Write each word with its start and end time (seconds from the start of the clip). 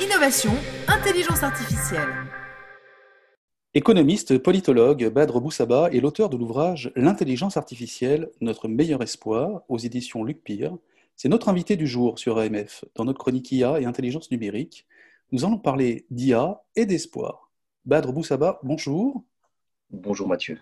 Innovation, 0.00 0.52
intelligence 0.88 1.42
artificielle. 1.42 2.08
Économiste, 3.74 4.38
politologue, 4.38 5.10
Badre 5.10 5.38
Boussaba 5.38 5.90
est 5.92 6.00
l'auteur 6.00 6.30
de 6.30 6.38
l'ouvrage 6.38 6.90
L'intelligence 6.96 7.58
artificielle, 7.58 8.30
notre 8.40 8.68
meilleur 8.68 9.02
espoir, 9.02 9.62
aux 9.68 9.76
éditions 9.76 10.24
Luc 10.24 10.42
Pire. 10.42 10.74
C'est 11.14 11.28
notre 11.28 11.50
invité 11.50 11.76
du 11.76 11.86
jour 11.86 12.18
sur 12.18 12.38
AMF, 12.38 12.86
dans 12.94 13.04
notre 13.04 13.18
chronique 13.18 13.52
IA 13.52 13.80
et 13.80 13.84
intelligence 13.84 14.30
numérique. 14.30 14.86
Nous 15.30 15.44
allons 15.44 15.58
parler 15.58 16.06
d'IA 16.10 16.62
et 16.74 16.86
d'espoir. 16.86 17.50
Badre 17.84 18.14
Boussaba, 18.14 18.60
bonjour. 18.62 19.22
Bonjour 19.90 20.26
Mathieu. 20.26 20.58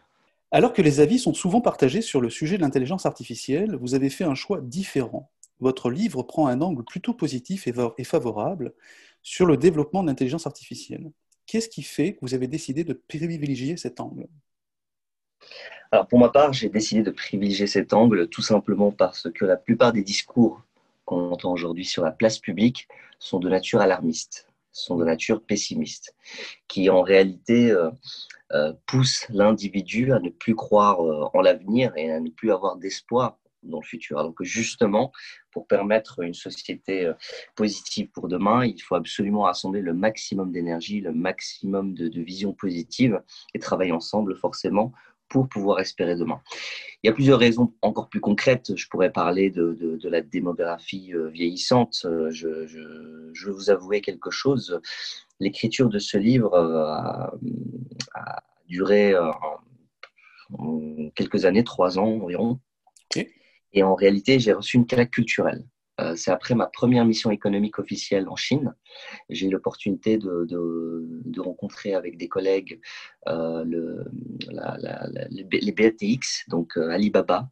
Alors 0.51 0.73
que 0.73 0.83
les 0.83 0.99
avis 0.99 1.21
sont 1.21 1.35
souvent 1.35 1.61
partagés 1.61 2.03
sur 2.03 2.21
le 2.21 2.31
sujet 2.31 2.57
de 2.57 2.63
l'intelligence 2.63 3.07
artificielle, 3.07 3.77
vous 3.77 3.95
avez 3.95 4.11
fait 4.11 4.25
un 4.25 4.35
choix 4.35 4.61
différent. 4.61 5.31
Votre 5.61 5.91
livre 5.91 6.23
prend 6.23 6.47
un 6.49 6.63
angle 6.63 6.85
plutôt 6.85 7.13
positif 7.13 7.69
et 7.69 8.05
favorable 8.05 8.73
sur 9.23 9.47
le 9.47 9.57
développement 9.57 10.03
de 10.03 10.09
l'intelligence 10.09 10.47
artificielle. 10.47 11.11
Qu'est-ce 11.47 11.69
qui 11.69 11.83
fait 11.83 12.15
que 12.15 12.19
vous 12.23 12.35
avez 12.35 12.47
décidé 12.47 12.85
de 12.85 12.93
privilégier 12.93 13.77
cet 13.77 14.01
angle? 14.01 14.27
Alors 15.93 16.07
pour 16.07 16.21
ma 16.21 16.29
part, 16.29 16.53
j'ai 16.53 16.69
décidé 16.69 17.03
de 17.03 17.11
privilégier 17.11 17.67
cet 17.67 17.93
angle 17.93 18.29
tout 18.29 18.43
simplement 18.43 18.93
parce 18.93 19.29
que 19.33 19.45
la 19.45 19.57
plupart 19.57 19.93
des 19.93 20.03
discours 20.03 20.63
qu'on 21.05 21.33
entend 21.33 21.53
aujourd'hui 21.53 21.85
sur 21.85 22.05
la 22.05 22.13
place 22.13 22.39
publique 22.39 22.87
sont 23.19 23.41
de 23.41 23.49
nature 23.49 23.81
alarmiste, 23.81 24.47
sont 24.71 24.97
de 24.97 25.05
nature 25.05 25.43
pessimiste, 25.43 26.15
qui 26.69 26.89
en 26.91 27.03
réalité 27.03 27.73
euh, 27.73 27.91
euh, 28.53 28.73
poussent 28.87 29.27
l'individu 29.31 30.13
à 30.13 30.21
ne 30.21 30.29
plus 30.29 30.55
croire 30.55 31.05
euh, 31.05 31.29
en 31.35 31.41
l'avenir 31.41 31.93
et 31.97 32.13
à 32.13 32.21
ne 32.21 32.31
plus 32.31 32.53
avoir 32.53 32.77
d'espoir 32.77 33.39
dans 33.65 33.81
le 33.81 33.87
futur. 33.87 34.23
Donc 34.23 34.43
justement, 34.43 35.11
pour 35.53 35.67
permettre 35.67 36.21
une 36.21 36.35
société 36.35 37.07
euh, 37.07 37.15
positive 37.57 38.09
pour 38.11 38.29
demain, 38.29 38.65
il 38.65 38.81
faut 38.81 38.95
absolument 38.95 39.43
rassembler 39.43 39.81
le 39.81 39.95
maximum 39.95 40.53
d'énergie, 40.53 41.01
le 41.01 41.13
maximum 41.13 41.95
de, 41.95 42.21
vision 42.21 42.53
positive 42.53 43.23
et 43.55 43.59
travailler 43.59 43.93
ensemble 43.93 44.37
forcément 44.37 44.93
pour 45.29 45.49
pouvoir 45.49 45.81
espérer 45.81 46.17
demain. 46.17 46.41
Il 47.03 47.07
y 47.07 47.11
a 47.11 47.13
plusieurs 47.13 47.39
raisons 47.39 47.73
encore 47.83 48.09
plus 48.09 48.21
concrètes. 48.21 48.77
Je 48.77 48.89
pourrais 48.89 49.13
parler 49.13 49.51
de, 49.51 49.99
la 50.05 50.21
démographie 50.21 51.15
euh, 51.15 51.29
vieillissante. 51.29 52.05
Euh, 52.05 52.31
je, 52.31 53.51
vous 53.51 53.71
avouer 53.71 54.01
quelque 54.01 54.31
chose. 54.31 54.81
L'écriture 55.39 55.89
de 55.89 55.99
ce 55.99 56.19
livre 56.19 56.55
a, 56.55 57.33
duré 58.69 59.15
quelques 61.15 61.45
années, 61.45 61.65
trois 61.65 61.99
ans 61.99 62.21
environ. 62.23 62.61
Et 63.73 63.83
en 63.83 63.95
réalité, 63.95 64.39
j'ai 64.39 64.53
reçu 64.53 64.77
une 64.77 64.87
claque 64.87 65.11
culturelle. 65.11 65.65
Euh, 66.01 66.17
c'est 66.17 66.31
après 66.31 66.55
ma 66.55 66.67
première 66.67 67.05
mission 67.05 67.31
économique 67.31 67.79
officielle 67.79 68.29
en 68.29 68.37
Chine. 68.37 68.75
J'ai 69.29 69.47
eu 69.47 69.51
l'opportunité 69.51 70.19
de, 70.19 70.47
de, 70.49 71.41
rencontrer 71.41 71.95
avec 71.95 72.17
des 72.17 72.29
collègues 72.29 72.81
euh, 73.29 73.65
le, 73.65 74.05
les 75.31 75.73
BATX, 75.73 76.45
donc 76.49 76.77
euh, 76.77 76.91
Alibaba, 76.91 77.51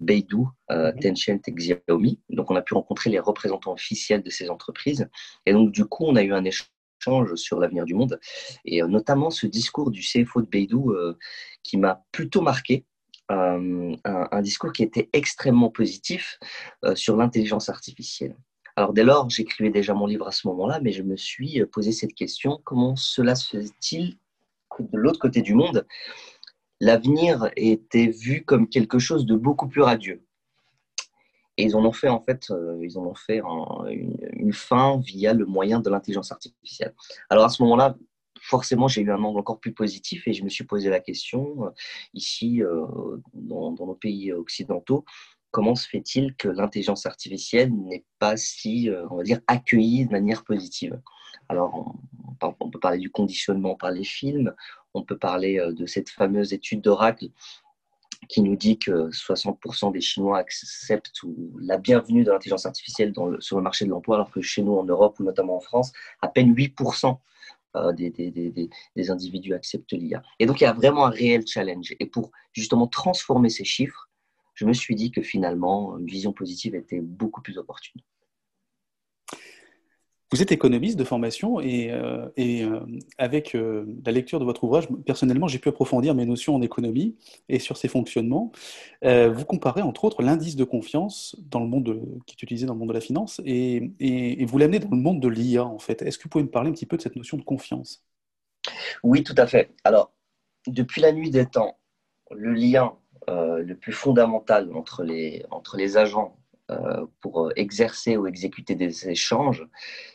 Beidou, 0.00 0.50
Tencent 0.68 1.40
et 1.46 1.52
Xiaomi. 1.52 2.20
Donc, 2.28 2.50
on 2.50 2.56
a 2.56 2.62
pu 2.62 2.74
rencontrer 2.74 3.10
les 3.10 3.18
représentants 3.18 3.72
officiels 3.72 4.22
de 4.22 4.30
ces 4.30 4.48
entreprises. 4.48 5.08
Et 5.46 5.52
donc, 5.52 5.72
du 5.72 5.84
coup, 5.84 6.04
on 6.06 6.16
a 6.16 6.22
eu 6.22 6.32
un 6.32 6.44
échange 6.44 7.34
sur 7.34 7.58
l'avenir 7.58 7.84
du 7.84 7.94
monde. 7.94 8.20
Et 8.64 8.82
notamment 8.82 9.30
ce 9.30 9.46
discours 9.46 9.90
du 9.90 10.02
CFO 10.02 10.42
de 10.42 10.46
Beidou 10.46 10.94
qui 11.64 11.78
m'a 11.78 12.04
plutôt 12.12 12.42
marqué 12.42 12.84
euh, 13.30 13.96
un, 14.04 14.42
discours 14.42 14.72
qui 14.72 14.82
était 14.82 15.08
extrêmement 15.12 15.70
positif 15.70 16.38
euh, 16.84 16.94
sur 16.94 17.16
l'intelligence 17.16 17.68
artificielle. 17.68 18.36
Alors 18.76 18.92
dès 18.92 19.04
lors, 19.04 19.28
j'écrivais 19.30 19.70
déjà 19.70 19.94
mon 19.94 20.06
livre 20.06 20.26
à 20.26 20.32
ce 20.32 20.46
moment-là, 20.48 20.80
mais 20.80 20.92
je 20.92 21.02
me 21.02 21.16
suis 21.16 21.62
posé 21.66 21.92
cette 21.92 22.14
question, 22.14 22.60
comment 22.64 22.96
cela 22.96 23.34
se 23.34 23.58
fait-il 23.58 24.16
que 24.70 24.82
de 24.82 24.96
l'autre 24.96 25.18
côté 25.18 25.42
du 25.42 25.54
monde, 25.54 25.86
l'avenir 26.80 27.50
était 27.56 28.08
vu 28.08 28.44
comme 28.44 28.68
quelque 28.68 28.98
chose 28.98 29.26
de 29.26 29.36
beaucoup 29.36 29.68
plus 29.68 29.82
radieux? 29.82 30.22
Et 31.56 31.64
ils 31.64 31.76
en 31.76 31.84
ont 31.84 31.92
fait 31.92 32.08
en 32.08 32.22
fait, 32.22 32.50
euh, 32.50 32.78
ils 32.82 32.96
en 32.96 33.04
ont 33.04 33.14
fait 33.14 33.42
une, 33.90 34.52
fin 34.52 34.98
via 34.98 35.34
le 35.34 35.44
moyen 35.44 35.78
de 35.80 35.90
l'intelligence 35.90 36.32
artificielle. 36.32 36.94
Alors 37.28 37.44
à 37.44 37.48
ce 37.50 37.62
moment-là, 37.62 37.96
forcément, 38.40 38.88
j'ai 38.88 39.02
eu 39.02 39.12
un 39.12 39.22
angle 39.22 39.38
encore 39.38 39.60
plus 39.60 39.72
positif 39.72 40.26
et 40.26 40.32
je 40.32 40.44
me 40.44 40.48
suis 40.48 40.64
posé 40.64 40.90
la 40.90 41.00
question, 41.00 41.66
euh, 41.66 41.70
ici, 42.14 42.62
euh, 42.62 42.86
dans, 43.34 43.72
nos 43.72 43.94
pays 43.94 44.32
occidentaux, 44.32 45.04
comment 45.50 45.74
se 45.74 45.88
fait-il 45.88 46.34
que 46.36 46.48
l'intelligence 46.48 47.06
artificielle 47.06 47.72
n'est 47.72 48.04
pas 48.18 48.36
si, 48.36 48.88
euh, 48.88 49.06
on 49.10 49.16
va 49.16 49.22
dire, 49.22 49.40
accueillie 49.46 50.06
de 50.06 50.12
manière 50.12 50.44
positive? 50.44 51.00
Alors, 51.48 51.94
on, 52.42 52.70
peut 52.70 52.78
parler 52.78 52.98
du 52.98 53.10
conditionnement 53.10 53.74
par 53.74 53.90
les 53.90 54.04
films, 54.04 54.54
on 54.94 55.02
peut 55.02 55.18
parler 55.18 55.60
de 55.72 55.86
cette 55.86 56.08
fameuse 56.08 56.52
étude 56.52 56.80
d'Oracle 56.80 57.28
qui 58.28 58.42
nous 58.42 58.56
dit 58.56 58.78
que 58.78 59.10
60% 59.10 59.92
des 59.92 60.00
Chinois 60.00 60.38
acceptent 60.38 61.12
la 61.60 61.78
bienvenue 61.78 62.22
de 62.22 62.30
l'intelligence 62.30 62.66
artificielle 62.66 63.12
sur 63.40 63.56
le 63.56 63.62
marché 63.62 63.84
de 63.84 63.90
l'emploi, 63.90 64.16
alors 64.16 64.30
que 64.30 64.40
chez 64.40 64.62
nous 64.62 64.76
en 64.76 64.84
Europe 64.84 65.18
ou 65.18 65.24
notamment 65.24 65.56
en 65.56 65.60
France, 65.60 65.92
à 66.22 66.28
peine 66.28 66.54
8% 66.54 67.18
euh, 67.76 67.92
des, 67.92 68.10
des, 68.10 68.30
des, 68.30 68.50
des, 68.96 69.10
individus 69.10 69.54
acceptent 69.54 69.92
l'IA. 69.92 70.22
Et 70.38 70.46
donc, 70.46 70.60
il 70.60 70.64
y 70.64 70.66
a 70.66 70.72
vraiment 70.72 71.06
un 71.06 71.10
réel 71.10 71.46
challenge. 71.46 71.94
Et 72.00 72.06
pour 72.06 72.30
justement 72.52 72.86
transformer 72.86 73.48
ces 73.48 73.64
chiffres, 73.64 74.08
je 74.54 74.64
me 74.64 74.72
suis 74.72 74.94
dit 74.94 75.10
que 75.10 75.22
finalement, 75.22 75.96
une 75.96 76.06
vision 76.06 76.32
positive 76.32 76.74
était 76.74 77.00
beaucoup 77.00 77.42
plus 77.42 77.58
opportune. 77.58 78.00
Vous 80.32 80.40
êtes 80.42 80.52
économiste 80.52 80.96
de 80.96 81.02
formation 81.02 81.60
et, 81.60 81.90
euh, 81.90 82.28
euh, 82.38 82.80
avec 83.18 83.56
euh, 83.56 83.84
la 84.06 84.12
lecture 84.12 84.38
de 84.38 84.44
votre 84.44 84.62
ouvrage, 84.62 84.86
personnellement, 85.04 85.48
j'ai 85.48 85.58
pu 85.58 85.68
approfondir 85.68 86.14
mes 86.14 86.24
notions 86.24 86.54
en 86.54 86.62
économie 86.62 87.16
et 87.48 87.58
sur 87.58 87.76
ses 87.76 87.88
fonctionnements. 87.88 88.52
vous 89.02 89.44
comparez 89.44 89.82
entre 89.82 90.04
autres 90.04 90.22
l'indice 90.22 90.54
de 90.54 90.62
confiance 90.62 91.36
dans 91.40 91.58
le 91.58 91.66
monde 91.66 92.00
qui 92.26 92.36
est 92.36 92.42
utilisé 92.42 92.66
dans 92.66 92.74
le 92.74 92.78
monde 92.78 92.90
de 92.90 92.94
la 92.94 93.00
finance 93.00 93.40
et, 93.44 93.90
et, 93.98 94.44
vous 94.44 94.58
l'amenez 94.58 94.78
dans 94.78 94.90
le 94.90 95.02
monde 95.02 95.20
de 95.20 95.28
l'IA 95.28 95.64
en 95.64 95.78
fait. 95.80 96.02
Est-ce 96.02 96.18
que 96.18 96.24
vous 96.24 96.28
pouvez 96.28 96.44
me 96.44 96.50
parler 96.50 96.70
un 96.70 96.72
petit 96.72 96.86
peu 96.86 96.96
de 96.96 97.02
cette 97.02 97.16
notion 97.16 97.36
de 97.36 97.42
confiance? 97.42 98.04
Oui, 99.02 99.24
tout 99.24 99.34
à 99.36 99.48
fait. 99.48 99.74
Alors, 99.82 100.12
depuis 100.68 101.00
la 101.00 101.10
nuit 101.10 101.30
des 101.30 101.46
temps, 101.46 101.76
le 102.30 102.52
lien 102.52 102.92
le 103.28 103.74
plus 103.74 103.92
fondamental 103.92 104.70
entre 104.74 105.02
les, 105.02 105.44
entre 105.50 105.76
les 105.76 105.96
agents 105.96 106.39
pour 107.20 107.46
euh, 107.46 107.52
exercer 107.56 108.16
ou 108.16 108.26
exécuter 108.26 108.74
des 108.74 109.08
échanges, 109.08 109.66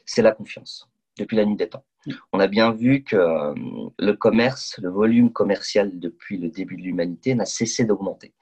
c'est 0.05 0.21
la 0.21 0.31
confiance, 0.31 0.89
depuis 1.17 1.38
la 1.38 1.45
nuit 1.45 1.55
des 1.55 1.69
temps. 1.69 1.85
On 2.33 2.39
a 2.39 2.47
bien 2.47 2.71
vu 2.71 3.03
que 3.03 3.16
euh, 3.16 3.53
le 3.97 4.13
commerce, 4.13 4.77
le 4.81 4.89
volume 4.89 5.31
commercial 5.31 5.99
depuis 5.99 6.38
le 6.38 6.49
début 6.49 6.77
de 6.77 6.83
l'humanité 6.83 7.33
n'a 7.33 7.45
cessé 7.45 7.83
d'augmenter. 7.83 8.33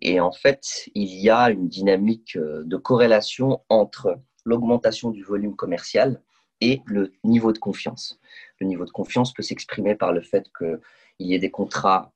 Et 0.00 0.20
en 0.20 0.32
fait, 0.32 0.88
il 0.94 1.14
y 1.14 1.30
a 1.30 1.50
une 1.50 1.68
dynamique 1.68 2.36
de 2.38 2.76
corrélation 2.76 3.60
entre 3.68 4.18
l'augmentation 4.44 5.10
du 5.10 5.22
volume 5.22 5.54
commercial 5.54 6.22
et 6.60 6.80
le 6.86 7.12
niveau 7.24 7.52
de 7.52 7.58
confiance. 7.58 8.18
Le 8.60 8.66
niveau 8.66 8.84
de 8.84 8.90
confiance 8.90 9.32
peut 9.32 9.42
s'exprimer 9.42 9.94
par 9.94 10.12
le 10.12 10.20
fait 10.20 10.50
qu'il 10.58 11.26
y 11.26 11.34
ait 11.34 11.38
des 11.38 11.50
contrats, 11.50 12.12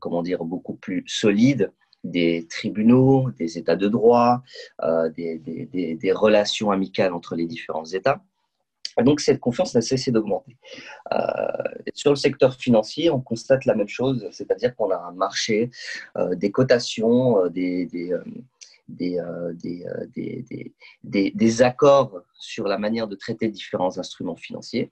comment 0.00 0.22
dire, 0.22 0.44
beaucoup 0.44 0.74
plus 0.74 1.04
solides, 1.06 1.72
des 2.10 2.46
tribunaux, 2.48 3.30
des 3.38 3.58
États 3.58 3.76
de 3.76 3.88
droit, 3.88 4.42
euh, 4.82 5.10
des, 5.10 6.12
relations 6.12 6.70
amicales 6.70 7.12
entre 7.12 7.34
les 7.34 7.46
différents 7.46 7.84
États. 7.84 8.20
donc 9.02 9.20
cette 9.20 9.40
confiance 9.40 9.74
n'a 9.74 9.82
cessé 9.82 10.10
d'augmenter. 10.10 10.56
Euh, 11.12 11.18
sur 11.94 12.10
le 12.10 12.16
secteur 12.16 12.54
financier, 12.54 13.10
on 13.10 13.20
constate 13.20 13.64
la 13.66 13.74
même 13.74 13.88
chose, 13.88 14.26
c'est-à-dire 14.30 14.74
qu'on 14.74 14.90
a 14.90 14.96
un 14.96 15.12
marché, 15.12 15.70
euh, 16.16 16.34
des 16.34 16.50
cotations, 16.50 17.46
des, 17.48 17.86
des, 17.86 18.12
des, 21.34 21.62
accords 21.62 22.22
sur 22.38 22.68
la 22.68 22.78
manière 22.78 23.08
de 23.08 23.16
traiter 23.16 23.48
différents 23.48 23.98
instruments 23.98 24.36
financiers. 24.36 24.90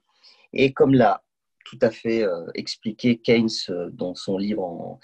Et 0.53 0.73
comme 0.73 0.93
la 0.93 1.23
tout 1.65 1.79
à 1.81 1.91
fait 1.91 2.23
euh, 2.23 2.45
expliqué 2.53 3.17
Keynes 3.17 3.49
euh, 3.69 3.89
dans 3.91 4.15
son 4.15 4.37
livre 4.37 4.63
en, 4.63 4.99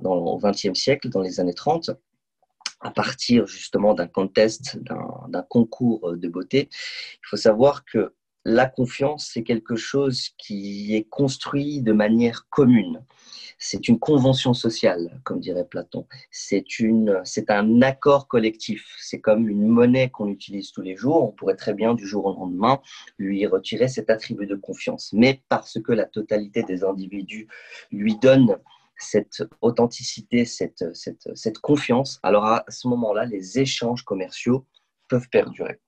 dans, 0.00 0.14
au 0.14 0.38
XXe 0.38 0.74
siècle, 0.74 1.08
dans 1.08 1.20
les 1.20 1.40
années 1.40 1.54
30, 1.54 1.90
à 2.80 2.90
partir 2.90 3.46
justement 3.46 3.94
d'un 3.94 4.06
contest, 4.06 4.78
d'un 4.82 5.42
concours 5.48 6.16
de 6.16 6.28
beauté. 6.28 6.68
Il 7.14 7.26
faut 7.28 7.36
savoir 7.36 7.84
que 7.84 8.14
la 8.44 8.66
confiance, 8.66 9.30
c'est 9.32 9.44
quelque 9.44 9.76
chose 9.76 10.30
qui 10.38 10.94
est 10.96 11.08
construit 11.08 11.80
de 11.80 11.92
manière 11.92 12.48
commune. 12.48 13.04
C'est 13.58 13.86
une 13.86 14.00
convention 14.00 14.54
sociale, 14.54 15.20
comme 15.22 15.38
dirait 15.38 15.64
Platon. 15.64 16.06
C'est 16.32 16.64
un 17.48 17.82
accord 17.82 18.26
collectif. 18.26 18.96
C'est 19.00 19.20
comme 19.20 19.48
une 19.48 19.68
monnaie 19.68 20.10
qu'on 20.10 20.26
utilise 20.26 20.72
tous 20.72 20.82
les 20.82 20.96
jours. 20.96 21.22
On 21.22 21.30
pourrait 21.30 21.54
très 21.54 21.72
bien, 21.72 21.94
du 21.94 22.04
jour 22.04 22.26
au 22.26 22.34
lendemain, 22.34 22.80
lui 23.18 23.46
retirer 23.46 23.86
cet 23.86 24.10
attribut 24.10 24.48
de 24.48 24.56
confiance. 24.56 25.12
Mais 25.12 25.42
parce 25.48 25.80
que 25.80 25.92
la 25.92 26.06
totalité 26.06 26.64
des 26.64 26.82
individus 26.82 27.46
lui 27.92 28.16
donne 28.16 28.58
cette 28.96 29.44
authenticité, 29.60 30.44
cette, 30.44 30.94
cette, 30.94 31.28
cette 31.34 31.58
confiance, 31.58 32.18
alors 32.24 32.44
à 32.44 32.64
ce 32.68 32.88
moment-là, 32.88 33.26
les 33.26 33.60
échanges 33.60 34.02
commerciaux 34.02 34.66
peuvent 35.08 35.28
perdurer. 35.28 35.78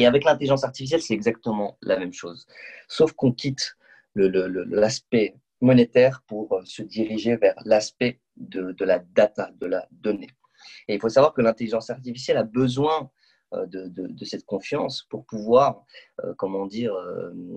Et 0.00 0.06
avec 0.06 0.24
l'intelligence 0.24 0.64
artificielle, 0.64 1.02
c'est 1.02 1.12
exactement 1.12 1.76
la 1.82 1.98
même 1.98 2.14
chose. 2.14 2.46
Sauf 2.88 3.12
qu'on 3.12 3.32
quitte 3.32 3.76
l'aspect 4.14 5.36
monétaire 5.60 6.22
pour 6.26 6.54
euh, 6.54 6.62
se 6.64 6.82
diriger 6.82 7.36
vers 7.36 7.54
l'aspect 7.66 8.18
de, 8.38 8.74
la 8.80 8.98
data, 8.98 9.50
de 9.60 9.66
la 9.66 9.86
donnée. 9.90 10.30
Et 10.88 10.94
il 10.94 11.00
faut 11.00 11.10
savoir 11.10 11.34
que 11.34 11.42
l'intelligence 11.42 11.90
artificielle 11.90 12.38
a 12.38 12.44
besoin 12.44 13.10
euh, 13.52 13.66
de, 13.66 14.24
cette 14.24 14.46
confiance 14.46 15.06
pour 15.10 15.26
pouvoir, 15.26 15.84
euh, 16.24 16.32
comment 16.38 16.64
dire, 16.66 16.94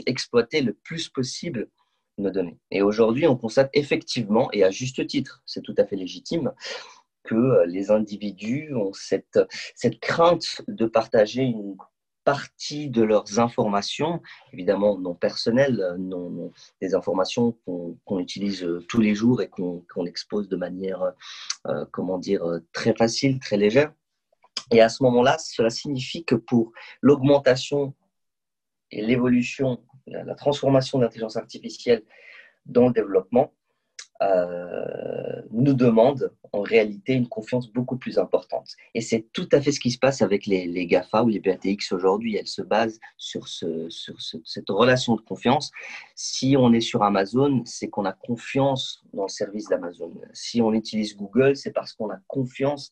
exploiter 0.05 0.61
le 0.61 0.73
plus 0.73 1.07
possible 1.07 1.69
nos 2.17 2.29
données. 2.29 2.59
Et 2.71 2.81
aujourd'hui, 2.81 3.25
on 3.25 3.37
constate 3.37 3.69
effectivement, 3.71 4.49
et 4.51 4.65
à 4.65 4.69
juste 4.69 5.07
titre, 5.07 5.41
c'est 5.45 5.61
tout 5.61 5.75
à 5.77 5.85
fait 5.85 5.95
légitime, 5.95 6.51
que 7.23 7.63
les 7.67 7.89
individus 7.89 8.75
ont 8.75 8.91
cette, 8.91 9.39
cette 9.75 10.01
crainte 10.01 10.61
de 10.67 10.85
partager 10.87 11.43
une 11.43 11.77
partie 12.23 12.89
de 12.89 13.03
leurs 13.03 13.39
informations, 13.39 14.21
évidemment 14.51 14.97
non 14.97 15.13
personnelles, 15.13 15.81
euh, 15.81 15.97
non, 15.97 16.51
des 16.81 16.95
informations 16.95 17.57
qu'on 17.65 18.19
utilise 18.19 18.63
euh, 18.63 18.85
tous 18.87 19.01
les 19.01 19.15
jours 19.15 19.41
et 19.41 19.49
qu'on 19.49 20.05
expose 20.05 20.47
de 20.47 20.55
manière, 20.55 21.13
euh, 21.67 21.85
comment 21.91 22.17
dire, 22.17 22.43
très 22.71 22.93
facile, 22.95 23.39
très 23.39 23.57
légère. 23.57 23.93
Et 24.71 24.81
à 24.81 24.89
ce 24.89 25.03
moment-là, 25.03 25.37
cela 25.37 25.69
signifie 25.69 26.23
que 26.23 26.35
pour 26.35 26.71
l'augmentation 27.01 27.93
et 28.91 29.01
l'évolution, 29.01 29.83
la, 30.07 30.35
transformation 30.35 30.99
de 30.99 31.03
l'intelligence 31.03 31.37
artificielle 31.37 32.03
dans 32.65 32.87
le 32.87 32.93
développement, 32.93 33.53
euh, 34.23 35.41
nous 35.51 35.73
demande 35.73 36.31
en 36.51 36.61
réalité 36.61 37.13
une 37.13 37.27
confiance 37.27 37.71
beaucoup 37.71 37.97
plus 37.97 38.17
importante. 38.17 38.71
Et 38.93 39.01
c'est 39.01 39.27
tout 39.33 39.49
à 39.51 39.61
fait 39.61 39.71
ce 39.71 39.79
qui 39.79 39.91
se 39.91 39.97
passe 39.97 40.21
avec 40.21 40.45
les, 40.45 40.85
GAFA 40.85 41.23
ou 41.23 41.29
les 41.29 41.39
BATX 41.39 41.91
aujourd'hui. 41.91 42.35
Elles 42.35 42.47
se 42.47 42.61
basent 42.61 42.99
sur, 43.17 43.47
ce, 43.47 43.89
sur 43.89 44.15
cette 44.45 44.69
relation 44.69 45.15
de 45.15 45.21
confiance. 45.21 45.71
Si 46.15 46.55
on 46.57 46.73
est 46.73 46.81
sur 46.81 47.03
Amazon, 47.03 47.63
c'est 47.65 47.89
qu'on 47.89 48.05
a 48.05 48.13
confiance 48.13 49.03
dans 49.13 49.23
le 49.23 49.29
service 49.29 49.67
d'Amazon. 49.67 50.13
Si 50.33 50.61
on 50.61 50.73
utilise 50.73 51.15
Google, 51.17 51.55
c'est 51.55 51.71
parce 51.71 51.93
qu'on 51.93 52.09
a 52.09 52.17
confiance 52.27 52.91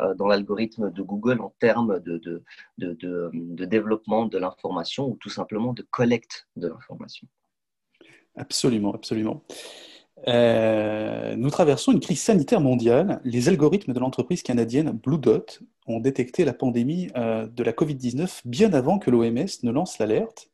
euh, 0.00 0.14
dans 0.14 0.26
l'algorithme 0.26 0.90
de 0.90 1.02
Google 1.02 1.40
en 1.40 1.54
termes 1.60 2.00
de, 2.00 2.18
de, 2.18 2.42
de 2.78 3.64
développement 3.64 4.26
de 4.26 4.38
l'information 4.38 5.08
ou 5.08 5.16
tout 5.16 5.30
simplement 5.30 5.72
de 5.72 5.82
collecte 5.82 6.48
de 6.56 6.68
l'information. 6.68 7.28
Absolument, 8.36 8.92
absolument. 8.92 9.44
Euh, 10.26 11.36
nous 11.36 11.50
traversons 11.50 11.92
une 11.92 12.00
crise 12.00 12.22
sanitaire 12.22 12.60
mondiale. 12.60 13.20
Les 13.24 13.48
algorithmes 13.48 13.92
de 13.92 14.00
l'entreprise 14.00 14.42
canadienne 14.42 14.90
Blue 14.90 15.18
Dot 15.18 15.60
ont 15.86 16.00
détecté 16.00 16.44
la 16.44 16.54
pandémie 16.54 17.10
euh, 17.16 17.46
de 17.46 17.62
la 17.62 17.72
Covid-19 17.72 18.42
bien 18.44 18.72
avant 18.72 18.98
que 18.98 19.10
l'OMS 19.10 19.46
ne 19.62 19.70
lance 19.70 19.98
l'alerte. 19.98 20.48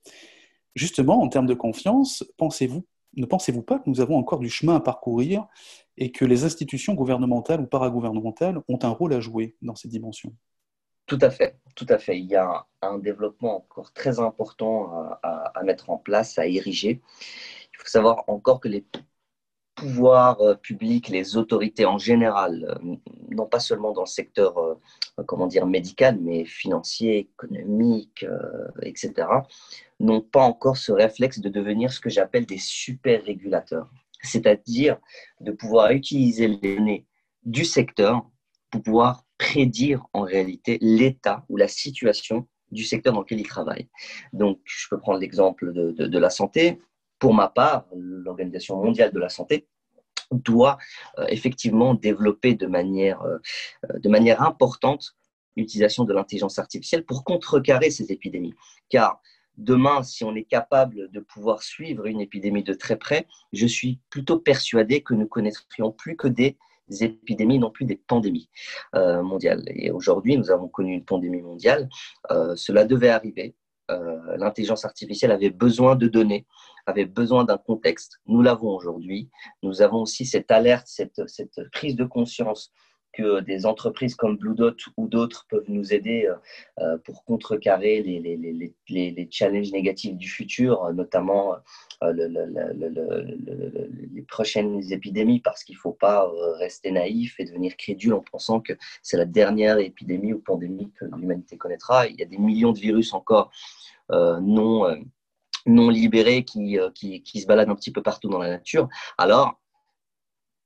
Justement, 0.75 1.21
en 1.21 1.29
termes 1.29 1.47
de 1.47 1.55
confiance, 1.55 2.25
pensez-vous, 2.37 2.85
ne 3.17 3.27
pensez-vous 3.27 3.63
pas 3.63 3.79
que 3.79 3.89
nous 3.89 4.01
avons 4.01 4.17
encore 4.17 4.41
du 4.41 4.49
chemin 4.49 4.77
à 4.77 4.81
parcourir 4.81 5.47
et 5.97 6.11
que 6.11 6.25
les 6.25 6.45
institutions 6.45 6.95
gouvernementales 6.95 7.61
ou 7.61 7.67
paragouvernementales 7.67 8.61
ont 8.69 8.79
un 8.83 8.89
rôle 8.89 9.13
à 9.13 9.21
jouer 9.21 9.57
dans 9.63 9.75
ces 9.75 9.89
dimensions? 9.89 10.33
Tout 11.07 11.19
à 11.21 11.31
fait, 11.31 11.59
tout 11.75 11.87
à 11.89 11.99
fait. 11.99 12.19
Il 12.19 12.27
y 12.27 12.37
a 12.37 12.67
un, 12.83 12.99
développement 12.99 13.57
encore 13.57 13.93
très 13.93 14.21
important 14.21 14.93
à, 15.23 15.53
à 15.55 15.63
mettre 15.65 15.91
en 15.91 15.99
place, 15.99 16.39
à 16.39 16.47
ériger. 16.47 17.01
Il 17.73 17.79
faut 17.79 17.89
savoir 17.89 18.25
encore 18.29 18.61
que 18.61 18.69
les 18.69 18.85
pouvoirs 19.81 20.39
euh, 20.43 20.55
publics, 20.55 21.09
les 21.09 21.39
autorités 21.39 21.87
en 21.87 21.97
général, 21.97 22.79
euh, 22.85 22.97
non 23.31 23.47
pas 23.47 23.61
seulement 23.61 23.93
dans 23.93 24.03
le 24.03 24.07
secteur 24.07 24.59
euh, 24.59 24.75
comment 25.27 25.47
dire, 25.47 25.67
médical, 25.67 26.19
mais 26.21 26.45
financier, 26.45 27.31
économique, 27.35 28.27
etc., 28.83 29.29
n'ont 29.99 30.21
pas 30.21 30.43
encore 30.43 30.77
ce 30.77 30.93
réflexe 30.93 31.41
de 31.41 31.49
devenir 31.49 31.93
ce 31.93 32.01
que 32.01 32.11
j'appelle 32.11 32.47
des 32.47 32.59
super 32.59 33.23
régulateurs, 33.25 33.91
c'est-à-dire 34.23 34.99
de 35.41 35.53
pouvoir 35.53 35.91
utiliser 35.91 36.49
les 36.49 36.77
données 36.77 37.07
du 37.45 37.65
secteur 37.65 38.23
pour 38.71 38.83
pouvoir 38.83 39.25
prédire 39.37 40.07
en 40.13 40.23
réalité 40.23 40.79
l'état 40.81 41.45
ou 41.49 41.57
la 41.57 41.69
situation 41.69 42.47
du 42.71 42.85
secteur 42.85 43.13
dans 43.13 43.21
lequel 43.21 43.41
ils 43.41 43.49
travaillent. 43.49 43.89
Donc, 44.33 44.61
je 44.65 44.87
peux 44.89 44.99
prendre 44.99 45.19
l'exemple 45.19 45.73
de, 45.73 45.93
de 45.93 46.19
la 46.19 46.31
santé 46.31 46.79
pour 47.21 47.35
ma 47.35 47.49
part, 47.49 47.87
l'Organisation 47.95 48.83
mondiale 48.83 49.13
de 49.13 49.21
la 49.21 49.29
santé 49.29 49.69
doit 50.33 50.79
euh, 51.19 51.27
effectivement 51.29 51.95
développer 51.95 52.55
de 52.55 52.67
manière, 52.67 53.23
euh, 53.23 53.39
de 53.99 54.09
manière 54.09 54.43
importante 54.43 55.15
l'utilisation 55.57 56.05
de 56.05 56.15
l'intelligence 56.15 56.59
artificielle 56.59 57.05
pour 57.05 57.23
contrecarrer 57.25 57.91
ces 57.91 58.11
épidémies. 58.11 58.55
Car 58.89 59.21
demain, 59.59 60.03
si 60.03 60.25
on 60.25 60.35
est 60.35 60.45
capable 60.45 61.11
de 61.11 61.21
pouvoir 61.21 61.63
suivre 61.63 62.07
une 62.07 62.21
épidémie 62.21 62.63
de 62.63 62.73
très 62.73 62.97
près, 62.97 63.27
je 63.53 63.67
suis 63.67 64.01
plutôt 64.09 64.39
persuadé 64.39 65.03
que 65.03 65.13
nous 65.13 65.27
connaîtrions 65.27 65.93
plus 65.93 66.17
que 66.17 66.29
des 66.29 66.57
épidémies, 67.01 67.59
non 67.59 67.71
plus 67.71 67.85
des 67.85 67.97
pandémies 67.97 68.49
euh, 68.95 69.23
mondiales. 69.23 69.65
Et 69.67 69.91
aujourd'hui, 69.91 70.39
nous 70.39 70.51
avons 70.51 70.69
connu 70.69 70.95
une 70.95 71.05
pandémie 71.05 71.43
mondiale. 71.43 71.89
cela 72.57 72.85
devait 72.85 73.11
arriver. 73.11 73.55
Euh, 73.91 74.37
l'intelligence 74.37 74.85
artificielle 74.85 75.33
avait 75.33 75.51
besoin 75.51 75.97
de 75.97 76.07
données, 76.07 76.47
avait 76.87 77.07
besoin 77.07 77.45
d'un 77.45 77.59
contexte. 77.59 78.21
Nous 78.27 78.43
l'avons 78.43 78.75
aujourd'hui. 78.75 79.29
Nous 79.63 79.83
avons 79.83 80.03
aussi 80.03 80.25
cette 80.25 80.51
alerte, 80.51 80.87
cette, 80.87 81.27
cette, 81.29 81.61
prise 81.73 81.97
de 81.97 82.05
conscience 82.05 82.73
que 83.13 83.41
des 83.41 83.67
entreprises 83.67 84.15
comme 84.15 84.37
Blue 84.37 84.55
Dot 84.55 84.77
ou 84.97 85.09
d'autres 85.09 85.47
peuvent 85.49 85.69
nous 85.69 85.93
aider 85.93 86.27
euh, 86.27 86.37
euh, 86.79 86.99
pour 86.99 87.25
contrecarrer 87.25 88.03
les, 88.03 88.21
les, 88.21 88.37
les, 88.37 88.75
les, 88.89 89.29
challenges 89.31 89.73
négatifs 89.73 90.17
du 90.17 90.29
futur, 90.29 90.93
notamment 90.93 91.57
les 92.03 92.23
prochaines 94.29 94.81
épidémies, 94.93 95.41
parce 95.41 95.65
qu'il 95.65 95.77
ne 95.77 95.81
faut 95.81 95.93
pas 95.93 96.31
rester 96.59 96.91
naïf 96.91 97.39
et 97.39 97.45
devenir 97.45 97.77
crédule 97.77 98.15
en 98.15 98.21
pensant 98.21 98.61
que 98.61 98.73
c'est 99.03 99.17
la 99.17 99.25
dernière 99.25 99.79
épidémie 99.79 100.33
ou 100.33 100.41
pandémie 100.41 100.91
que 100.99 101.05
l'humanité 101.05 101.57
connaîtra. 101.57 102.07
Il 102.07 102.19
y 102.19 102.23
a 102.23 102.27
des 102.27 102.39
millions 102.39 102.73
de 102.73 102.79
virus 102.79 103.13
encore 103.13 103.51
euh, 104.13 104.41
non, 104.41 104.87
euh, 104.87 104.97
non 105.67 105.89
libérés 105.89 106.45
qui, 106.45 106.79
euh, 106.79 106.91
qui, 106.91 107.23
qui, 107.23 107.41
se 107.41 107.47
baladent 107.47 107.71
un 107.71 107.77
petit 107.77 107.93
peu 107.93 108.03
partout 108.03 108.29
dans 108.29 108.39
la 108.39 108.49
nature. 108.49 108.89
Alors, 109.19 109.61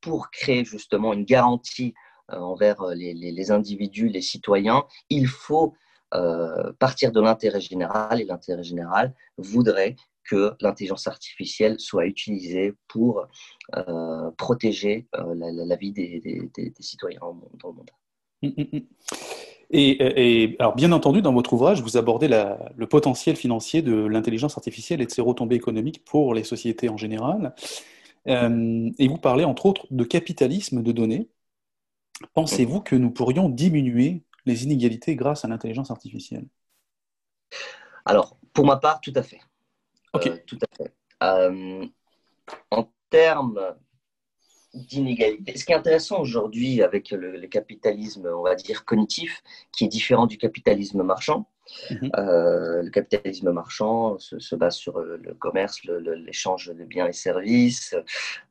pour 0.00 0.30
créer 0.30 0.64
justement 0.64 1.12
une 1.12 1.24
garantie 1.24 1.94
envers 2.28 2.86
les, 2.94 3.14
les, 3.14 3.50
individus, 3.50 4.08
les 4.08 4.22
citoyens, 4.22 4.84
il 5.10 5.26
faut 5.26 5.74
partir 6.78 7.10
de 7.10 7.20
l'intérêt 7.20 7.60
général 7.60 8.20
et 8.20 8.24
l'intérêt 8.24 8.62
général 8.62 9.12
voudrait 9.36 9.96
que 10.22 10.54
l'intelligence 10.60 11.08
artificielle 11.08 11.80
soit 11.80 12.06
utilisée 12.06 12.74
pour 12.86 13.26
protéger 14.38 15.08
la, 15.12 15.76
vie 15.76 15.92
des, 15.92 16.50
citoyens 16.78 17.20
dans 17.20 17.68
le 17.70 17.74
monde. 17.74 17.90
Hum, 18.42 18.52
hum, 18.56 18.66
hum. 18.72 18.80
Et, 19.70 20.56
alors, 20.60 20.74
bien 20.74 20.92
entendu, 20.92 21.20
dans 21.22 21.32
votre 21.32 21.52
ouvrage, 21.52 21.82
vous 21.82 21.96
abordez 21.96 22.28
le 22.28 22.86
potentiel 22.86 23.36
financier 23.36 23.82
de 23.82 23.94
l'intelligence 23.94 24.56
artificielle 24.56 25.00
et 25.00 25.06
de 25.06 25.10
ses 25.10 25.22
retombées 25.22 25.56
économiques 25.56 26.04
pour 26.04 26.34
les 26.34 26.44
sociétés 26.44 26.88
en 26.88 26.96
général. 26.96 27.54
Euh, 28.28 28.90
et 28.98 29.08
vous 29.08 29.18
parlez, 29.18 29.44
entre 29.44 29.66
autres, 29.66 29.86
de 29.90 30.04
capitalisme 30.04 30.82
de 30.82 30.92
données. 30.92 31.28
Pensez-vous 32.32 32.80
que 32.80 32.96
nous 32.96 33.10
pourrions 33.10 33.48
diminuer 33.48 34.22
les 34.46 34.64
inégalités 34.64 35.16
grâce 35.16 35.44
à 35.44 35.48
l'intelligence 35.48 35.90
artificielle? 35.90 36.46
Alors, 38.04 38.36
pour 38.52 38.66
ma 38.66 38.76
part, 38.76 39.00
tout 39.00 39.12
à 39.16 39.22
fait. 39.22 39.40
Euh, 40.14 40.36
tout 40.46 40.58
à 40.62 40.76
fait. 40.76 40.92
Euh, 41.22 41.86
en 42.70 42.92
termes 43.10 43.74
d'inégalité. 44.74 45.56
Ce 45.56 45.64
qui 45.64 45.72
est 45.72 45.76
intéressant 45.76 46.20
aujourd'hui 46.20 46.82
avec 46.82 47.10
le, 47.10 47.46
capitalisme, 47.46 48.28
on 48.34 48.42
va 48.42 48.54
dire, 48.54 48.84
cognitif, 48.84 49.42
qui 49.72 49.84
est 49.84 49.88
différent 49.88 50.26
du 50.26 50.36
capitalisme 50.36 51.02
marchand. 51.02 51.48
Mhm. 51.90 52.10
Euh, 52.16 52.82
le 52.82 52.90
capitalisme 52.90 53.50
marchand 53.52 54.18
se, 54.18 54.54
base 54.54 54.76
sur 54.76 54.98
le, 55.00 55.34
commerce, 55.34 55.80
l'échange 55.84 56.72
de 56.74 56.84
biens 56.84 57.06
et 57.06 57.12
services. 57.12 57.94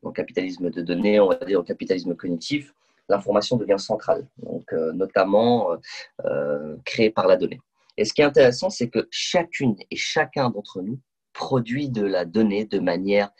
Le 0.03 0.11
capitalisme 0.11 0.69
de 0.69 0.81
données, 0.81 1.19
on 1.19 1.27
va 1.27 1.35
dire 1.35 1.59
au 1.59 1.63
capitalisme 1.63 2.15
cognitif, 2.15 2.73
l'information 3.09 3.57
devient 3.57 3.79
centrale, 3.79 4.27
donc 4.37 4.71
euh, 4.73 4.93
notamment 4.93 5.69
euh, 6.25 6.75
créée 6.85 7.09
par 7.09 7.27
la 7.27 7.37
donnée. 7.37 7.59
Et 7.97 8.05
ce 8.05 8.13
qui 8.13 8.21
est 8.21 8.25
intéressant, 8.25 8.69
c'est 8.69 8.89
que 8.89 9.07
chacune 9.11 9.75
et 9.91 9.95
chacun 9.95 10.49
d'entre 10.49 10.81
nous 10.81 10.99
produit 11.33 11.89
de 11.89 12.03
la 12.03 12.25
donnée 12.25 12.65
de 12.65 12.79
manière 12.79 13.31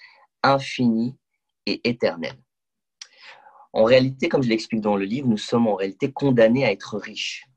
infinie 0.44 1.16
et 1.66 1.88
éternelle. 1.88 2.38
En 3.72 3.84
réalité, 3.86 4.30
comme 4.30 4.44
je 4.44 4.50
l'explique 4.50 4.82
dans 4.82 4.96
le 4.96 5.06
livre, 5.06 5.28
nous 5.28 5.38
sommes 5.38 5.68
en 5.68 5.76
réalité 5.76 6.12
condamnés 6.12 6.66
à 6.66 6.72
être 6.72 6.98
riches. 6.98 7.48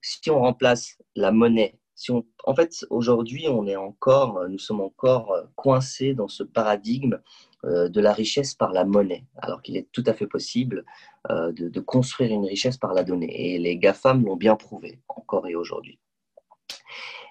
Si 0.00 0.30
on 0.30 0.40
remplace 0.40 0.96
la 1.14 1.30
monnaie, 1.30 1.78
si 1.94 2.10
on, 2.10 2.26
en 2.44 2.54
fait, 2.54 2.84
aujourd'hui, 2.90 3.46
on 3.48 3.66
est 3.68 3.76
encore, 3.76 4.48
nous 4.48 4.58
sommes 4.58 4.80
encore 4.80 5.36
coincés 5.54 6.14
dans 6.14 6.26
ce 6.26 6.42
paradigme 6.42 7.14
euh, 7.14 7.18
de 7.64 8.00
la 8.00 8.12
richesse 8.12 8.54
par 8.54 8.72
la 8.72 8.84
monnaie, 8.84 9.24
alors 9.36 9.62
qu'il 9.62 9.76
est 9.76 9.88
tout 9.92 10.02
à 10.06 10.14
fait 10.14 10.26
possible 10.26 10.84
euh, 11.30 11.52
de, 11.52 11.80
construire 11.80 12.32
une 12.32 12.44
richesse 12.44 12.76
par 12.76 12.94
la 12.94 13.04
donnée. 13.04 13.54
Et 13.54 13.58
les 13.58 13.76
GAFAM 13.76 14.24
l'ont 14.24 14.36
bien 14.36 14.56
prouvé, 14.56 15.00
encore 15.08 15.46
et 15.46 15.54
aujourd'hui. 15.54 16.00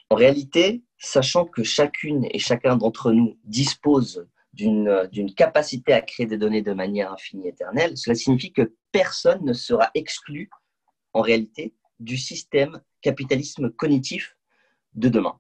En 0.09 0.15
réalité, 0.15 0.83
sachant 0.97 1.43
que 1.45 1.63
chacune 1.63 2.25
et 2.31 2.39
chacun 2.39 2.77
d'entre 2.77 3.11
nous 3.11 3.38
dispose 3.43 4.25
d'une 4.53 5.33
capacité 5.35 5.91
à 5.91 6.01
créer 6.01 6.25
des 6.25 6.38
données 6.38 6.61
de 6.61 6.73
manière 6.73 7.11
infinie 7.11 7.50
éternelle, 7.50 7.97
cela 7.97 8.15
signifie 8.15 8.53
que 8.53 8.73
personne 8.93 9.43
ne 9.43 9.53
sera 9.53 9.91
exclu, 9.93 10.50
en 11.11 11.21
réalité, 11.21 11.73
du 12.00 12.17
système 12.17 12.81
capitalisme 13.01 13.69
cognitif 13.71 14.38
de 14.93 15.09
demain. 15.09 15.38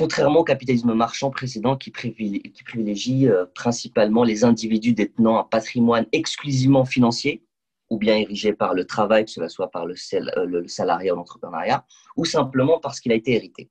Contrairement 0.00 0.40
au 0.40 0.44
capitalisme 0.44 0.94
marchand 0.94 1.30
précédent 1.30 1.76
qui 1.76 1.90
privilégie, 1.90 3.28
euh, 3.28 3.44
principalement 3.54 4.24
les 4.24 4.44
individus 4.44 4.94
détenant 4.94 5.38
un 5.38 5.44
patrimoine 5.44 6.06
exclusivement 6.12 6.86
financier, 6.86 7.44
ou 7.90 7.98
bien 7.98 8.16
érigé 8.16 8.54
par 8.54 8.72
le 8.72 8.86
travail, 8.86 9.26
que 9.26 9.30
cela 9.30 9.50
soit 9.50 9.70
par 9.70 9.84
le, 9.84 9.94
euh, 10.14 10.46
le 10.46 10.66
salariat 10.68 11.12
ou 11.12 11.16
l'entrepreneuriat, 11.16 11.84
ou 12.16 12.24
simplement 12.24 12.80
parce 12.80 12.98
qu'il 12.98 13.12
a 13.12 13.14
été 13.14 13.34
hérité. 13.34 13.68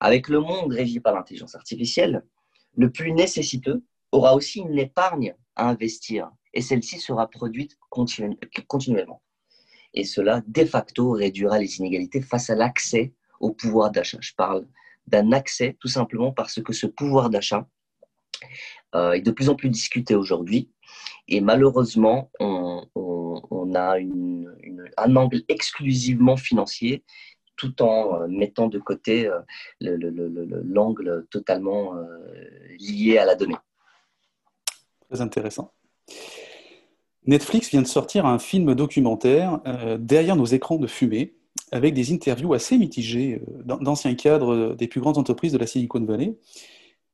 Avec 0.00 0.28
le 0.28 0.40
monde 0.40 0.72
régi 0.72 1.00
par 1.00 1.14
l'intelligence 1.14 1.54
artificielle, 1.54 2.24
le 2.74 2.90
plus 2.90 3.12
nécessiteux 3.12 3.84
aura 4.10 4.34
aussi 4.34 4.60
une 4.60 4.78
épargne 4.78 5.36
à 5.56 5.68
investir 5.68 6.30
et 6.54 6.62
celle-ci 6.62 6.98
sera 6.98 7.28
produite 7.28 7.76
continuellement. 7.90 9.20
Et 9.92 10.04
cela, 10.04 10.42
de 10.46 10.64
facto, 10.64 11.10
réduira 11.10 11.58
les 11.58 11.76
inégalités 11.76 12.22
face 12.22 12.48
à 12.48 12.54
l'accès 12.54 13.12
au 13.38 13.50
pouvoir 13.50 13.90
d'achat. 13.90 14.16
Je 14.22 14.32
parle 14.34 14.66
d'un 15.06 15.32
accès 15.32 15.76
tout 15.80 15.88
simplement 15.88 16.32
parce 16.32 16.62
que 16.62 16.72
ce 16.72 16.86
pouvoir 16.86 17.30
d'achat 17.30 17.66
euh, 18.94 19.12
est 19.12 19.22
de 19.22 19.30
plus 19.30 19.48
en 19.48 19.54
plus 19.54 19.70
discuté 19.70 20.14
aujourd'hui. 20.14 20.70
Et 21.28 21.40
malheureusement, 21.40 22.30
on, 22.40 22.82
a 23.74 23.96
un 24.98 25.16
angle 25.16 25.42
exclusivement 25.48 26.36
financier 26.36 27.02
tout 27.56 27.80
en 27.82 28.20
euh, 28.20 28.26
mettant 28.28 28.68
de 28.68 28.78
côté 28.78 29.26
euh, 29.26 29.40
l'angle 29.80 31.26
totalement 31.30 31.94
lié 32.78 33.16
à 33.18 33.24
la 33.24 33.34
donnée. 33.34 33.56
Très 35.08 35.22
intéressant. 35.22 35.72
Netflix 37.24 37.70
vient 37.70 37.82
de 37.82 37.86
sortir 37.86 38.26
un 38.26 38.38
film 38.38 38.74
documentaire 38.74 39.60
derrière 39.98 40.36
nos 40.36 40.44
écrans 40.44 40.76
de 40.76 40.88
fumée 40.88 41.34
avec 41.72 41.94
des 41.94 42.12
interviews 42.12 42.52
assez 42.52 42.78
mitigées 42.78 43.42
euh, 43.48 43.76
d'anciens 43.80 44.14
cadres 44.14 44.54
euh, 44.54 44.74
des 44.74 44.86
plus 44.86 45.00
grandes 45.00 45.18
entreprises 45.18 45.52
de 45.52 45.58
la 45.58 45.66
Silicon 45.66 46.04
Valley. 46.04 46.36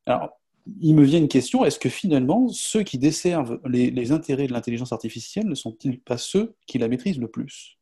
Alors, 0.04 0.38
il 0.80 0.94
me 0.94 1.04
vient 1.04 1.18
une 1.18 1.28
question, 1.28 1.64
est-ce 1.64 1.78
que 1.78 1.88
finalement, 1.88 2.48
ceux 2.48 2.82
qui 2.82 2.98
desservent 2.98 3.60
les, 3.64 4.12
intérêts 4.12 4.48
de 4.48 4.52
l'intelligence 4.52 4.92
artificielle 4.92 5.46
ne 5.46 5.54
sont-ils 5.54 5.98
pas 5.98 6.18
ceux 6.18 6.54
qui 6.66 6.78
la 6.78 6.88
maîtrisent 6.88 7.20
le 7.20 7.28
plus? 7.28 7.78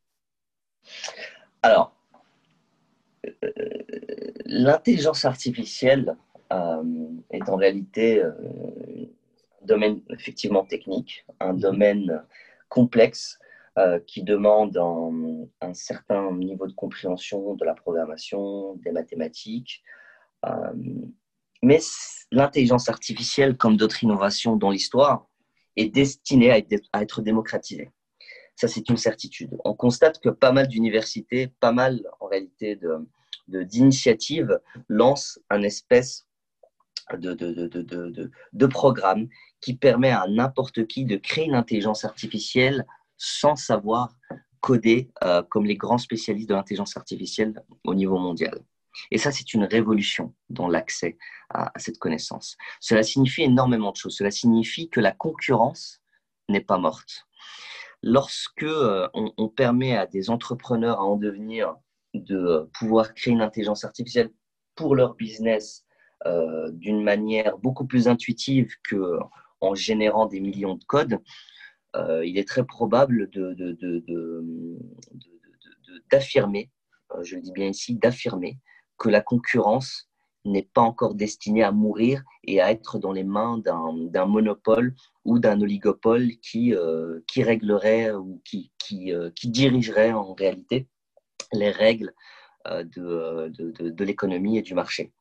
Alors, 1.63 1.93
euh, 3.27 3.51
l'intelligence 4.45 5.25
artificielle 5.25 6.17
est 7.31 7.49
en 7.49 7.57
réalité 7.57 8.23
un 8.23 9.67
domaine 9.67 10.01
effectivement 10.11 10.65
technique, 10.65 11.27
un 11.41 11.55
mhm. 11.55 11.59
domaine 11.59 12.23
complexe 12.69 13.41
euh, 13.79 14.01
qui 14.07 14.23
demande 14.23 14.75
un, 15.61 15.75
certain 15.75 16.33
niveau 16.33 16.67
de 16.67 16.73
compréhension 16.73 17.53
de 17.57 17.65
la 17.67 17.75
programmation, 17.75 18.75
des 18.77 18.91
mathématiques. 18.91 19.83
Euh, 20.47 20.73
mais 21.63 21.81
l'intelligence 22.33 22.89
artificielle, 22.89 23.59
comme 23.59 23.77
d'autres 23.77 24.03
innovations 24.03 24.57
dans 24.57 24.71
l'histoire, 24.71 25.27
est 25.77 25.91
destinée 25.91 26.51
à 26.51 27.03
être, 27.03 27.21
démocratisée. 27.21 27.91
Ça, 28.55 28.67
c'est 28.67 28.89
une 28.89 28.97
certitude. 28.97 29.55
On 29.63 29.75
constate 29.75 30.21
que 30.21 30.31
pas 30.31 30.53
mal 30.53 30.69
d'universités, 30.69 31.49
pas 31.61 31.73
mal 31.73 32.01
en 32.21 32.29
réalité 32.29 32.81
d'initiatives 33.47 34.47
de, 34.49 34.85
lancent 34.89 35.39
un 35.51 35.63
espèce 35.63 36.27
de, 37.13 37.35
de, 37.35 38.31
de, 38.55 38.67
programme 38.67 39.29
qui 39.61 39.75
permet 39.75 40.13
à 40.13 40.25
n'importe 40.29 40.87
qui 40.87 41.05
de 41.05 41.17
créer 41.17 41.45
une 41.45 41.55
intelligence 41.55 42.07
artificielle 42.07 42.87
sans 43.17 43.57
savoir 43.57 44.17
coder 44.61 45.11
euh, 45.23 45.43
comme 45.43 45.65
les 45.65 45.77
grands 45.77 45.99
spécialistes 45.99 46.49
de 46.49 46.55
l'intelligence 46.55 46.97
artificielle 46.97 47.63
au 47.85 47.95
niveau 47.95 48.19
mondial. 48.19 48.61
Et 49.11 49.19
ça, 49.19 49.31
c'est 49.31 49.55
une 49.55 49.65
révolution 49.65 50.35
dans 50.49 50.69
l'accès 50.69 51.19
à, 51.51 51.71
cette 51.77 51.99
connaissance. 51.99 52.57
Cela 52.81 53.03
signifie 53.03 53.43
énormément 53.43 53.93
de 53.93 53.97
choses. 53.97 54.17
Cela 54.17 54.31
signifie 54.31 54.89
que 54.89 55.01
la 55.01 55.13
concurrence 55.13 56.01
n'est 56.49 56.63
pas 56.63 56.79
morte. 56.79 57.27
Lorsque 58.03 58.63
euh, 58.63 59.09
on, 59.15 59.49
permet 59.49 59.97
à 59.97 60.07
des 60.07 60.31
entrepreneurs 60.31 60.99
à 60.99 61.05
en 61.05 61.17
devenir 61.17 61.77
de 62.15 62.69
pouvoir 62.79 63.15
créer 63.15 63.35
une 63.35 63.43
intelligence 63.43 63.85
artificielle 63.85 64.31
pour 64.75 64.95
leur 64.95 65.15
business 65.15 65.85
euh, 66.27 66.71
d'une 66.73 67.03
manière 67.03 67.59
beaucoup 67.59 67.87
plus 67.87 68.09
intuitive 68.09 68.75
que 68.89 69.19
en 69.61 69.75
générant 69.75 70.27
des 70.27 70.41
millions 70.41 70.75
de 70.75 70.85
codes, 70.85 71.19
il 72.25 72.39
est 72.39 72.49
très 72.49 72.65
probable 72.65 73.31
d'affirmer, 76.11 76.71
euh, 77.15 77.23
je 77.23 77.37
le 77.37 77.43
dis 77.43 77.53
bien 77.53 77.69
ici, 77.69 77.95
d'affirmer 77.95 78.59
que 78.99 79.09
la 79.09 79.21
concurrence 79.21 80.09
n'est 80.45 80.69
pas 80.73 80.81
encore 80.81 81.15
destinée 81.15 81.63
à 81.63 81.73
mourir 81.73 82.23
et 82.45 82.61
à 82.61 82.71
être 82.71 82.99
dans 82.99 83.13
les 83.13 83.25
mains 83.25 83.59
d'un 83.59 84.27
monopole 84.27 84.95
ou 85.25 85.39
d'un 85.41 85.61
oligopole 85.61 86.31
qui, 86.41 86.73
euh, 86.75 87.21
réglerait 87.37 88.13
ou 88.13 88.41
qui, 88.45 88.71
dirigerait 89.45 90.13
en 90.13 90.35
réalité 90.35 90.89
les 91.53 91.71
règles 91.71 92.15
de 92.65 94.05
l'économie 94.05 94.59
et 94.59 94.63
du 94.63 94.75
marché. 94.75 95.13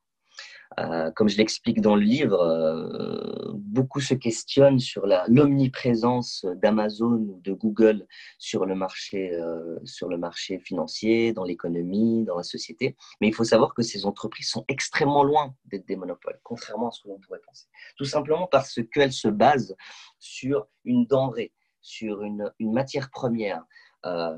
Euh, 0.78 1.10
comme 1.12 1.28
je 1.28 1.38
l'explique 1.38 1.80
dans 1.80 1.96
le 1.96 2.02
livre, 2.02 2.38
euh, 2.38 3.52
beaucoup 3.54 4.00
se 4.00 4.12
questionnent 4.12 4.78
sur 4.78 5.06
l'omniprésence 5.26 6.44
d'Amazon 6.56 7.12
ou 7.12 7.40
de 7.42 7.54
Google 7.54 8.06
sur 8.38 8.66
le, 8.66 8.74
marché, 8.74 9.32
euh, 9.32 9.78
sur 9.84 10.08
le 10.08 10.18
marché 10.18 10.58
financier, 10.58 11.32
dans 11.32 11.44
l'économie, 11.44 12.24
dans 12.24 12.36
la 12.36 12.42
société. 12.42 12.94
Mais 13.20 13.28
il 13.28 13.34
faut 13.34 13.44
savoir 13.44 13.72
que 13.72 13.82
ces 13.82 14.04
entreprises 14.04 14.50
sont 14.50 14.64
extrêmement 14.68 15.24
loin 15.24 15.54
d'être 15.64 15.86
des 15.86 15.96
monopoles, 15.96 16.38
contrairement 16.42 16.88
à 16.88 16.90
ce 16.90 17.02
que 17.02 17.08
l'on 17.08 17.18
pourrait 17.20 17.40
penser. 17.46 17.66
Tout 17.96 18.04
simplement 18.04 18.46
parce 18.46 18.80
qu'elles 18.92 19.14
se 19.14 19.28
basent 19.28 19.74
sur 20.18 20.66
une 20.84 21.06
denrée, 21.06 21.52
sur 21.80 22.22
une, 22.22 22.52
une 22.58 22.72
matière 22.72 23.10
première 23.10 23.64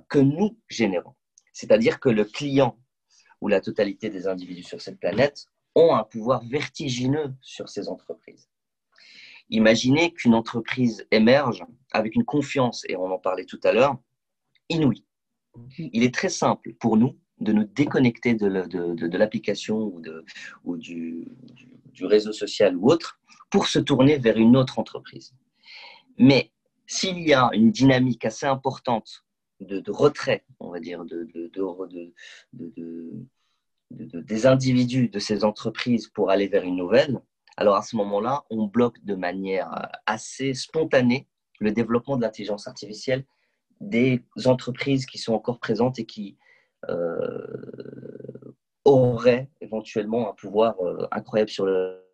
que 0.08 0.18
nous 0.18 0.56
générons. 0.68 1.14
C'est-à-dire 1.52 2.00
que 2.00 2.08
le 2.08 2.24
client 2.24 2.78
ou 3.42 3.48
la 3.48 3.60
totalité 3.60 4.08
des 4.08 4.26
individus 4.26 4.62
sur 4.62 4.80
cette 4.80 4.98
planète 4.98 5.46
ont 5.78 5.94
un 5.94 6.04
pouvoir 6.04 6.44
vertigineux 6.44 7.32
sur 7.40 7.68
ces 7.68 7.88
entreprises. 7.88 8.48
Imaginez 9.50 10.12
qu'une 10.12 10.34
entreprise 10.34 11.06
émerge 11.10 11.64
avec 11.92 12.14
une 12.14 12.24
confiance, 12.24 12.84
et 12.88 12.96
on 12.96 13.10
en 13.10 13.18
parlait 13.18 13.46
tout 13.46 13.60
à 13.64 13.72
l'heure, 13.72 13.96
inouïe. 14.68 15.04
Il 15.78 16.02
est 16.02 16.14
très 16.14 16.28
simple 16.28 16.74
pour 16.74 16.96
nous 16.96 17.16
de 17.40 17.52
nous 17.52 17.64
déconnecter 17.64 18.34
de, 18.34 18.46
l'application 19.16 19.78
ou, 19.78 20.02
ou 20.64 20.76
du, 20.76 21.26
réseau 22.02 22.32
social 22.32 22.76
ou 22.76 22.90
autre 22.90 23.20
pour 23.50 23.66
se 23.66 23.78
tourner 23.78 24.18
vers 24.18 24.36
une 24.36 24.56
autre 24.56 24.78
entreprise. 24.78 25.34
Mais 26.18 26.52
s'il 26.86 27.20
y 27.20 27.32
a 27.32 27.50
une 27.54 27.70
dynamique 27.70 28.24
assez 28.24 28.46
importante 28.46 29.24
de, 29.60 29.90
retrait, 29.90 30.44
on 30.60 30.70
va 30.70 30.80
dire, 30.80 31.04
de, 31.04 31.28
des 33.90 34.46
individus 34.46 35.08
de 35.08 35.18
ces 35.18 35.44
entreprises 35.44 36.08
pour 36.08 36.30
aller 36.30 36.48
vers 36.48 36.64
une 36.64 36.76
nouvelle, 36.76 37.20
alors 37.58 37.74
à 37.74 37.82
ce 37.82 37.96
moment-là, 37.96 38.44
on 38.50 38.66
bloque 38.66 39.02
de 39.04 39.16
manière 39.16 39.72
euh, 39.72 39.86
assez 40.06 40.54
spontanée 40.54 41.26
le 41.58 41.72
développement 41.72 42.16
de 42.16 42.22
l'intelligence 42.22 42.68
artificielle 42.68 43.24
des 43.80 44.22
entreprises 44.44 45.06
qui 45.06 45.18
sont 45.18 45.34
encore 45.34 45.58
présentes 45.58 45.98
et 45.98 46.04
qui 46.04 46.36
euh, 46.88 48.54
auraient 48.84 49.50
éventuellement 49.60 50.30
un 50.30 50.34
pouvoir 50.34 50.80
euh, 50.80 51.08
incroyable 51.10 51.50
sur 51.50 51.66
le... 51.66 52.04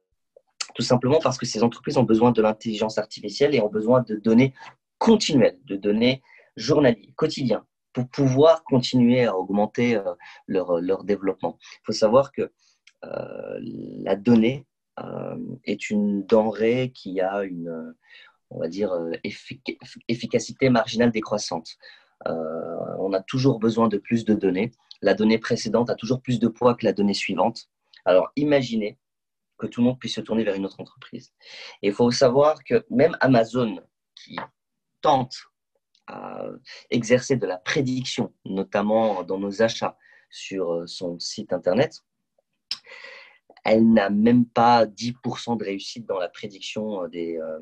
Tout 0.75 0.83
simplement 0.83 1.21
parce 1.23 1.37
que 1.37 1.47
ces 1.47 1.63
entreprises 1.63 1.99
ont 1.99 2.05
besoin 2.05 2.33
de 2.33 2.41
l'intelligence 2.41 2.97
artificielle 2.97 3.55
et 3.55 3.61
ont 3.61 3.69
besoin 3.69 4.03
de 4.03 4.17
données 4.17 4.55
continuelles, 4.99 5.59
de 5.65 5.77
données 5.77 6.23
journalières, 6.57 7.13
quotidiennes, 7.17 7.63
pour 7.95 8.09
pouvoir 8.09 8.65
continuer 8.65 9.25
à 9.25 9.35
augmenter 9.39 9.97
euh, 9.97 10.15
leur, 10.47 10.81
leur 10.81 11.05
développement. 11.05 11.57
Il 11.63 11.85
faut 11.85 11.93
savoir 11.93 12.33
que 12.33 12.53
euh, 13.05 13.59
la 13.61 14.17
donnée 14.17 14.67
euh, 14.99 15.39
est 15.65 15.89
une 15.89 16.27
denrée 16.27 16.91
qui 16.93 17.21
a 17.21 17.45
une, 17.45 17.95
on 18.51 18.59
va 18.59 18.69
dire, 18.69 18.93
efficacité 20.09 20.69
marginale 20.69 21.13
décroissante. 21.13 21.77
on 22.27 23.13
a 23.13 23.23
toujours 23.23 23.59
besoin 23.59 23.89
de 23.89 23.99
plus 23.99 24.25
de 24.25 24.35
données. 24.35 24.73
La 25.01 25.15
donnée 25.15 25.39
précédente 25.39 25.91
a 25.91 25.95
toujours 25.95 26.21
plus 26.21 26.39
de 26.39 26.49
poids 26.49 26.75
que 26.75 26.85
la 26.85 26.93
donnée 26.93 27.15
suivante. 27.15 27.69
Alors 28.05 28.31
imaginez 28.37 28.99
que 29.59 29.67
tout 29.67 29.81
le 29.81 29.87
monde 29.87 29.99
puisse 29.99 30.17
se 30.17 30.21
tourner 30.21 30.43
vers 30.43 30.57
une 30.57 30.67
autre 30.67 30.81
entreprise. 30.81 31.33
Et 31.83 31.89
il 31.89 31.93
faut 31.93 32.11
savoir 32.11 32.65
que 32.65 32.85
même 32.91 33.17
Amazon, 33.21 33.81
qui 34.15 34.37
tente 35.01 35.37
à 36.07 36.47
exercer 36.91 37.37
de 37.37 37.47
la 37.47 37.59
prédiction, 37.59 38.33
notamment 38.45 39.23
dans 39.23 39.39
nos 39.39 39.63
achats, 39.63 39.97
sur 40.31 40.83
son 40.87 41.19
site 41.21 41.53
internet, 41.53 42.03
elle 43.65 43.91
n'a 43.93 44.11
même 44.11 44.45
pas 44.45 44.85
10% 44.85 45.57
de 45.57 45.65
réussite 45.65 46.07
dans 46.07 46.19
la 46.19 46.29
prédiction 46.29 47.03
euh, 47.03 47.09
euh, 47.15 47.59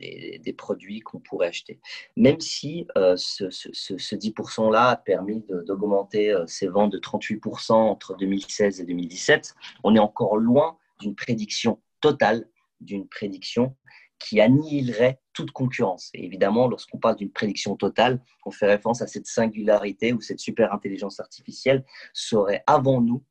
des, 0.00 0.40
des, 0.42 0.52
produits 0.52 1.00
qu'on 1.00 1.20
pourrait 1.20 1.48
acheter. 1.48 1.80
Même 2.16 2.40
si 2.40 2.86
euh, 2.98 3.14
ce, 3.16 3.50
ce, 3.50 3.68
ce 3.72 4.16
10%-là 4.16 4.88
a 4.90 4.96
permis 4.96 5.44
d'augmenter 5.66 6.36
ses 6.46 6.66
ventes 6.66 6.92
de 6.92 6.98
38% 6.98 7.72
entre 7.72 8.16
2016 8.16 8.80
et 8.80 8.84
2017, 8.84 9.54
on 9.84 9.94
est 9.94 10.00
encore 10.00 10.36
loin 10.36 10.76
d'une 11.00 11.14
prédiction 11.14 11.80
totale, 12.00 12.48
d'une 12.80 13.06
prédiction 13.06 13.76
qui 14.18 14.40
annihilerait 14.40 15.20
toute 15.32 15.50
concurrence. 15.50 16.10
Et 16.14 16.24
évidemment, 16.24 16.68
lorsqu'on 16.68 16.98
parle 16.98 17.16
d'une 17.16 17.30
prédiction 17.30 17.76
totale, 17.76 18.22
on 18.46 18.50
fait 18.50 18.66
référence 18.66 19.02
à 19.02 19.06
cette 19.06 19.26
singularité 19.26 20.12
où 20.12 20.20
cette 20.20 20.40
super 20.40 20.72
intelligence 20.72 21.20
artificielle 21.20 21.84
serait 22.12 22.62
avant 22.66 23.00
nous 23.00 23.22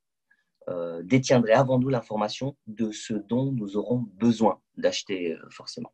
euh, 0.70 1.02
détiendrait 1.04 1.54
avant 1.54 1.78
nous 1.78 1.90
l'information 1.90 2.56
de 2.68 2.92
ce 2.92 3.14
dont 3.14 3.52
nous 3.52 3.76
aurons 3.76 4.06
besoin 4.14 4.62
d'acheter 4.78 5.34
euh, 5.34 5.50
forcément. 5.50 5.92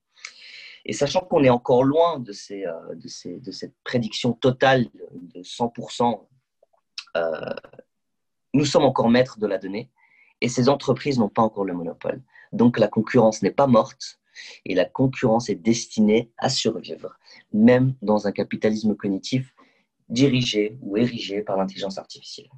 Et 0.85 0.93
sachant 0.93 1.21
qu'on 1.21 1.43
est 1.43 1.49
encore 1.49 1.83
loin 1.83 2.19
de, 2.19 2.31
euh, 2.51 3.51
cette 3.51 3.73
prédiction 3.83 4.33
totale 4.33 4.87
de 5.11 5.41
100%, 5.41 6.27
nous 8.53 8.65
sommes 8.65 8.83
encore 8.83 9.09
maîtres 9.09 9.39
de 9.39 9.47
la 9.47 9.57
donnée 9.57 9.89
et 10.39 10.49
ces 10.49 10.69
entreprises 10.69 11.17
n'ont 11.17 11.29
pas 11.29 11.41
encore 11.41 11.65
le 11.65 11.73
monopole. 11.73 12.21
Donc 12.53 12.77
la 12.77 12.87
concurrence 12.87 13.41
n'est 13.41 13.51
pas 13.51 13.67
morte 13.67 14.19
et 14.65 14.75
la 14.75 14.85
concurrence 14.85 15.49
est 15.49 15.55
destinée 15.55 16.31
à 16.37 16.49
survivre, 16.49 17.17
même 17.53 17.95
dans 18.01 18.27
un 18.27 18.31
capitalisme 18.31 18.95
cognitif 18.95 19.53
dirigé 20.09 20.77
ou 20.81 20.97
érigé 20.97 21.41
par 21.41 21.57
l'intelligence 21.57 21.97
artificielle. 21.97 22.49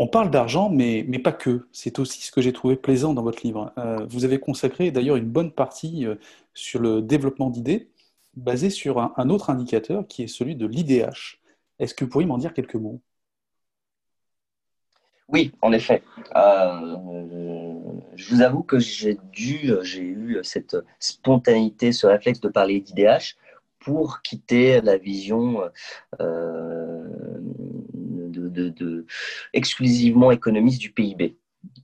On 0.00 0.06
parle 0.06 0.30
d'argent, 0.30 0.70
mais, 0.70 1.04
mais, 1.08 1.18
pas 1.18 1.32
que. 1.32 1.66
C'est 1.72 1.98
aussi 1.98 2.22
ce 2.22 2.30
que 2.30 2.40
j'ai 2.40 2.52
trouvé 2.52 2.76
plaisant 2.76 3.14
dans 3.14 3.22
votre 3.22 3.44
livre. 3.44 3.72
Euh, 3.78 4.06
vous 4.08 4.24
avez 4.24 4.38
consacré 4.38 4.92
d'ailleurs 4.92 5.16
une 5.16 5.28
bonne 5.28 5.50
partie 5.50 6.06
euh, 6.06 6.14
sur 6.54 6.80
le 6.80 7.02
développement 7.02 7.50
d'idées, 7.50 7.90
basé 8.36 8.70
sur 8.70 9.00
un, 9.00 9.30
autre 9.30 9.50
indicateur 9.50 10.06
qui 10.06 10.22
est 10.22 10.28
celui 10.28 10.54
de 10.54 10.66
l'IDH. 10.66 11.40
Est-ce 11.80 11.94
que 11.94 12.04
vous 12.04 12.10
pourriez 12.10 12.28
m'en 12.28 12.38
dire 12.38 12.54
quelques 12.54 12.76
mots? 12.76 13.00
Oui, 15.28 15.52
en 15.60 15.72
effet. 15.72 16.02
Euh, 16.36 16.96
je 18.16 18.34
vous 18.34 18.42
avoue 18.42 18.62
que 18.62 18.78
j'ai 18.78 19.18
dû, 19.32 19.72
j'ai 19.82 20.02
eu 20.02 20.38
cette 20.42 20.76
spontanéité, 20.98 21.92
ce 21.92 22.06
réflexe 22.06 22.40
de 22.40 22.48
parler 22.48 22.80
d'IDH 22.80 23.36
pour 23.78 24.22
quitter 24.22 24.80
la 24.80 24.96
vision 24.96 25.62
de, 28.38 29.06
exclusivement 29.52 30.30
économiste 30.30 30.80
du 30.80 30.92
PIB. 30.92 31.36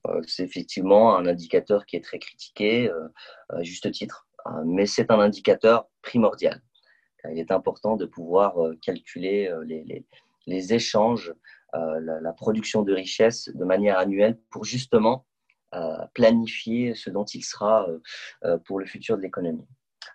Euh, 0.07 0.21
c'est 0.27 0.45
effectivement 0.45 1.17
un 1.17 1.27
indicateur 1.27 1.87
qui 1.87 1.97
est 1.97 2.05
très 2.05 2.19
critiqué, 2.19 2.91
euh, 2.91 3.09
à 3.49 3.63
juste 3.63 3.91
titre, 3.91 4.27
hein, 4.45 4.63
mais 4.65 4.87
c'est 4.87 5.11
un 5.11 5.21
indicateur 5.21 5.89
primordial. 6.03 6.63
Il 7.31 7.39
est 7.39 7.51
important 7.51 7.97
de 7.97 8.05
pouvoir 8.05 8.63
euh, 8.63 8.77
calculer 8.83 9.51
les, 10.47 10.75
échanges, 10.75 11.33
la, 11.75 12.21
la, 12.21 12.33
production 12.33 12.83
de 12.83 12.93
richesses 12.93 13.51
de 13.53 13.65
manière 13.65 13.99
annuelle 13.99 14.39
pour 14.51 14.65
justement 14.65 15.27
planifier 16.15 16.95
ce 16.95 17.11
dont 17.11 17.25
il 17.25 17.43
sera 17.43 17.87
pour 18.65 18.79
le 18.79 18.87
futur 18.87 19.17
de 19.17 19.23
l'économie. 19.23 19.67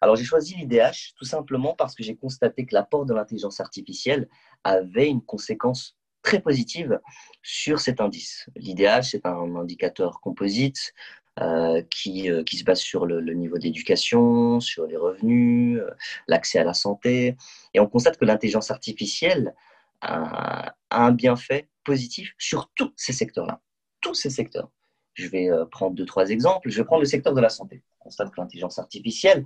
Alors 0.02 0.16
j'ai 0.16 0.24
choisi 0.24 0.56
l'IDH 0.56 1.14
tout 1.18 1.26
simplement 1.26 1.76
parce 1.76 1.96
que 1.96 2.04
j'ai 2.04 2.16
constaté 2.16 2.66
que 2.66 2.74
l'apport 2.74 3.06
de 3.06 3.14
l'intelligence 3.14 3.60
artificielle 3.60 4.30
avait 4.64 5.10
une 5.10 5.22
conséquence 5.22 5.98
très 6.22 6.40
positive 6.40 7.00
sur 7.42 7.80
cet 7.80 8.02
indice. 8.02 8.50
L'IDH, 8.56 9.04
c'est 9.04 9.26
un 9.26 9.56
indicateur 9.56 10.20
composite 10.22 10.94
euh, 11.40 11.82
qui, 11.90 12.30
euh, 12.30 12.44
qui, 12.44 12.58
se 12.58 12.64
base 12.64 12.80
sur 12.80 13.06
le, 13.06 13.22
niveau 13.34 13.58
d'éducation, 13.58 14.60
sur 14.60 14.86
les 14.88 14.98
revenus, 14.98 15.80
euh, 15.80 15.90
l'accès 16.28 16.60
à 16.60 16.64
la 16.66 16.74
santé. 16.74 17.38
Et 17.74 17.80
on 17.80 17.88
constate 17.88 18.18
que 18.18 18.26
l'intelligence 18.26 18.72
artificielle 18.72 19.56
un 20.02 21.12
bienfait 21.12 21.70
positif 21.84 22.34
sur 22.38 22.72
tous 22.76 22.94
ces 22.96 23.14
secteurs-là. 23.14 23.62
Tous 24.02 24.14
ces 24.14 24.30
secteurs. 24.30 24.70
Je 25.14 25.28
vais 25.28 25.50
prendre 25.72 25.96
deux, 25.96 26.06
trois 26.06 26.30
exemples. 26.30 26.70
Je 26.70 26.78
vais 26.78 26.86
prendre 26.86 27.02
le 27.02 27.08
secteur 27.08 27.34
de 27.34 27.42
la 27.42 27.50
santé. 27.50 27.84
On 28.00 28.06
constate 28.06 28.32
que 28.32 28.40
l'intelligence 28.40 28.80
artificielle 28.80 29.46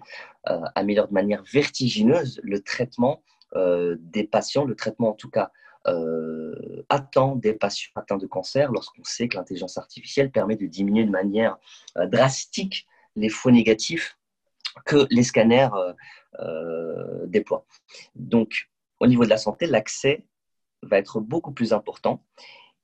améliore 0.75 1.07
de 1.07 1.13
manière 1.13 1.43
vertigineuse 1.51 2.39
le 2.43 2.61
traitement 2.61 3.23
des 3.55 4.23
patients, 4.23 4.65
le 4.65 4.75
traitement 4.75 5.09
en 5.09 5.13
tout 5.13 5.29
cas 5.29 5.51
euh, 5.87 6.85
attend 6.87 7.35
des 7.35 7.51
patients 7.51 7.91
atteints 7.95 8.17
de 8.17 8.25
cancer 8.25 8.71
lorsqu'on 8.71 9.03
sait 9.03 9.27
que 9.27 9.35
l'intelligence 9.35 9.77
artificielle 9.77 10.31
permet 10.31 10.55
de 10.55 10.65
diminuer 10.65 11.03
de 11.03 11.09
manière 11.09 11.57
euh, 11.97 12.05
drastique 12.05 12.87
les 13.17 13.27
faux 13.27 13.51
négatifs 13.51 14.17
que 14.85 15.07
les 15.09 15.23
scanners 15.23 15.67
euh, 16.39 17.25
déploient. 17.27 17.65
Donc, 18.15 18.69
au 19.01 19.07
niveau 19.07 19.25
de 19.25 19.29
la 19.29 19.37
santé, 19.37 19.67
l'accès 19.67 20.25
va 20.83 20.97
être 20.97 21.19
beaucoup 21.19 21.51
plus 21.51 21.73
important. 21.73 22.23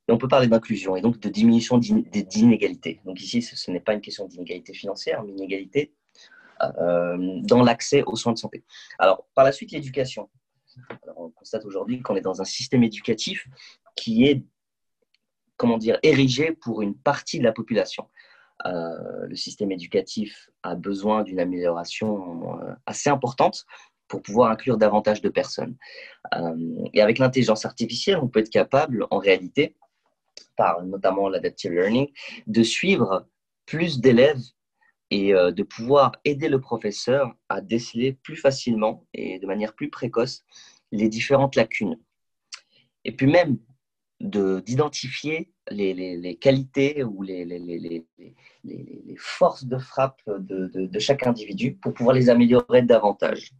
Et 0.07 0.11
on 0.11 0.17
peut 0.17 0.27
parler 0.27 0.47
d'inclusion 0.47 0.95
et 0.95 1.01
donc 1.01 1.19
de 1.19 1.29
diminution 1.29 1.77
d'inégalités. 1.77 2.99
Donc 3.05 3.21
ici, 3.21 3.41
ce, 3.41 3.69
n'est 3.71 3.79
pas 3.79 3.93
une 3.93 4.01
question 4.01 4.27
d'inégalité 4.27 4.73
financière, 4.73 5.23
mais 5.23 5.31
inégalité 5.31 5.93
dans 6.61 7.63
l'accès 7.63 8.03
aux 8.03 8.17
soins 8.17 8.33
de 8.33 8.37
santé. 8.37 8.65
Alors, 8.97 9.25
par 9.33 9.45
la 9.45 9.53
suite, 9.53 9.71
l'éducation 9.71 10.29
on 11.15 11.29
constate 11.29 11.65
aujourd'hui 11.65 12.01
qu'on 12.01 12.15
est 12.15 12.21
dans 12.21 12.41
un 12.41 12.45
système 12.45 12.83
éducatif 12.83 13.47
qui 13.95 14.25
est, 14.25 14.43
comment 15.57 15.77
dire, 15.77 15.99
érigé 16.03 16.51
pour 16.51 16.81
une 16.81 16.95
partie 16.95 17.39
de 17.39 17.43
la 17.43 17.51
population. 17.51 18.09
Euh, 18.65 19.25
le 19.27 19.35
système 19.35 19.71
éducatif 19.71 20.49
a 20.63 20.75
besoin 20.75 21.23
d'une 21.23 21.39
amélioration 21.39 22.59
euh, 22.59 22.73
assez 22.85 23.09
importante 23.09 23.65
pour 24.09 24.21
pouvoir 24.21 24.51
inclure 24.51 24.77
davantage 24.77 25.21
de 25.21 25.29
personnes. 25.29 25.77
Euh, 26.35 26.85
et 26.93 27.01
avec 27.01 27.17
l'intelligence 27.17 27.63
artificielle, 27.63 28.17
on 28.21 28.27
peut 28.27 28.41
être 28.41 28.49
capable, 28.49 29.07
en 29.09 29.17
réalité, 29.17 29.77
par 30.57 30.83
notamment 30.83 31.29
l'adaptive 31.29 31.71
learning, 31.71 32.11
de 32.47 32.63
suivre 32.63 33.27
plus 33.65 34.01
d'élèves 34.01 34.41
et 35.11 35.31
de 35.31 35.63
pouvoir 35.63 36.11
aider 36.23 36.49
le 36.49 36.61
professeur 36.61 37.33
à 37.47 37.61
déceler 37.61 38.13
plus 38.13 38.35
facilement 38.35 39.07
et 39.13 39.39
de 39.39 39.47
manière 39.47 39.73
plus 39.73 39.89
précoce 39.89 40.43
les 40.91 41.09
différentes 41.09 41.55
lacunes. 41.55 41.97
Et 43.05 43.11
puis 43.11 43.27
même 43.27 43.57
d'identifier 44.19 45.51
les, 45.71 46.37
qualités 46.41 47.03
ou 47.03 47.21
les, 47.21 47.45
les, 47.45 48.05
forces 49.17 49.65
de 49.65 49.77
frappe 49.77 50.21
de, 50.27 50.67
de, 50.67 50.99
chaque 50.99 51.25
individu 51.25 51.75
pour 51.75 51.93
pouvoir 51.93 52.15
les 52.15 52.29
améliorer 52.29 52.81
davantage. 52.81 53.51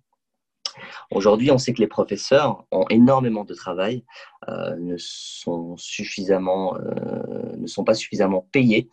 Aujourd'hui, 1.12 1.52
on 1.52 1.58
sait 1.58 1.74
que 1.74 1.82
les 1.82 1.88
professeurs 1.88 2.66
ont 2.72 2.86
énormément 2.90 3.44
de 3.44 3.54
travail, 3.54 4.04
euh, 4.48 4.76
ne, 4.78 4.96
sont 4.98 5.76
suffisamment, 5.78 6.78
euh, 6.78 7.56
ne 7.58 7.68
sont 7.68 7.84
pas 7.84 7.94
suffisamment 7.94 8.48
payés. 8.52 8.90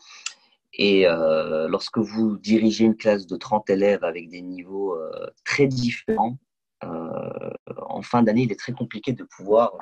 Et 0.73 1.07
euh, 1.07 1.69
lorsque 1.69 1.99
vous 1.99 2.37
dirigez 2.39 2.85
une 2.85 2.97
classe 2.97 3.27
de 3.27 3.37
30 3.37 3.71
élèves 3.71 4.05
avec 4.05 4.29
des 4.29 4.43
niveaux 4.43 4.97
très 5.45 5.67
différents, 5.67 6.37
en 6.83 8.03
fin 8.03 8.23
d'année, 8.23 8.43
il 8.43 8.53
est 8.53 8.59
très 8.59 8.73
compliqué 8.73 9.13
de 9.13 9.25
pouvoir 9.25 9.73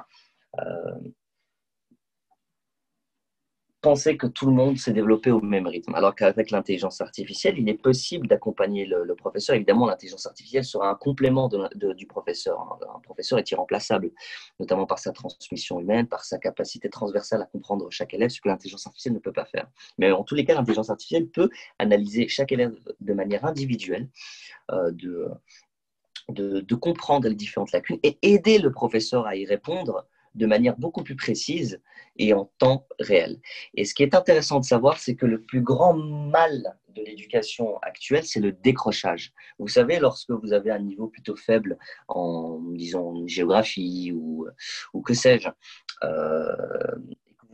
penser 3.85 4.17
que 4.17 4.27
tout 4.27 4.47
le 4.47 4.53
monde 4.53 4.79
s'est 4.79 4.95
développé 4.95 5.31
au 5.31 5.43
même 5.43 5.67
rythme. 5.67 5.95
Alors 5.95 6.15
qu'avec 6.15 6.51
l'intelligence 6.51 7.03
artificielle, 7.03 7.59
il 7.59 7.69
est 7.69 7.75
possible 7.75 8.27
d'accompagner 8.27 8.87
le, 8.87 9.15
professeur. 9.15 9.55
Évidemment, 9.57 9.87
l'intelligence 9.87 10.25
artificielle 10.25 10.65
sera 10.65 10.89
un 10.89 10.95
complément 10.95 11.51
du 11.75 12.07
professeur. 12.07 12.79
Un 12.97 13.01
professeur 13.01 13.39
est 13.39 13.51
irremplaçable, 13.51 14.11
notamment 14.59 14.87
par 14.87 14.99
sa 14.99 15.13
transmission 15.13 15.81
humaine, 15.81 16.07
par 16.07 16.25
sa 16.25 16.39
capacité 16.39 16.89
transversale 16.89 17.43
à 17.43 17.45
comprendre 17.45 17.87
chaque 17.91 18.15
élève, 18.15 18.31
ce 18.31 18.41
que 18.41 18.49
l'intelligence 18.49 18.87
artificielle 18.87 19.13
ne 19.13 19.19
peut 19.19 19.33
pas 19.33 19.45
faire. 19.45 19.69
Mais 19.99 20.11
en 20.11 20.25
tous 20.25 20.35
les 20.35 20.47
cas, 20.47 20.55
l'intelligence 20.55 20.89
artificielle 20.89 21.29
peut 21.29 21.51
analyser 21.79 22.27
chaque 22.27 22.53
élève 22.53 22.75
de 23.01 23.13
manière 23.13 23.45
individuelle, 23.45 24.09
euh, 24.71 24.93
de, 24.93 26.75
comprendre 26.75 27.29
les 27.29 27.35
différentes 27.35 27.73
lacunes 27.73 27.99
et 28.03 28.17
aider 28.23 28.57
le 28.57 28.73
professeur 28.73 29.27
à 29.27 29.37
y 29.37 29.45
répondre 29.45 30.07
de 30.35 30.47
manière 30.47 30.77
beaucoup 30.77 31.03
plus 31.03 31.17
précise 31.17 31.81
et 32.17 32.35
en 32.35 32.51
temps 32.59 32.87
réel. 32.99 33.41
Et 33.75 33.85
ce 33.85 33.95
qui 33.95 34.03
est 34.03 34.15
intéressant 34.15 34.61
de 34.61 34.65
savoir, 34.65 34.99
c'est 34.99 35.15
que 35.15 35.27
le 35.27 35.41
plus 35.41 35.61
grand 35.61 35.95
mal 35.95 36.77
de 36.95 37.03
l'éducation 37.03 37.79
actuelle, 37.79 38.25
c'est 38.25 38.41
le 38.41 38.53
décrochage. 38.53 39.33
Vous 39.59 39.69
savez, 39.69 39.99
lorsque 39.99 40.31
vous 40.31 40.53
avez 40.53 40.71
un 40.71 40.79
niveau 40.79 41.09
plutôt 41.09 41.37
faible 41.37 41.77
en, 42.09 42.61
disons, 42.73 43.27
géographie 43.27 44.13
ou, 44.15 44.47
ou 44.93 45.03
que 45.03 45.15
sais-je, 45.15 45.49
euh, 46.05 46.55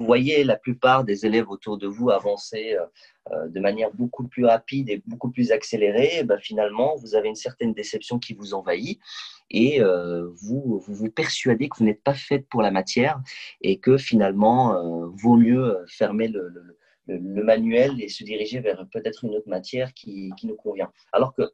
vous 0.01 0.07
voyez 0.07 0.45
la 0.45 0.57
plupart 0.57 1.05
des 1.05 1.27
élèves 1.27 1.51
autour 1.51 1.77
de 1.77 1.87
vous 1.87 2.11
avancer 2.11 2.75
euh, 2.75 2.87
euh, 3.33 3.49
de 3.49 3.61
manière 3.61 3.90
beaucoup 3.93 4.27
plus 4.27 4.47
rapide 4.47 4.88
et 4.88 5.03
beaucoup 5.07 5.31
plus 5.31 5.53
accélérée, 5.53 6.25
ben 6.25 6.38
finalement, 6.38 6.97
vous 6.97 7.14
avez 7.14 7.29
une 7.29 7.35
certaine 7.35 7.75
déception 7.75 8.19
qui 8.19 8.33
vous 8.33 8.55
envahit 8.55 8.99
et 9.50 9.80
vous, 9.80 10.78
vous, 10.78 10.94
vous 10.94 11.10
persuadez 11.10 11.68
que 11.68 11.78
vous 11.78 11.84
n'êtes 11.84 12.02
pas 12.02 12.14
faite 12.14 12.46
pour 12.48 12.62
la 12.62 12.70
matière 12.70 13.20
et 13.60 13.78
que 13.78 13.96
finalement, 13.96 15.10
vaut 15.14 15.36
mieux 15.36 15.84
fermer 15.88 16.28
le, 16.28 16.52
le, 17.06 17.42
manuel 17.42 18.00
et 18.00 18.08
se 18.08 18.22
diriger 18.22 18.60
vers 18.60 18.86
peut-être 18.92 19.24
une 19.24 19.34
autre 19.34 19.48
matière 19.48 19.92
qui, 19.94 20.30
qui, 20.38 20.46
nous 20.46 20.56
convient. 20.56 20.92
Alors 21.12 21.34
que 21.34 21.50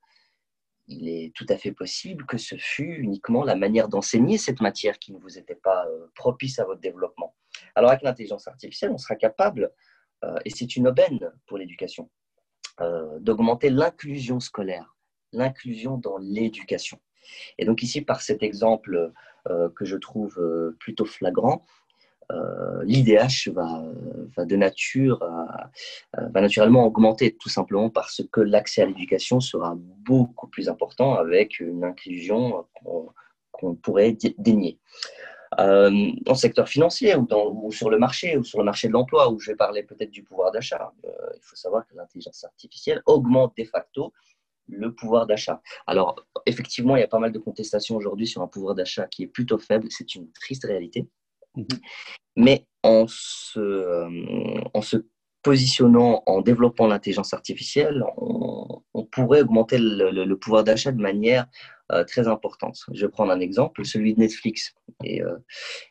il 0.89 1.09
est 1.09 1.35
tout 1.35 1.47
à 1.49 1.57
fait 1.57 1.73
possible 1.73 2.27
que 2.27 2.39
ce 2.39 2.55
fût 2.57 2.97
uniquement 2.99 3.43
la 3.43 3.57
manière 3.57 3.89
d'enseigner 3.89 4.39
cette 4.39 4.61
matière 4.61 4.99
qui 4.99 5.13
ne 5.13 5.19
vous 5.19 5.37
était 5.39 5.57
pas 5.57 5.85
propice 6.15 6.59
à 6.59 6.65
votre 6.65 6.81
développement. 6.81 7.35
Alors 7.75 7.91
avec 7.91 8.03
l'intelligence 8.03 8.47
artificielle, 8.47 8.93
on 8.93 8.99
sera 8.99 9.17
capable, 9.17 9.73
et 10.45 10.51
c'est 10.51 10.77
une 10.77 10.87
aubaine 10.89 11.33
pour 11.47 11.59
l'éducation, 11.59 12.09
d'augmenter 13.19 13.71
l'inclusion 13.71 14.39
scolaire, 14.39 14.97
l'inclusion 15.33 15.99
dans 15.99 16.19
l'éducation. 16.19 17.01
Et 17.59 17.65
donc 17.65 17.83
ici, 17.83 18.01
par 18.03 18.21
cet 18.21 18.43
exemple 18.43 19.13
euh, 19.49 19.69
que 19.71 19.85
je 19.85 19.97
trouve 19.97 20.39
euh, 20.39 20.77
plutôt 20.81 21.05
flagrant, 21.05 21.65
euh, 22.33 22.83
l'IDH 22.83 23.53
va, 23.53 23.85
de 24.45 24.57
nature, 24.57 25.21
va 26.13 26.41
naturellement 26.41 26.85
augmenter 26.85 27.37
tout 27.37 27.49
simplement 27.49 27.89
parce 27.89 28.23
que 28.33 28.41
l'accès 28.41 28.83
à 28.83 28.87
l'éducation 28.87 29.39
sera 29.39 29.77
beaucoup 29.79 30.49
plus 30.49 30.69
important 30.69 31.15
avec 31.15 31.61
une 31.61 31.85
inclusion 31.85 32.67
qu'on 33.53 33.77
pourrait 33.77 34.17
dénier. 34.39 34.81
Euh, 35.61 35.91
dans 36.23 36.33
le 36.33 36.37
secteur 36.37 36.69
financier 36.69 37.15
ou, 37.15 37.71
sur 37.71 37.89
le 37.89 37.99
marché 37.99 38.37
ou 38.37 38.45
sur 38.45 38.59
le 38.59 38.65
marché 38.65 38.89
de 38.89 38.93
l'emploi 38.93 39.31
où 39.31 39.39
je 39.39 39.53
vais 39.53 39.57
parler 39.57 39.85
peut-être 39.85 40.11
du 40.11 40.25
pouvoir 40.25 40.51
d'achat. 40.51 40.93
il 41.05 41.41
faut 41.41 41.57
savoir 41.57 41.87
que 41.87 41.95
l'intelligence 41.95 42.45
artificielle 42.45 43.01
augmente 43.07 43.55
de 43.57 43.65
facto 43.65 44.13
le 44.69 44.93
pouvoir 44.93 45.27
d'achat. 45.27 45.61
Alors, 45.87 46.27
effectivement, 46.47 46.97
il 46.97 47.01
y 47.01 47.05
a 47.05 47.09
pas 47.09 47.19
mal 47.19 47.33
de 47.33 47.39
contestations 47.39 47.97
aujourd'hui 47.97 48.27
sur 48.27 48.43
un 48.43 48.49
pouvoir 48.49 48.75
d'achat 48.75 49.07
qui 49.07 49.25
est 49.25 49.29
plutôt 49.29 49.59
faible. 49.59 49.87
C'est 49.91 50.15
une 50.15 50.31
triste 50.33 50.65
réalité. 50.65 51.09
Mhm. 51.57 51.67
Mais 52.37 52.67
en 52.83 53.07
se, 53.09 54.07
en 54.75 54.83
se 54.83 55.07
positionnant, 55.43 56.25
en 56.27 56.41
développant 56.41 56.89
l'intelligence 56.89 57.33
artificielle, 57.33 58.03
on, 58.17 58.83
pourrait 59.13 59.43
augmenter 59.43 59.79
le, 59.79 60.35
pouvoir 60.35 60.65
d'achat 60.65 60.93
de 60.93 61.01
manière 61.01 61.47
euh, 61.93 62.05
très 62.05 62.29
importante. 62.29 62.81
Je 62.93 63.07
vais 63.07 63.11
prendre 63.11 63.31
un 63.33 63.41
exemple, 63.41 63.85
celui 63.85 64.13
de 64.13 64.21
Netflix. 64.21 64.75
Et, 65.05 65.23
euh, 65.23 65.39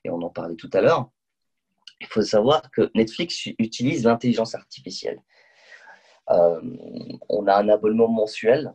et 0.04 0.10
on 0.10 0.22
en 0.22 0.30
parlait 0.30 0.56
tout 0.56 0.70
à 0.74 0.82
l'heure. 0.82 1.10
Il 2.02 2.08
faut 2.08 2.22
savoir 2.22 2.70
que 2.72 2.92
Netflix 2.94 3.48
utilise 3.58 4.04
l'intelligence 4.04 4.54
artificielle. 4.54 5.24
Euh, 6.30 6.60
on 7.30 7.48
a 7.48 7.56
un 7.56 7.70
abonnement 7.70 8.08
mensuel 8.08 8.74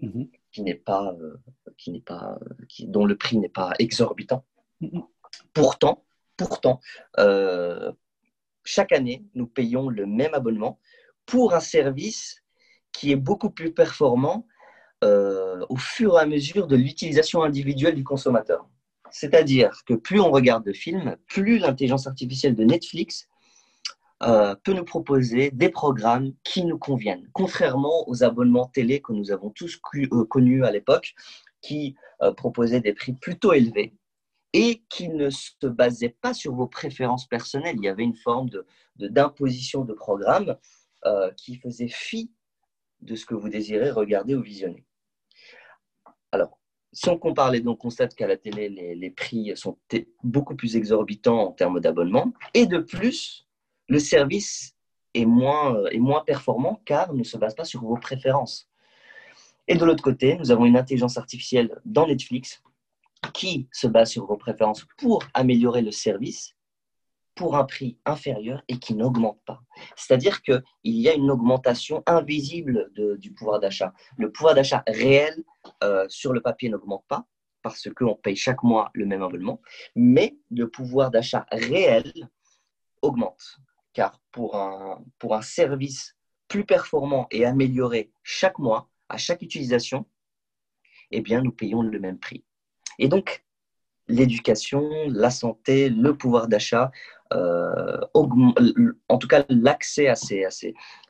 mhm. 0.00 0.28
qui 0.52 0.62
n'est 0.62 0.74
pas, 0.74 1.14
euh, 1.20 1.36
qui 1.78 1.90
n'est 1.90 2.00
pas, 2.00 2.38
qui, 2.68 2.86
dont 2.86 3.06
le 3.06 3.16
prix 3.16 3.38
n'est 3.38 3.48
pas 3.48 3.72
exorbitant. 3.78 4.44
Mhm. 4.80 5.02
Pourtant, 5.54 6.04
pourtant, 6.36 6.80
euh, 7.18 7.92
chaque 8.64 8.92
année, 8.92 9.24
nous 9.34 9.46
payons 9.46 9.88
le 9.88 10.06
même 10.06 10.34
abonnement 10.34 10.78
pour 11.26 11.54
un 11.54 11.60
service 11.60 12.42
qui 12.92 13.12
est 13.12 13.16
beaucoup 13.16 13.50
plus 13.50 13.72
performant 13.72 14.46
au 15.02 15.76
fur 15.76 16.18
et 16.18 16.20
à 16.20 16.26
mesure 16.26 16.66
de 16.66 16.76
l'utilisation 16.76 17.42
individuelle 17.42 17.94
du 17.94 18.04
consommateur. 18.04 18.68
C'est-à-dire 19.10 19.82
que 19.86 19.94
plus 19.94 20.20
on 20.20 20.30
regarde 20.30 20.62
de 20.66 20.74
films, 20.74 21.16
plus 21.26 21.58
l'intelligence 21.58 22.06
artificielle 22.06 22.54
de 22.54 22.64
Netflix 22.64 23.29
euh, 24.22 24.54
peut 24.54 24.74
nous 24.74 24.84
proposer 24.84 25.50
des 25.50 25.70
programmes 25.70 26.34
qui 26.44 26.66
nous 26.66 26.78
conviennent, 26.78 27.26
contrairement 27.32 28.06
aux 28.06 28.22
abonnements 28.22 28.66
télé 28.66 29.00
que 29.00 29.14
nous 29.14 29.30
avons 29.30 29.48
tous 29.48 29.80
euh, 29.94 30.24
connus 30.26 30.62
à 30.62 30.70
l'époque, 30.70 31.14
qui 31.62 31.96
euh, 32.20 32.30
proposaient 32.32 32.82
des 32.82 32.92
prix 32.92 33.14
plutôt 33.14 33.54
élevés 33.54 33.94
et 34.52 34.82
qui 34.90 35.08
ne 35.08 35.30
se 35.30 35.66
basaient 35.66 36.16
pas 36.20 36.34
sur 36.34 36.54
vos 36.54 36.66
préférences 36.66 37.26
personnelles. 37.26 37.76
Il 37.78 37.84
y 37.84 37.88
avait 37.88 38.02
une 38.02 38.16
forme 38.16 38.50
d'imposition 38.96 39.84
de, 39.84 39.92
de 39.92 39.94
programme 39.94 40.56
qui 41.36 41.56
faisait 41.56 41.88
fi 41.88 42.30
de 43.00 43.14
ce 43.14 43.24
que 43.24 43.34
vous 43.34 43.48
désirez 43.48 43.90
regarder 43.90 44.34
ou 44.34 44.42
visionner. 44.42 44.84
Alors, 46.30 46.58
si 46.92 47.08
on 47.08 47.16
compare 47.16 47.52
les, 47.52 47.66
on 47.66 47.76
constate 47.76 48.14
qu'à 48.14 48.26
la 48.26 48.36
télé, 48.36 48.68
les, 48.68 48.94
les, 48.94 49.10
prix 49.10 49.52
sont 49.56 49.78
beaucoup 50.22 50.56
plus 50.56 50.76
exorbitants 50.76 51.38
en 51.38 51.52
termes 51.52 51.80
d'abonnement. 51.80 52.34
Et 52.52 52.66
de 52.66 52.78
plus, 52.78 53.48
le 53.90 53.98
service 53.98 54.76
est 55.14 55.26
moins, 55.26 55.74
euh, 55.74 55.88
est 55.90 55.98
moins 55.98 56.22
performant 56.24 56.80
car 56.86 57.12
ne 57.12 57.24
se 57.24 57.36
base 57.36 57.54
pas 57.54 57.64
sur 57.64 57.82
vos 57.82 57.96
préférences. 57.96 58.70
Et 59.66 59.74
de 59.74 59.84
l'autre 59.84 60.02
côté, 60.02 60.36
nous 60.36 60.50
avons 60.50 60.64
une 60.64 60.76
intelligence 60.76 61.18
artificielle 61.18 61.80
dans 61.84 62.06
Netflix 62.06 62.62
qui 63.34 63.68
se 63.72 63.88
base 63.88 64.10
sur 64.10 64.26
vos 64.26 64.36
préférences 64.36 64.86
pour 64.96 65.24
améliorer 65.34 65.82
le 65.82 65.90
service 65.90 66.54
pour 67.34 67.56
un 67.56 67.64
prix 67.64 67.98
inférieur 68.04 68.62
et 68.68 68.78
qui 68.78 68.94
n'augmente 68.94 69.40
pas. 69.44 69.60
C'est-à-dire 69.96 70.42
qu'il 70.42 70.62
y 70.84 71.08
a 71.08 71.14
une 71.14 71.30
augmentation 71.30 72.02
invisible 72.06 72.90
du 73.18 73.32
pouvoir 73.32 73.60
d'achat. 73.60 73.92
Le 74.16 74.30
pouvoir 74.30 74.54
d'achat 74.54 74.84
réel 74.86 75.42
euh, 75.82 76.06
sur 76.08 76.32
le 76.32 76.40
papier 76.40 76.68
n'augmente 76.68 77.04
pas 77.08 77.24
parce 77.62 77.88
qu'on 77.94 78.14
paye 78.14 78.36
chaque 78.36 78.62
mois 78.62 78.90
le 78.94 79.06
même 79.06 79.22
abonnement, 79.22 79.60
mais 79.96 80.36
le 80.50 80.68
pouvoir 80.68 81.10
d'achat 81.10 81.46
réel 81.50 82.12
augmente 83.02 83.58
car 83.92 84.20
pour 84.32 84.56
un, 84.56 85.04
pour 85.18 85.34
un 85.34 85.42
service 85.42 86.16
plus 86.48 86.64
performant 86.64 87.26
et 87.30 87.44
amélioré 87.44 88.12
chaque 88.22 88.58
mois, 88.58 88.88
à 89.08 89.16
chaque 89.16 89.42
utilisation, 89.42 90.06
eh 91.10 91.20
bien, 91.20 91.42
nous 91.42 91.52
payons 91.52 91.82
le 91.82 91.98
même 91.98 92.18
prix. 92.18 92.44
Et 92.98 93.08
donc, 93.08 93.44
l'éducation, 94.08 94.90
la 95.08 95.30
santé, 95.30 95.88
le 95.88 96.16
pouvoir 96.16 96.48
d'achat, 96.48 96.90
euh, 97.32 98.00
en 98.12 99.18
tout 99.18 99.28
cas 99.28 99.44
l'accès 99.48 100.08
à 100.08 100.14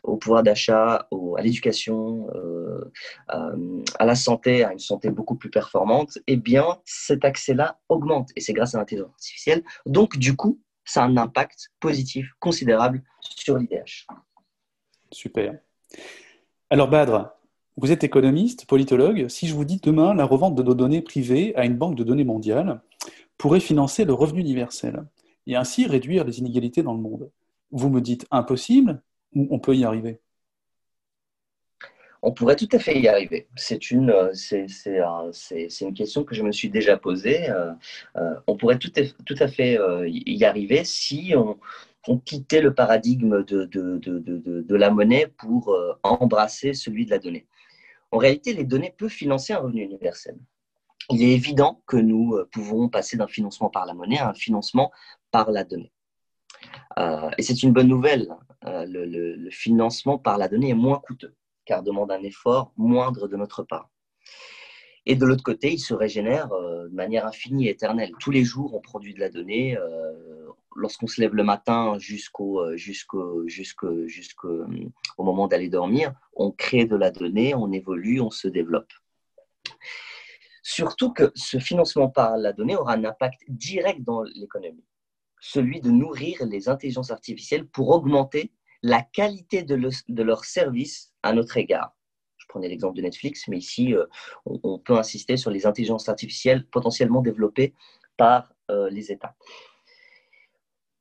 au 0.02 0.18
pouvoir 0.18 0.42
d'achat, 0.42 1.08
à 1.36 1.42
l'éducation, 1.42 2.28
euh, 2.34 2.92
à, 3.28 4.04
la 4.04 4.14
santé, 4.14 4.62
à 4.62 4.72
une 4.72 4.78
santé 4.78 5.08
beaucoup 5.08 5.36
plus 5.36 5.50
performante, 5.50 6.18
eh 6.26 6.36
bien 6.36 6.78
cet 6.84 7.24
accès-là 7.24 7.80
augmente 7.88 8.30
et 8.36 8.40
c'est 8.40 8.52
grâce 8.52 8.74
à 8.74 8.78
l'intelligence 8.78 9.12
artificielle. 9.12 9.64
Donc 9.86 10.18
du 10.18 10.36
coup, 10.36 10.60
ça 10.84 11.02
a 11.02 11.06
un 11.06 11.16
impact 11.16 11.70
positif 11.80 12.30
considérable 12.38 13.02
sur 13.20 13.58
l'IDH. 13.58 14.06
Super. 15.12 15.58
Alors 16.68 16.88
Badre, 16.88 17.32
vous 17.76 17.92
êtes 17.92 18.04
économiste, 18.04 18.66
politologue. 18.66 19.28
Si 19.28 19.46
je 19.46 19.54
vous 19.54 19.64
dis 19.64 19.80
demain 19.82 20.14
la 20.14 20.24
revente 20.24 20.54
de 20.54 20.62
nos 20.62 20.74
données 20.74 21.02
privées 21.02 21.54
à 21.56 21.64
une 21.64 21.76
banque 21.76 21.96
de 21.96 22.04
données 22.04 22.24
mondiale 22.24 22.80
pourrait 23.38 23.60
financer 23.60 24.04
le 24.04 24.12
revenu 24.12 24.40
universel 24.40 25.04
et 25.46 25.56
ainsi 25.56 25.86
réduire 25.86 26.24
les 26.24 26.38
inégalités 26.38 26.82
dans 26.82 26.94
le 26.94 27.00
monde, 27.00 27.30
vous 27.70 27.88
me 27.88 28.00
dites 28.00 28.26
impossible 28.30 29.02
ou 29.34 29.48
on 29.50 29.58
peut 29.58 29.74
y 29.74 29.84
arriver? 29.84 30.20
On 32.22 32.32
pourrait 32.32 32.56
tout 32.56 32.68
à 32.72 32.78
fait 32.78 32.98
y 32.98 33.08
arriver. 33.08 33.48
C'est 33.56 33.90
une, 33.90 34.10
euh, 34.10 34.30
c'est, 34.34 35.80
une 35.80 35.94
question 35.94 36.24
que 36.24 36.34
je 36.34 36.42
me 36.42 36.52
suis 36.52 36.68
déjà 36.70 36.96
posée. 36.96 37.48
Euh, 37.50 37.72
euh, 38.16 38.34
on 38.46 38.56
pourrait 38.56 38.78
tout 38.78 38.92
à, 39.38 39.48
fait 39.48 39.78
y 40.06 40.44
arriver 40.44 40.84
si 40.84 41.34
on, 41.36 41.58
quittait 42.24 42.60
le 42.60 42.74
paradigme 42.74 43.44
de, 43.44 44.74
la 44.74 44.90
monnaie 44.90 45.26
pour 45.26 45.76
embrasser 46.02 46.74
celui 46.74 47.06
de 47.06 47.10
la 47.10 47.18
donnée. 47.18 47.46
En 48.10 48.18
réalité, 48.18 48.52
les 48.52 48.64
données 48.64 48.94
peuvent 48.96 49.08
financer 49.08 49.52
un 49.52 49.58
revenu 49.58 49.82
universel. 49.82 50.36
Il 51.10 51.22
est 51.22 51.32
évident 51.32 51.82
que 51.86 51.96
nous 51.96 52.38
pouvons 52.52 52.88
passer 52.88 53.16
d'un 53.16 53.28
financement 53.28 53.68
par 53.70 53.86
la 53.86 53.94
monnaie 53.94 54.18
à 54.18 54.30
un 54.30 54.34
financement 54.34 54.90
par 55.30 55.50
la 55.50 55.64
donnée. 55.64 55.92
et 57.38 57.42
c'est 57.42 57.62
une 57.62 57.72
bonne 57.72 57.88
nouvelle. 57.88 58.28
le, 58.64 59.04
le 59.36 59.50
financement 59.50 60.18
par 60.18 60.38
la 60.38 60.48
donnée 60.48 60.70
est 60.70 60.74
moins 60.74 61.00
coûteux 61.00 61.34
car 61.70 61.84
demande 61.84 62.10
un 62.10 62.24
effort 62.24 62.72
moindre 62.76 63.28
de 63.28 63.36
notre 63.36 63.62
part. 63.62 63.88
Et 65.06 65.14
de 65.14 65.24
l'autre 65.24 65.44
côté, 65.44 65.72
il 65.72 65.78
se 65.78 65.94
régénère 65.94 66.50
euh, 66.52 66.88
de 66.88 66.94
manière 66.94 67.26
infinie 67.26 67.68
et 67.68 67.70
éternelle. 67.70 68.10
Tous 68.18 68.32
les 68.32 68.42
jours, 68.42 68.74
on 68.74 68.80
produit 68.80 69.14
de 69.14 69.20
la 69.20 69.28
donnée. 69.28 69.76
Euh, 69.76 70.48
lorsqu'on 70.74 71.06
se 71.06 71.20
lève 71.20 71.32
le 71.32 71.44
matin 71.44 71.96
jusqu'au 71.98 72.60
euh, 72.60 72.76
jusqu'au 72.76 73.46
jusqu'au 73.46 74.08
jusqu'au 74.08 74.64
au 75.16 75.22
moment 75.22 75.46
d'aller 75.46 75.68
dormir, 75.68 76.12
on 76.34 76.50
crée 76.50 76.86
de 76.86 76.96
la 76.96 77.12
donnée, 77.12 77.54
on 77.54 77.70
évolue, 77.70 78.20
on 78.20 78.30
se 78.30 78.48
développe. 78.48 78.92
Surtout 80.64 81.12
que 81.12 81.30
ce 81.36 81.58
financement 81.58 82.08
par 82.08 82.36
la 82.36 82.52
donnée 82.52 82.74
aura 82.74 82.94
un 82.94 83.04
impact 83.04 83.42
direct 83.48 84.02
dans 84.02 84.22
l'économie, 84.22 84.88
celui 85.40 85.80
de 85.80 85.90
nourrir 85.90 86.44
les 86.46 86.68
intelligences 86.68 87.12
artificielles 87.12 87.66
pour 87.68 87.90
augmenter 87.90 88.52
la 88.82 89.02
qualité 89.02 89.62
de, 89.62 89.76
de 90.08 90.22
leurs 90.22 90.44
services 90.44 91.09
à 91.22 91.32
notre 91.32 91.56
égard. 91.56 91.96
Je 92.36 92.46
prenais 92.48 92.68
l'exemple 92.68 92.96
de 92.96 93.02
Netflix, 93.02 93.48
mais 93.48 93.58
ici, 93.58 93.94
euh, 93.94 94.06
on, 94.44 94.78
peut 94.78 94.96
insister 94.96 95.36
sur 95.36 95.50
les 95.50 95.66
intelligences 95.66 96.08
artificielles 96.08 96.66
potentiellement 96.66 97.22
développées 97.22 97.74
par 98.16 98.52
euh, 98.70 98.90
les 98.90 99.12
États. 99.12 99.36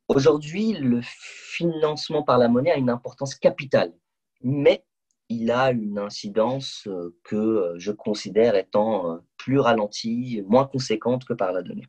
Aujourd'hui, 0.07 0.73
le 0.73 1.01
financement 1.03 2.23
par 2.23 2.37
la 2.37 2.47
monnaie 2.47 2.71
a 2.71 2.77
une 2.77 2.89
importance 2.89 3.35
capitale, 3.35 3.93
mais 4.41 4.83
il 5.29 5.51
a 5.51 5.71
une 5.71 5.99
incidence 5.99 6.87
euh, 6.87 7.15
que 7.23 7.75
je 7.77 7.91
considère 7.91 8.55
étant 8.55 9.19
plus 9.37 9.59
ralentie, 9.59 10.43
moins 10.47 10.65
conséquente 10.65 11.25
que 11.25 11.33
par 11.33 11.51
la 11.51 11.61
donnée. 11.61 11.87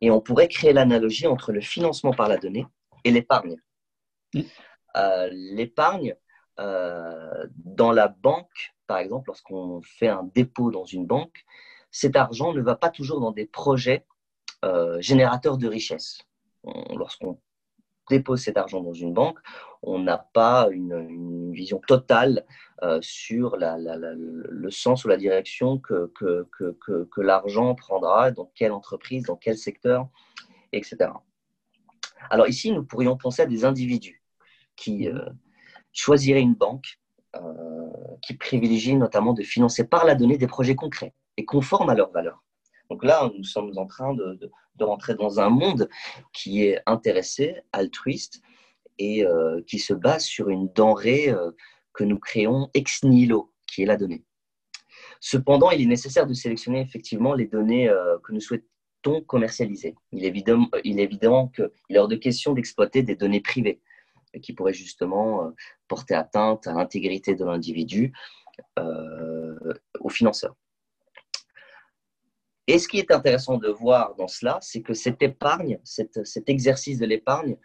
Et 0.00 0.10
on 0.10 0.20
pourrait 0.20 0.48
créer 0.48 0.72
l'analogie 0.72 1.26
entre 1.26 1.52
le 1.52 1.60
financement 1.60 2.12
par 2.12 2.28
la 2.28 2.36
donnée 2.36 2.66
et 3.04 3.10
l'épargne. 3.10 3.56
Mm. 4.34 4.40
Euh, 4.96 5.28
l'épargne, 5.32 6.16
euh, 6.60 7.46
dans 7.56 7.90
la 7.90 8.08
banque, 8.08 8.74
par 8.86 8.98
exemple, 8.98 9.28
lorsqu'on 9.28 9.80
fait 9.82 10.08
un 10.08 10.24
dépôt 10.34 10.70
dans 10.70 10.84
une 10.84 11.06
banque, 11.06 11.44
cet 11.90 12.16
argent 12.16 12.52
ne 12.52 12.60
va 12.60 12.76
pas 12.76 12.90
toujours 12.90 13.20
dans 13.20 13.32
des 13.32 13.46
projets 13.46 14.04
euh, 14.64 15.00
générateurs 15.00 15.56
de 15.56 15.66
richesse. 15.66 16.18
Lorsqu'on 16.94 17.38
dépose 18.10 18.42
cet 18.42 18.58
argent 18.58 18.82
dans 18.82 18.92
une 18.92 19.14
banque, 19.14 19.38
on 19.82 19.98
n'a 19.98 20.18
pas 20.18 20.68
une, 20.70 21.52
vision 21.52 21.80
totale 21.80 22.44
euh, 22.82 23.00
sur 23.02 23.56
le 23.56 24.70
sens 24.70 25.04
ou 25.04 25.08
la 25.08 25.16
direction 25.16 25.78
que, 25.78 26.12
l'argent 27.16 27.74
prendra, 27.74 28.30
dans 28.30 28.50
quelle 28.54 28.72
entreprise, 28.72 29.24
dans 29.24 29.36
quel 29.36 29.56
secteur, 29.56 30.08
etc. 30.72 31.10
Alors 32.28 32.46
ici, 32.48 32.70
nous 32.70 32.84
pourrions 32.84 33.16
penser 33.16 33.42
à 33.42 33.46
des 33.46 33.64
individus 33.64 34.22
qui 34.76 35.08
choisiraient 35.92 36.40
une 36.40 36.54
banque 36.54 37.00
euh, 37.36 37.40
qui 38.22 38.34
privilégie 38.34 38.96
notamment 38.96 39.32
de 39.32 39.42
financer 39.42 39.84
par 39.84 40.04
la 40.04 40.16
donnée 40.16 40.36
des 40.36 40.48
projets 40.48 40.74
concrets 40.74 41.14
et 41.36 41.44
conformes 41.44 41.88
à 41.88 41.94
leurs 41.94 42.10
valeurs. 42.10 42.42
Donc 42.90 43.04
là, 43.04 43.30
nous 43.36 43.44
sommes 43.44 43.72
en 43.78 43.86
train 43.86 44.14
de, 44.14 44.50
rentrer 44.80 45.14
dans 45.14 45.38
un 45.38 45.48
monde 45.48 45.88
qui 46.32 46.64
est 46.64 46.80
intéressé, 46.86 47.60
altruiste 47.72 48.40
et 48.98 49.24
euh, 49.24 49.60
qui 49.66 49.78
se 49.78 49.94
base 49.94 50.24
sur 50.24 50.48
une 50.48 50.72
denrée 50.72 51.28
euh, 51.28 51.52
que 51.92 52.02
nous 52.02 52.18
créons 52.18 52.68
ex 52.74 53.04
nihilo, 53.04 53.52
qui 53.66 53.82
est 53.82 53.86
la 53.86 53.96
donnée. 53.96 54.24
Cependant, 55.20 55.70
il 55.70 55.82
est 55.82 55.86
nécessaire 55.86 56.26
de 56.26 56.34
sélectionner 56.34 56.80
effectivement 56.80 57.34
les 57.34 57.46
données 57.46 57.92
que 58.24 58.32
nous 58.32 58.40
souhaitons 58.40 59.20
commercialiser. 59.26 59.94
Il 60.12 60.24
est 60.24 60.28
évident, 60.28 60.66
il 60.82 60.98
est 60.98 61.04
évident 61.04 61.48
qu'il 61.48 61.70
est 61.90 61.98
hors 61.98 62.08
de 62.08 62.16
question 62.16 62.54
d'exploiter 62.54 63.02
des 63.02 63.16
données 63.16 63.40
privées 63.40 63.80
qui 64.42 64.52
pourraient 64.52 64.74
justement 64.74 65.52
porter 65.88 66.14
atteinte 66.14 66.66
à 66.66 66.72
l'intégrité 66.72 67.34
de 67.34 67.44
l'individu, 67.44 68.12
aux 68.76 70.08
financeurs. 70.08 70.54
Et 72.66 72.78
ce 72.78 72.86
qui 72.86 72.98
est 72.98 73.10
intéressant 73.10 73.58
de 73.58 73.68
voir 73.68 74.14
dans 74.16 74.28
cela, 74.28 74.58
c'est 74.62 74.82
que 74.82 74.94
cette 74.94 75.22
épargne, 75.22 75.80
cet 75.84 76.48
exercice 76.48 76.98
de 76.98 77.06
l'épargne, 77.06 77.56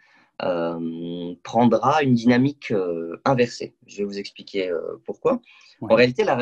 euh, 0.42 1.34
prendra 1.44 2.02
une 2.02 2.12
dynamique 2.12 2.70
euh, 2.70 3.18
inversée. 3.24 3.74
Je 3.86 3.98
vais 3.98 4.04
vous 4.04 4.18
expliquer 4.18 4.68
euh, 4.68 5.00
pourquoi. 5.06 5.40
En 5.80 5.94
réalité, 5.94 6.24
la, 6.24 6.34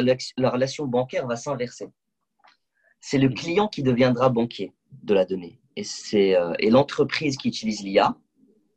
relation 0.51 0.87
bancaire 0.87 1.29
va 1.29 1.37
s'inverser. 1.37 1.91
C'est 3.01 3.19
le 3.19 3.29
client 3.29 3.69
qui 3.69 3.85
deviendra 3.85 4.31
banquier 4.31 4.73
de 4.91 5.15
la 5.15 5.25
donnée. 5.25 5.61
Et 5.77 5.85
c'est 5.85 6.37
l'entreprise 6.71 7.37
qui 7.37 7.49
utilise 7.49 7.83
l'IA 7.83 8.17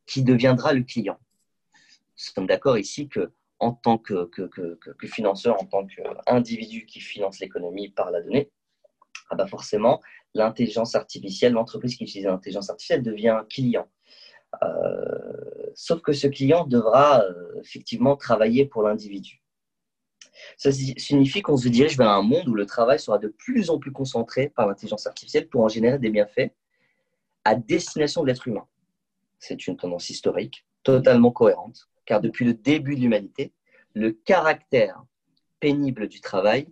qui 0.05 0.23
deviendra 0.23 0.73
le 0.73 0.83
client. 0.83 1.17
Nous 2.17 2.33
sommes 2.33 2.47
d'accord 2.47 2.77
ici 2.77 3.07
que 3.07 3.31
en 3.59 3.71
tant 3.73 3.97
que, 3.97 4.29
financeur, 5.05 5.61
en 5.61 5.65
tant 5.65 5.85
qu'individu 5.85 6.85
qui 6.85 6.99
finance 6.99 7.39
l'économie 7.39 7.89
par 7.89 8.11
la 8.11 8.21
donnée, 8.21 8.51
ah 9.29 9.35
bah 9.35 9.47
forcément, 9.47 10.01
l'intelligence 10.33 10.95
artificielle, 10.95 11.53
l'entreprise 11.53 11.95
qui 11.95 12.03
utilise 12.03 12.25
l'intelligence 12.25 12.69
artificielle 12.69 13.03
devient 13.03 13.41
client. 13.49 13.87
Euh, 14.63 15.71
sauf 15.75 16.01
que 16.01 16.13
ce 16.13 16.27
client 16.27 16.65
devra 16.65 17.21
euh, 17.21 17.59
effectivement 17.59 18.15
travailler 18.15 18.65
pour 18.65 18.83
l'individu. 18.83 19.41
Ça 20.55 20.71
signifie 20.71 21.41
qu'on 21.41 21.57
se 21.57 21.67
dirige 21.67 21.97
vers 21.97 22.09
un 22.09 22.21
monde 22.21 22.47
où 22.47 22.53
le 22.53 22.65
travail 22.65 22.99
sera 22.99 23.17
de 23.17 23.27
plus 23.27 23.69
en 23.69 23.79
plus 23.79 23.91
concentré 23.91 24.49
par 24.49 24.67
l'intelligence 24.67 25.07
artificielle 25.07 25.49
pour 25.49 25.63
en 25.63 25.67
générer 25.67 25.97
des 25.99 26.09
bienfaits 26.09 26.51
à 27.43 27.55
destination 27.55 28.21
de 28.21 28.27
l'être 28.27 28.47
humain. 28.47 28.67
C'est 29.39 29.67
une 29.67 29.77
tendance 29.77 30.09
historique, 30.09 30.65
totalement 30.83 31.31
cohérente, 31.31 31.89
car 32.07 32.21
depuis 32.21 32.45
le 32.45 32.53
début 32.53 32.95
de 32.95 33.01
l'humanité, 33.01 33.53
le 33.93 34.11
caractère 34.11 35.03
pénible 35.59 36.07
du 36.07 36.21
travail 36.21 36.67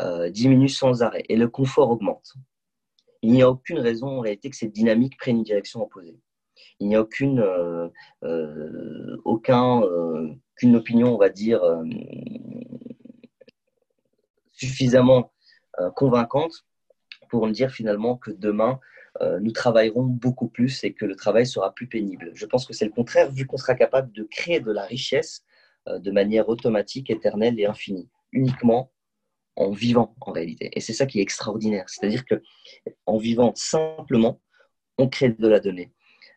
euh, 0.00 0.30
diminue 0.30 0.68
sans 0.68 1.02
arrêt 1.02 1.24
et 1.28 1.36
le 1.36 1.48
confort 1.48 1.90
augmente. 1.90 2.34
Il 3.20 3.32
n'y 3.32 3.42
a 3.42 3.50
aucune 3.50 3.80
raison 3.80 4.06
en 4.06 4.20
réalité 4.20 4.48
que 4.48 4.56
cette 4.56 4.72
dynamique 4.72 5.18
prenne 5.18 5.38
une 5.38 5.42
direction 5.42 5.82
opposée. 5.82 6.16
Il 6.78 6.88
n'y 6.88 6.94
a 6.94 7.00
aucune, 7.00 7.40
euh, 7.40 7.88
euh, 8.22 9.16
aucun, 9.24 9.82
opinion, 10.74 11.14
on 11.14 11.18
va 11.18 11.28
dire, 11.28 11.60
suffisamment 14.52 15.32
convaincante 15.94 16.66
pour 17.28 17.46
me 17.46 17.52
dire 17.52 17.70
finalement 17.70 18.16
que 18.16 18.32
demain, 18.32 18.80
nous 19.40 19.52
travaillerons 19.52 20.04
beaucoup 20.04 20.48
plus 20.48 20.84
et 20.84 20.92
que 20.92 21.04
le 21.04 21.16
travail 21.16 21.46
sera 21.46 21.74
plus 21.74 21.86
pénible. 21.86 22.30
Je 22.34 22.46
pense 22.46 22.66
que 22.66 22.72
c'est 22.72 22.84
le 22.84 22.92
contraire, 22.92 23.30
vu 23.30 23.46
qu'on 23.46 23.56
sera 23.56 23.74
capable 23.74 24.12
de 24.12 24.22
créer 24.22 24.60
de 24.60 24.70
la 24.70 24.84
richesse 24.84 25.44
de 25.86 26.10
manière 26.10 26.48
automatique, 26.48 27.10
éternelle 27.10 27.58
et 27.58 27.66
infinie, 27.66 28.08
uniquement 28.32 28.92
en 29.56 29.72
vivant 29.72 30.14
en 30.20 30.30
réalité. 30.30 30.70
Et 30.74 30.80
c'est 30.80 30.92
ça 30.92 31.04
qui 31.06 31.18
est 31.18 31.22
extraordinaire. 31.22 31.88
C'est-à-dire 31.88 32.24
que 32.24 32.42
en 33.06 33.18
vivant 33.18 33.52
simplement, 33.56 34.40
on 34.98 35.08
crée 35.08 35.30
de 35.30 35.48
la 35.48 35.58
donnée. 35.58 35.92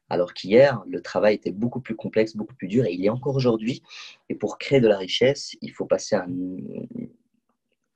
Alors 0.09 0.33
qu'hier, 0.33 0.83
le 0.87 1.01
travail 1.01 1.35
était 1.35 1.51
beaucoup 1.51 1.79
plus 1.79 1.95
complexe, 1.95 2.35
beaucoup 2.35 2.55
plus 2.55 2.67
dur, 2.67 2.85
et 2.85 2.93
il 2.93 3.05
est 3.05 3.09
encore 3.09 3.35
aujourd'hui. 3.35 3.81
Et 4.27 4.35
pour 4.35 4.57
créer 4.57 4.81
de 4.81 4.87
la 4.87 4.97
richesse, 4.97 5.55
il 5.61 5.71
faut 5.71 5.85
passer 5.85 6.15
un, 6.15 6.27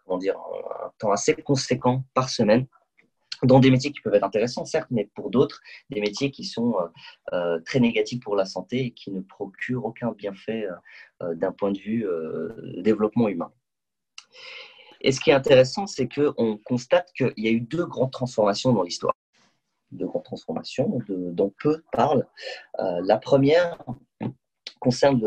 un 0.10 0.92
temps 0.98 1.12
assez 1.12 1.36
conséquent 1.36 2.06
par 2.14 2.30
semaine 2.30 2.68
dans 3.44 3.60
des 3.60 3.72
métiers 3.72 3.92
qui 3.92 4.02
peuvent 4.02 4.14
être 4.14 4.24
intéressants, 4.24 4.66
certes, 4.66 4.88
mais 4.92 5.10
pour 5.16 5.30
d'autres, 5.30 5.62
des 5.90 6.02
métiers 6.02 6.32
qui 6.32 6.44
sont 6.44 6.76
euh, 6.80 6.88
euh, 7.34 7.60
très 7.66 7.80
négatifs 7.80 8.20
pour 8.22 8.36
la 8.36 8.46
santé 8.46 8.86
et 8.86 8.92
qui 8.92 9.12
ne 9.12 9.22
procurent 9.22 9.86
aucun 9.86 10.12
bienfait 10.12 10.68
euh, 11.22 11.36
d'un 11.36 11.52
point 11.52 11.72
de 11.72 11.80
vue 11.80 12.06
développement 12.78 13.28
humain. 13.28 13.52
Et 15.02 15.12
ce 15.12 15.20
qui 15.20 15.30
est 15.30 15.34
intéressant, 15.34 15.88
c'est 15.88 16.08
qu'on 16.08 16.58
constate 16.58 17.12
qu'il 17.14 17.34
y 17.38 17.48
a 17.48 17.52
eu 17.52 17.62
deux 17.62 17.86
grandes 17.86 18.12
transformations 18.12 18.74
dans 18.74 18.84
l'histoire. 18.84 19.14
Deux 19.92 20.08
grandes 20.08 20.24
transformations 20.24 21.00
dont 21.08 21.54
peu 21.62 21.84
parlent. 21.92 22.28
La 22.80 23.18
première 23.18 23.78
concerne 24.80 25.22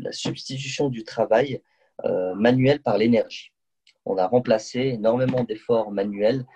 la 0.00 0.12
substitution 0.12 0.88
du 0.88 1.04
travail 1.04 1.62
manuel 2.34 2.80
par 2.80 2.96
l'énergie. 2.96 3.52
On 4.06 4.16
a 4.16 4.26
remplacé 4.26 4.80
énormément 4.80 5.44
d'efforts 5.44 5.92
manuels 5.92 6.46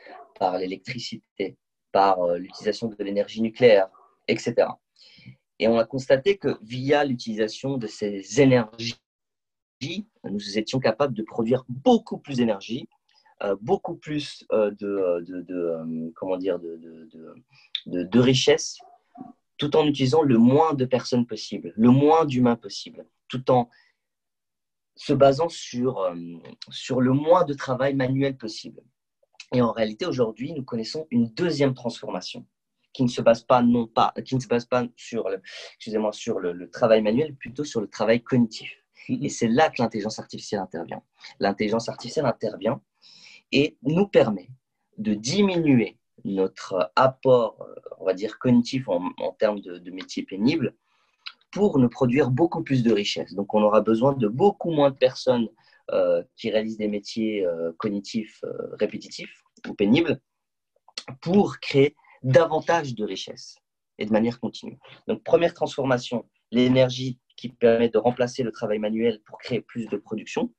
par 0.43 0.59
l'électricité, 0.59 1.57
par 1.93 2.15
euh, 2.21 2.39
l'utilisation 2.39 2.89
de 2.89 3.05
l'énergie 3.05 3.43
nucléaire, 3.43 3.89
etc. 4.29 4.55
Et 5.59 5.69
on 5.69 5.79
a 5.79 5.85
constaté 5.85 6.37
que 6.37 6.59
via 6.63 7.05
l'utilisation 7.05 7.79
de 7.79 7.87
ces 7.87 8.41
énergies 8.41 9.03
nous 10.25 10.59
étions 10.59 10.81
capables 10.81 11.15
de 11.15 11.23
produire 11.23 11.65
beaucoup 11.69 12.19
plus 12.19 12.37
d'énergie, 12.37 12.89
euh, 13.43 13.57
beaucoup 13.61 13.97
plus 13.97 14.45
euh, 14.53 14.71
de, 14.71 14.87
euh, 14.87 16.11
comment 16.15 16.37
dire, 16.37 16.59
de, 16.59 16.79
de, 17.87 18.21
tout 19.59 19.77
en 19.77 19.87
utilisant 19.87 20.23
le 20.23 20.39
moins 20.39 20.75
de 20.75 20.85
personnes 20.85 21.27
possible, 21.27 21.73
le 21.77 21.91
moins 21.91 22.25
d'humains 22.25 22.57
possible, 22.57 23.07
tout 23.29 23.51
en 23.51 23.69
se 24.97 25.13
basant 25.13 25.49
sur, 25.49 26.13
sur 26.71 27.01
le 27.01 27.13
moins 27.13 27.45
de 27.45 27.55
travail 27.55 27.95
manuel 27.95 28.37
possible. 28.37 28.83
Et 29.53 29.61
en 29.61 29.73
réalité, 29.73 30.07
aujourd'hui, 30.07 30.53
nous 30.53 30.65
connaissons 30.65 31.07
une 31.11 31.29
deuxième 31.29 31.75
transformation 31.75 32.47
qui 32.93 33.03
ne 33.03 33.09
se 33.09 33.23
base 33.23 33.43
pas 33.43 33.63
non 33.63 33.87
pas 33.87 34.13
qui 34.25 34.35
ne 34.35 34.41
se 34.41 34.49
base 34.49 34.67
pas 34.67 34.85
sur 34.97 35.29
le, 35.31 35.41
excusez-moi 35.77 36.13
sur 36.13 36.41
le 36.41 36.71
travail 36.71 37.01
manuel, 37.01 37.35
plutôt 37.35 37.65
sur 37.65 37.81
le 37.81 37.89
travail 37.89 38.23
cognitif. 38.23 38.83
Et 39.09 39.29
c'est 39.29 39.49
là 39.49 39.71
que 39.71 39.83
l'intelligence 39.83 40.19
artificielle 40.19 40.61
intervient. 40.61 41.03
L'intelligence 41.41 41.89
artificielle 41.89 42.27
intervient 42.27 42.81
et 43.51 43.77
nous 43.83 44.07
permet 44.07 44.49
de 44.99 45.15
diminuer 45.15 45.99
notre 46.25 46.93
apport, 46.95 47.57
euh, 47.63 47.75
on 47.99 48.05
va 48.05 48.15
dire, 48.15 48.39
cognitif 48.39 48.89
en, 48.89 49.33
termes 49.39 49.61
de, 49.61 49.91
métiers 49.91 50.23
pénibles 50.23 50.75
pour 51.51 51.79
nous 51.79 51.89
produire 51.89 52.31
beaucoup 52.31 52.63
plus 52.63 52.83
de 52.83 52.93
richesses. 52.93 53.35
Donc, 53.35 53.55
on 53.55 53.63
aura 53.63 53.81
besoin 53.81 54.13
de 54.13 54.29
beaucoup 54.29 54.71
moins 54.71 54.91
de 54.91 54.97
personnes 54.97 55.49
qui 56.37 56.51
réalisent 56.51 56.79
des 56.79 56.89
métiers 56.89 57.45
euh, 57.45 57.73
cognitifs 57.79 58.43
répétitifs 58.79 59.43
ou 59.69 59.75
pénibles 59.75 60.21
pour 61.21 61.59
créer 61.61 61.95
davantage 62.23 62.95
de 62.95 63.05
richesses 63.05 63.57
et 63.99 64.07
de 64.07 64.13
manière 64.13 64.41
continue. 64.41 64.79
Donc, 65.09 65.23
première 65.23 65.55
transformation, 65.55 66.29
l'énergie 66.51 67.19
qui 67.37 67.49
permet 67.49 67.89
de 67.89 67.99
remplacer 67.99 68.43
le 68.43 68.53
travail 68.53 68.79
manuel 68.79 69.21
pour 69.27 69.39
créer 69.39 69.61
plus 69.61 69.87
de 69.87 69.97
production. 69.97 70.53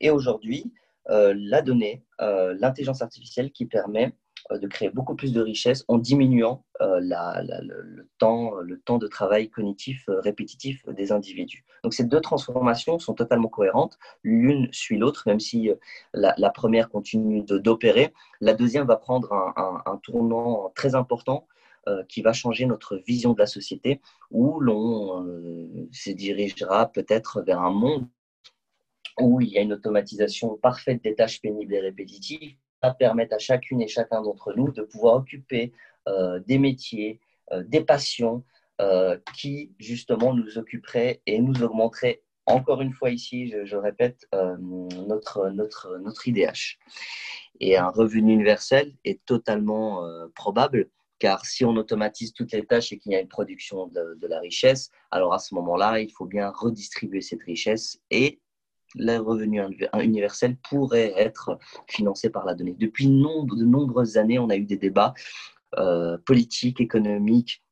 Et 0.00 0.10
aujourd'hui, 0.10 0.72
euh, 1.10 1.34
la 1.36 1.60
donnée, 1.60 2.04
euh, 2.20 2.56
l'intelligence 2.58 3.02
artificielle 3.02 3.52
qui 3.52 3.66
permet 3.66 4.06
euh, 4.06 4.10
de 4.50 4.66
créer 4.66 4.90
beaucoup 4.90 5.14
plus 5.14 5.32
de 5.32 5.40
richesses 5.40 5.84
en 5.88 5.98
diminuant 5.98 6.64
euh, 6.80 7.00
le, 7.00 8.08
temps, 8.18 8.54
le 8.56 8.78
temps 8.78 8.98
de 8.98 9.06
travail 9.06 9.48
cognitif 9.48 10.08
euh, 10.08 10.20
répétitif 10.20 10.84
des 10.88 11.12
individus. 11.12 11.64
Donc 11.82 11.94
ces 11.94 12.04
deux 12.04 12.20
transformations 12.20 12.98
sont 12.98 13.14
totalement 13.14 13.48
cohérentes. 13.48 13.98
L'une 14.22 14.68
suit 14.72 14.98
l'autre, 14.98 15.24
même 15.26 15.40
si 15.40 15.70
la, 16.12 16.50
première 16.50 16.88
continue 16.88 17.42
d'opérer. 17.42 18.12
La 18.40 18.54
deuxième 18.54 18.86
va 18.86 18.96
prendre 18.96 19.32
un, 19.32 20.00
tournant 20.02 20.70
très 20.74 20.94
important 20.94 21.46
qui 22.08 22.22
va 22.22 22.32
changer 22.32 22.64
notre 22.64 22.96
vision 22.96 23.34
de 23.34 23.38
la 23.38 23.46
société, 23.46 24.00
où 24.30 24.60
l'on 24.60 25.26
se 25.92 26.10
dirigera 26.10 26.86
peut-être 26.86 27.42
vers 27.42 27.60
un 27.60 27.70
monde 27.70 28.08
où 29.20 29.40
il 29.40 29.48
y 29.48 29.58
a 29.58 29.62
une 29.62 29.74
automatisation 29.74 30.56
parfaite 30.56 31.02
des 31.02 31.14
tâches 31.14 31.40
pénibles 31.40 31.74
et 31.74 31.80
répétitives 31.80 32.56
permettre 32.92 33.34
à 33.34 33.38
chacune 33.38 33.80
et 33.80 33.88
chacun 33.88 34.22
d'entre 34.22 34.52
nous 34.54 34.70
de 34.72 34.82
pouvoir 34.82 35.16
occuper 35.16 35.72
euh, 36.08 36.40
des 36.40 36.58
métiers, 36.58 37.20
euh, 37.52 37.62
des 37.62 37.80
passions 37.80 38.44
euh, 38.80 39.16
qui 39.34 39.72
justement 39.78 40.34
nous 40.34 40.58
occuperaient 40.58 41.22
et 41.26 41.38
nous 41.40 41.62
augmenteraient 41.62 42.22
encore 42.46 42.82
une 42.82 42.92
fois 42.92 43.08
ici, 43.08 43.54
je, 43.64 43.76
répète, 43.76 44.28
notre, 44.60 45.48
notre, 45.48 45.96
notre 45.96 46.28
IDH. 46.28 46.78
Et 47.58 47.78
un 47.78 47.88
revenu 47.88 48.34
universel 48.34 48.92
est 49.06 49.24
totalement 49.24 50.06
probable 50.34 50.90
car 51.18 51.46
si 51.46 51.64
on 51.64 51.74
automatise 51.76 52.34
toutes 52.34 52.52
les 52.52 52.66
tâches 52.66 52.92
et 52.92 52.98
qu'il 52.98 53.12
y 53.12 53.14
a 53.14 53.20
une 53.20 53.28
production 53.28 53.86
de, 53.86 54.18
de 54.20 54.26
la 54.26 54.40
richesse, 54.40 54.90
alors 55.10 55.32
à 55.32 55.38
ce 55.38 55.54
moment-là, 55.54 56.00
il 56.00 56.12
faut 56.12 56.26
bien 56.26 56.50
redistribuer 56.50 57.22
cette 57.22 57.42
richesse 57.44 57.98
et 58.10 58.40
le 58.94 59.18
revenu 59.18 59.60
universel 60.00 60.56
pourrait 60.68 61.12
être 61.16 61.58
financé 61.88 62.30
par 62.30 62.44
la 62.44 62.54
donnée. 62.54 62.76
Depuis 62.78 63.06
de 63.06 63.64
nombreuses 63.64 64.16
années, 64.16 64.38
on 64.38 64.50
a 64.50 64.56
eu 64.56 64.64
des 64.64 64.76
débats 64.76 65.14
euh, 65.78 66.16
politiques, 66.26 66.80
économiques, 66.80 67.62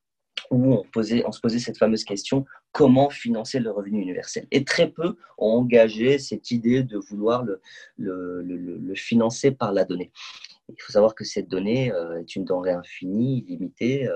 où 0.50 0.74
on, 0.74 1.32
se 1.32 1.40
posait 1.40 1.58
cette 1.58 1.78
fameuse 1.78 2.04
question 2.04 2.44
comment 2.72 3.11
financer 3.11 3.61
le 3.61 3.70
revenu 3.70 4.02
universel? 4.02 4.46
Et 4.50 4.64
très 4.64 4.90
peu 4.90 5.16
ont 5.38 5.58
engagé 5.58 6.18
cette 6.18 6.50
idée 6.50 6.82
de 6.82 6.98
vouloir 6.98 7.44
le, 7.96 8.94
financer 8.94 9.52
par 9.52 9.72
la 9.72 9.85
donnée. 9.85 10.11
Il 10.68 10.80
faut 10.80 10.92
savoir 10.92 11.14
que 11.14 11.24
cette 11.24 11.48
donnée 11.48 11.92
euh, 11.92 12.20
est 12.20 12.35
une 12.35 12.44
denrée 12.44 12.72
infinie, 12.72 13.44
illimitée, 13.46 14.08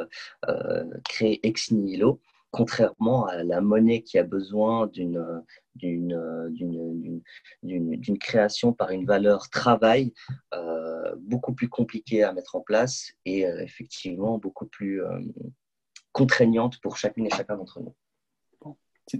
euh, 0.49 0.85
créée 1.05 1.40
ex 1.47 1.71
nihilo 1.71 2.21
contrairement 2.57 3.27
à 3.27 3.45
la 3.45 3.61
monnaie 3.61 4.03
qui 4.03 4.19
a 4.19 4.23
besoin 4.23 4.87
d'une 4.87 5.42
d'une 7.62 8.19
création 8.19 8.73
par 8.73 8.90
une 8.92 9.05
valeur 9.05 9.51
travail 9.51 10.14
euh, 10.55 11.14
beaucoup 11.19 11.53
plus 11.53 11.69
compliquée 11.69 12.23
à 12.23 12.33
mettre 12.33 12.57
en 12.57 12.62
place 12.62 13.12
et 13.27 13.47
euh, 13.47 13.62
effectivement 13.62 14.38
beaucoup 14.38 14.64
plus 14.64 15.05
euh, 15.05 15.21
contraignante 16.12 16.81
pour 16.81 16.97
chacune 16.97 17.27
et 17.27 17.31
chacun 17.31 17.59
d'entre 17.59 17.81
nous. 17.81 17.95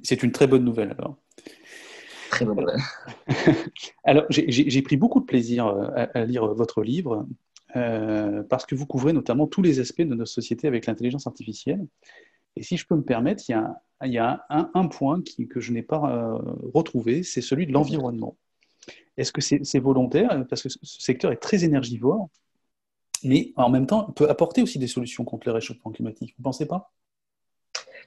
C'est 0.03 0.23
une 0.23 0.33
très 0.33 0.47
bonne 0.47 0.65
nouvelle 0.65 0.93
alors. 0.99 1.19
Très 2.31 2.47
bonne 2.47 2.61
nouvelle. 2.61 2.81
alors 4.05 4.25
j'ai 4.31 4.83
pris 4.83 4.97
beaucoup 4.97 5.21
de 5.21 5.27
plaisir 5.27 5.67
à, 5.67 6.25
lire 6.25 6.55
votre 6.55 6.83
livre 6.83 7.29
parce 8.49 8.65
que 8.65 8.75
vous 8.75 8.87
couvrez 8.87 9.13
notamment 9.13 9.47
tous 9.47 9.61
les 9.61 9.79
aspects 9.79 10.01
de 10.01 10.15
notre 10.15 10.31
société 10.31 10.67
avec 10.67 10.87
l'intelligence 10.87 11.27
artificielle. 11.27 11.87
Et 12.57 12.63
si 12.63 12.77
je 12.77 12.87
peux 12.87 12.97
me 12.97 13.03
permettre, 13.03 13.45
il 13.49 13.53
y 14.03 14.19
a, 14.19 14.47
un, 14.51 14.89
point 14.89 15.23
que 15.51 15.61
je 15.61 15.73
n'ai 15.73 15.83
pas 15.83 16.11
euh, 16.11 16.39
retrouvé, 16.75 17.23
c'est 17.23 17.43
celui 17.43 17.67
de 17.67 17.73
l'environnement. 17.73 18.37
Est-ce 19.17 19.33
que 19.33 19.41
c'est 19.41 19.79
volontaire? 19.79 20.47
Parce 20.49 20.63
que 20.63 20.69
ce 20.69 20.79
secteur 20.83 21.33
est 21.33 21.37
très 21.37 21.65
énergivore, 21.65 22.29
mais 23.23 23.53
en 23.57 23.71
même 23.71 23.87
temps 23.87 24.11
peut 24.13 24.29
apporter 24.29 24.63
aussi 24.63 24.79
des 24.79 24.87
solutions 24.87 25.25
contre 25.25 25.49
le 25.49 25.53
réchauffement 25.53 25.91
climatique. 25.91 26.35
Vous 26.37 26.43
ne 26.43 26.45
pensez 26.45 26.67
pas? 26.67 26.93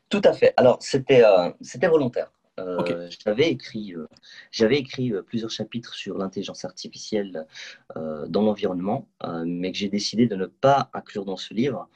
Tout 0.09 0.21
à 0.23 0.33
fait. 0.33 0.53
Alors, 0.57 0.77
c'était 0.81 1.23
euh, 1.23 1.51
volontaire. 1.89 2.31
Euh, 2.59 3.09
j'avais 3.25 3.49
écrit, 3.49 3.93
euh, 3.95 4.07
j'avais 4.51 4.77
écrit 4.77 5.13
euh, 5.13 5.21
plusieurs 5.21 5.49
chapitres 5.49 5.93
sur 5.93 6.17
l'intelligence 6.17 6.65
artificielle 6.65 7.45
dans 7.95 8.41
l'environnement, 8.41 9.07
mais 9.45 9.71
que 9.71 9.77
j'ai 9.77 9.89
décidé 9.89 10.27
de 10.27 10.35
ne 10.35 10.45
pas 10.45 10.89
inclure 10.93 11.25
dans 11.25 11.37
ce 11.37 11.53
livre, 11.53 11.89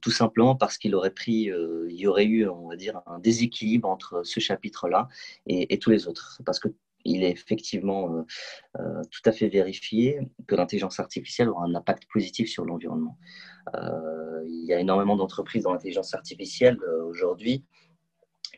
tout 0.00 0.10
simplement 0.10 0.56
parce 0.56 0.78
qu'il 0.78 0.94
aurait 0.94 1.10
pris, 1.10 1.50
il 1.88 1.96
y 1.96 2.06
aurait 2.06 2.24
eu, 2.24 2.48
on 2.48 2.68
va 2.68 2.76
dire, 2.76 3.00
un 3.06 3.18
déséquilibre 3.18 3.88
entre 3.88 4.22
ce 4.24 4.40
chapitre-là 4.40 5.08
et, 5.46 5.78
tous 5.78 5.90
les 5.90 6.08
autres, 6.08 6.40
parce 6.44 6.58
que 6.58 6.68
il 7.04 7.22
est 7.22 7.30
effectivement 7.30 8.24
tout 8.74 9.22
à 9.24 9.32
fait 9.32 9.48
vérifié 9.48 10.20
que 10.46 10.54
l'intelligence 10.54 10.98
artificielle 10.98 11.48
aura 11.48 11.64
un 11.64 11.74
impact 11.74 12.04
positif 12.12 12.48
sur 12.48 12.64
l'environnement. 12.64 13.18
il 13.74 14.64
y 14.64 14.72
a 14.72 14.80
énormément 14.80 15.16
d'entreprises 15.16 15.64
dans 15.64 15.72
l'intelligence 15.72 16.14
artificielle 16.14 16.78
aujourd'hui 17.08 17.64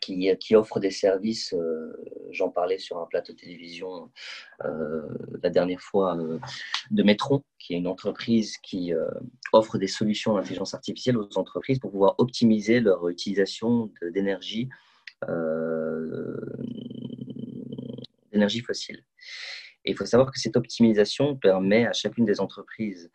qui, 0.01 0.55
offre 0.55 0.81
des 0.81 0.91
services, 0.91 1.53
euh, 1.55 1.93
j'en 2.31 2.51
parlais 2.51 2.79
sur 2.79 2.99
un 2.99 3.07
plateau 3.07 3.33
de 3.33 3.39
télévision 3.39 4.11
euh, 4.65 5.03
la 5.43 5.51
dernière 5.51 5.81
fois, 5.81 6.17
euh, 6.17 6.39
de 6.91 7.03
Metron, 7.03 7.43
qui 7.59 7.75
est 7.75 7.79
une 7.79 7.87
entreprise 7.87 8.57
qui 8.59 8.93
offre 9.53 9.79
des 9.79 9.87
solutions 9.87 10.35
d'intelligence 10.35 10.75
artificielle 10.75 11.17
aux 11.19 11.39
entreprises 11.39 11.79
pour 11.79 11.91
pouvoir 11.91 12.15
optimiser 12.19 12.81
leur 12.81 13.09
utilisation 13.09 13.91
d'énergie 14.03 14.69
d'énergie 18.31 18.61
fossile. 18.61 19.05
Et 19.85 19.91
il 19.91 19.97
faut 19.97 20.07
savoir 20.07 20.31
que 20.31 20.39
cette 20.39 20.57
optimisation 20.57 21.35
permet 21.35 21.87
à 21.87 21.93
chacune 21.93 22.25
des 22.25 22.41
entreprises, 22.41 23.11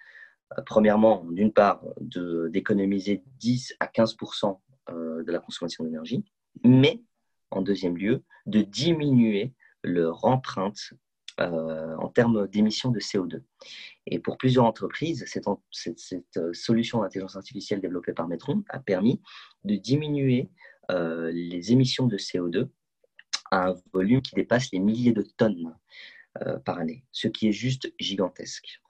premièrement, 0.65 1.26
d'une 1.32 1.54
part, 1.54 1.82
d'économiser 2.02 3.24
10 3.39 3.76
à 3.80 3.86
15% 3.88 4.60
de 4.89 5.32
la 5.32 5.39
consommation 5.39 5.86
d'énergie, 5.86 6.26
mais 6.63 7.02
en 7.54 7.62
deuxième 7.62 7.98
lieu, 7.98 8.24
de 8.46 8.62
diminuer 8.62 9.54
leur 9.84 10.26
empreinte 10.26 10.94
euh, 11.39 11.96
en 11.98 12.10
termes 12.10 12.48
d'émissions 12.48 12.92
de 12.92 13.00
CO2. 13.00 13.42
Et 14.06 14.20
pour 14.20 14.38
plusieurs 14.38 14.66
entreprises, 14.66 15.26
cette, 15.28 15.48
euh, 16.38 16.54
solution 16.54 17.02
d'intelligence 17.02 17.36
artificielle 17.36 17.82
développée 17.82 18.13
par 18.13 18.28
Metron 18.28 18.63
a 18.70 18.80
permis 18.80 19.22
de 19.63 19.76
diminuer 19.76 20.50
euh, 20.92 21.32
les 21.32 21.72
émissions 21.72 22.08
de 22.08 22.18
CO2 22.18 22.70
à 23.52 23.70
un 23.70 23.76
volume 23.94 24.22
qui 24.22 24.36
dépasse 24.36 24.72
les 24.72 24.80
milliers 24.80 25.13
de 25.13 25.22
tonnes 25.38 25.76
par 26.66 26.80
année, 26.80 27.06
ce 27.12 27.28
qui 27.28 27.48
est 27.48 27.52
juste 27.52 27.94
gigantesque. 28.00 28.82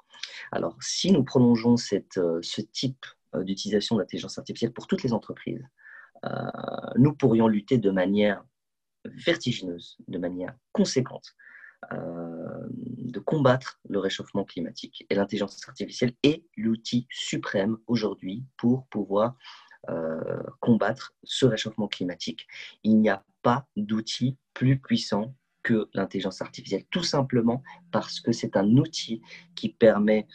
Alors, 0.53 0.77
si 0.81 1.11
nous 1.11 1.25
prolongeons 1.25 1.75
ce 1.75 2.61
type 2.71 3.05
d'utilisation 3.35 3.97
d'intelligence 3.97 4.37
artificielle 4.37 4.71
pour 4.71 4.87
toutes 4.87 5.03
les 5.03 5.11
entreprises, 5.11 5.67
nous 6.95 7.13
pourrions 7.13 7.47
lutter 7.47 7.77
de 7.77 7.91
manière 7.91 8.43
vertigineuse, 9.05 9.97
de 10.07 10.17
manière 10.17 10.53
conséquente, 10.71 11.35
euh, 11.91 12.67
de 12.69 13.19
combattre 13.19 13.79
le 13.89 13.99
réchauffement 13.99 14.45
climatique. 14.45 15.05
Et 15.09 15.15
l'intelligence 15.15 15.67
artificielle 15.67 16.13
est 16.23 16.43
l'outil 16.55 17.07
suprême 17.09 17.77
aujourd'hui 17.87 18.45
pour 18.57 18.87
pouvoir 18.87 19.35
euh, 19.89 20.41
combattre 20.59 21.13
ce 21.23 21.45
réchauffement 21.45 21.87
climatique. 21.87 22.47
Il 22.83 22.99
n'y 22.99 23.09
a 23.09 23.23
pas 23.41 23.67
d'outil 23.75 24.37
plus 24.53 24.79
puissant 24.79 25.35
que 25.61 25.89
l'intelligence 25.93 26.41
artificielle, 26.41 26.85
tout 26.89 27.03
simplement 27.03 27.63
parce 27.91 28.19
que 28.19 28.31
c'est 28.31 28.57
un 28.57 28.77
outil 28.77 29.21
qui 29.55 29.69
permet 29.69 30.27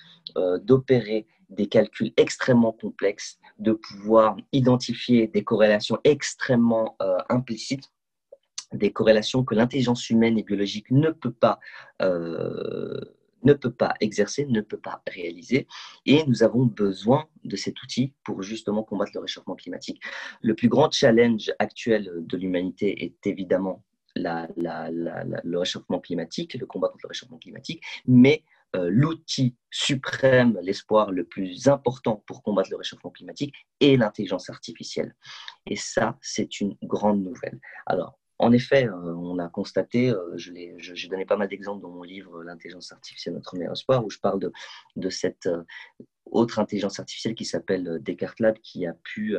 d'opérer 0.62 1.26
des 1.50 1.66
calculs 1.66 2.12
extrêmement 2.16 2.72
complexes, 2.72 3.38
de 3.58 3.72
pouvoir 3.72 4.36
identifier 4.52 5.26
des 5.26 5.44
corrélations 5.44 5.98
extrêmement 6.04 6.96
euh, 7.02 7.18
implicites, 7.28 7.90
des 8.72 8.92
corrélations 8.92 9.44
que 9.44 9.54
l'intelligence 9.54 10.10
humaine 10.10 10.38
et 10.38 10.42
biologique 10.42 10.90
ne 10.90 11.10
peut 11.10 11.32
pas 11.32 11.58
euh, 12.02 13.00
ne 13.44 13.52
peut 13.52 13.72
pas 13.72 13.94
exercer, 14.00 14.46
ne 14.46 14.60
peut 14.60 14.78
pas 14.78 15.02
réaliser. 15.08 15.66
Et 16.06 16.24
nous 16.26 16.42
avons 16.42 16.64
besoin 16.64 17.28
de 17.44 17.56
cet 17.56 17.80
outil 17.82 18.12
pour 18.24 18.42
justement 18.42 18.82
combattre 18.82 19.12
le 19.14 19.20
réchauffement 19.20 19.54
climatique. 19.54 20.02
Le 20.42 20.54
plus 20.54 20.68
grand 20.68 20.90
challenge 20.90 21.52
actuel 21.58 22.10
de 22.16 22.36
l'humanité 22.36 23.04
est 23.04 23.26
évidemment 23.26 23.84
le 24.16 25.56
réchauffement 25.56 26.00
climatique, 26.00 26.54
le 26.54 26.66
combat 26.66 26.88
contre 26.88 27.04
le 27.04 27.08
réchauffement 27.08 27.38
climatique, 27.38 27.82
mais 28.06 28.42
l'outil 28.74 29.56
suprême, 29.70 30.58
l'espoir 30.62 31.10
le 31.10 31.24
plus 31.24 31.68
important 31.68 32.22
pour 32.26 32.42
combattre 32.42 32.70
le 32.70 32.76
réchauffement 32.76 33.10
climatique 33.10 33.54
est 33.80 33.96
l'intelligence 33.96 34.50
artificielle. 34.50 35.14
Et 35.66 35.76
ça, 35.76 36.18
c'est 36.20 36.60
une 36.60 36.76
grande 36.82 37.22
nouvelle. 37.22 37.60
Alors, 37.86 38.18
en 38.38 38.52
effet, 38.52 38.86
euh, 38.86 39.14
on 39.16 39.38
a 39.38 39.48
constaté, 39.48 40.10
euh, 40.10 40.36
j'ai 40.36 41.08
donné 41.08 41.26
pas 41.26 41.36
mal 41.36 41.48
d'exemples 41.48 41.82
dans 41.82 41.90
mon 41.90 42.04
livre 42.04 42.42
L'intelligence 42.44 42.92
artificielle, 42.92 43.34
notre 43.34 43.56
meilleur 43.56 43.72
espoir, 43.72 44.04
où 44.04 44.10
je 44.10 44.18
parle 44.18 44.38
de, 44.38 44.52
de 44.96 45.10
cette 45.10 45.48
autre 46.26 46.58
intelligence 46.58 47.00
artificielle 47.00 47.34
qui 47.34 47.44
s'appelle 47.44 47.98
Descartes 48.00 48.40
Lab, 48.40 48.58
qui 48.58 48.86
a 48.86 48.94
pu 48.94 49.36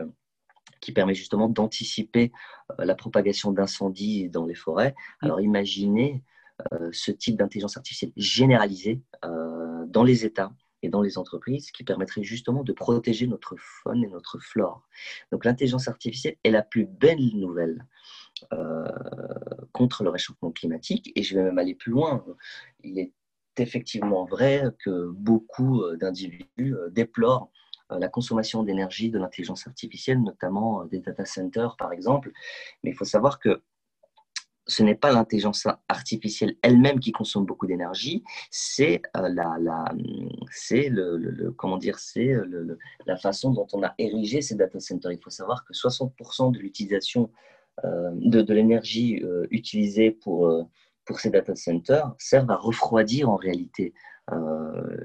qui 0.81 0.93
permet 0.93 1.13
justement 1.13 1.49
d'anticiper 1.49 2.31
la 2.77 2.95
propagation 2.95 3.51
d'incendies 3.51 4.29
dans 4.29 4.45
les 4.45 4.55
forêts. 4.55 4.95
Alors 5.21 5.41
imaginez 5.41 6.23
euh, 6.23 6.38
ce 6.91 7.11
type 7.11 7.37
d'intelligence 7.37 7.77
artificielle 7.77 8.11
généralisée 8.17 9.01
euh, 9.25 9.85
dans 9.87 10.03
les 10.03 10.25
États, 10.25 10.51
et 10.81 10.89
dans 10.89 11.01
les 11.01 11.17
entreprises 11.17 11.71
qui 11.71 11.83
permettraient 11.83 12.23
justement 12.23 12.63
de 12.63 12.71
protéger 12.71 13.27
notre 13.27 13.55
faune 13.57 14.03
et 14.03 14.07
notre 14.07 14.39
flore. 14.39 14.87
Donc 15.31 15.45
l'intelligence 15.45 15.87
artificielle 15.87 16.37
est 16.43 16.51
la 16.51 16.61
plus 16.61 16.85
belle 16.85 17.35
nouvelle 17.35 17.85
euh, 18.53 18.87
contre 19.73 20.03
le 20.03 20.09
réchauffement 20.09 20.51
climatique 20.51 21.11
et 21.15 21.23
je 21.23 21.35
vais 21.35 21.43
même 21.43 21.57
aller 21.57 21.75
plus 21.75 21.91
loin. 21.91 22.23
Il 22.83 22.97
est 22.97 23.11
effectivement 23.57 24.23
vrai 24.23 24.63
que 24.79 25.09
beaucoup 25.09 25.83
d'individus 25.97 26.75
déplorent 26.91 27.51
la 27.89 28.07
consommation 28.07 28.63
d'énergie 28.63 29.09
de 29.09 29.17
l'intelligence 29.19 29.67
artificielle, 29.67 30.21
notamment 30.21 30.85
des 30.85 30.99
data 30.99 31.25
centers 31.25 31.75
par 31.75 31.91
exemple. 31.91 32.31
Mais 32.83 32.91
il 32.91 32.95
faut 32.95 33.03
savoir 33.03 33.39
que 33.39 33.61
ce 34.69 34.83
n'est 34.83 34.95
pas 34.95 35.11
l'intelligence 35.11 35.67
artificielle 35.89 36.55
elle-même 36.61 36.99
qui 36.99 37.11
consomme 37.11 37.45
beaucoup 37.45 37.67
d'énergie, 37.67 38.23
c'est 38.51 39.01
euh, 39.17 39.27
la, 39.29 39.91
c'est 40.51 40.89
le, 40.89 41.51
comment 41.57 41.77
dire, 41.77 41.99
c'est 41.99 42.33
la 43.05 43.17
façon 43.17 43.51
dont 43.51 43.67
on 43.73 43.83
a 43.83 43.93
érigé 43.97 44.41
ces 44.41 44.55
data 44.55 44.79
centers. 44.79 45.11
Il 45.11 45.21
faut 45.21 45.29
savoir 45.29 45.65
que 45.65 45.73
60% 45.73 46.53
de 46.53 46.59
l'utilisation 46.59 47.29
euh, 47.83 48.11
de, 48.13 48.53
l'énergie 48.53 49.21
euh, 49.23 49.47
utilisée 49.51 50.11
pour 50.11 50.67
pour 51.09 51.19
ces 51.19 51.31
data 51.31 51.55
centers 51.55 52.13
servent 52.19 52.51
à 52.51 52.55
refroidir 52.55 53.31
en 53.31 53.35
réalité 53.35 53.93
euh, 53.95 54.18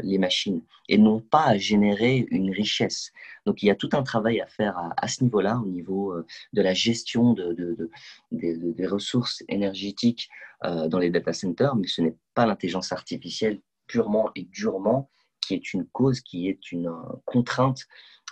les 0.03 0.19
machines 0.19 0.63
et 0.89 0.99
non 0.99 1.21
pas 1.21 1.45
à 1.45 1.57
générer 1.57 2.27
une 2.31 2.51
richesse. 2.51 3.13
Donc 3.47 3.63
il 3.63 3.67
y 3.67 3.71
a 3.71 3.75
tout 3.75 3.91
un 3.93 4.03
travail 4.03 4.41
à 4.41 4.47
faire 4.47 4.77
à, 4.97 5.09
ce 5.09 5.23
niveau-là, 5.25 5.61
au 5.65 5.69
niveau 5.69 6.13
euh, 6.13 6.27
de 6.53 6.63
la 6.63 6.75
gestion 6.75 7.33
de, 7.33 7.91
des 8.31 8.87
ressources 8.87 9.43
énergétiques 9.49 10.29
euh, 10.65 10.89
dans 10.89 10.99
les 10.99 11.11
data 11.11 11.33
centers, 11.33 11.77
mais 11.77 11.87
ce 11.87 12.03
n'est 12.03 12.17
pas 12.35 12.47
l'intelligence 12.47 12.93
artificielle 12.93 13.61
purement 13.87 14.31
et 14.35 14.45
durement 14.45 15.11
qui 15.41 15.55
est 15.55 15.75
une 15.75 15.87
cause, 15.87 16.21
qui 16.23 16.49
est 16.49 16.73
une 16.73 16.91
contrainte 17.27 17.85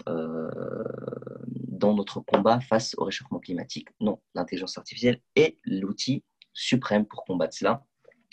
dans 0.07 1.95
notre 1.95 2.21
combat 2.21 2.59
face 2.61 2.95
au 2.97 3.05
réchauffement 3.05 3.39
climatique. 3.39 3.89
Non, 4.01 4.19
l'intelligence 4.35 4.79
artificielle 4.79 5.21
est 5.37 5.59
l'outil 5.65 6.25
suprême 6.55 7.05
pour 7.05 7.27
combattre 7.27 7.55
cela. 7.55 7.85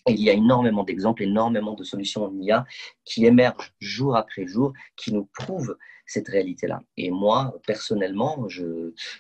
Il 0.10 0.22
y 0.22 0.30
a 0.30 0.34
énormément 0.34 0.84
d'exemples, 0.84 1.24
énormément 1.24 1.74
de 1.74 1.84
solutions 1.84 2.26
en 2.26 2.40
IA 2.40 2.66
qui 3.06 3.26
émergent 3.26 3.74
jour 3.80 4.16
après 4.16 4.48
jour, 4.48 4.74
qui 4.96 5.14
nous 5.14 5.30
prouvent 5.34 5.78
cette 6.10 6.28
réalité-là. 6.28 6.82
Et 6.98 7.12
moi, 7.12 7.54
personnellement, 7.68 8.48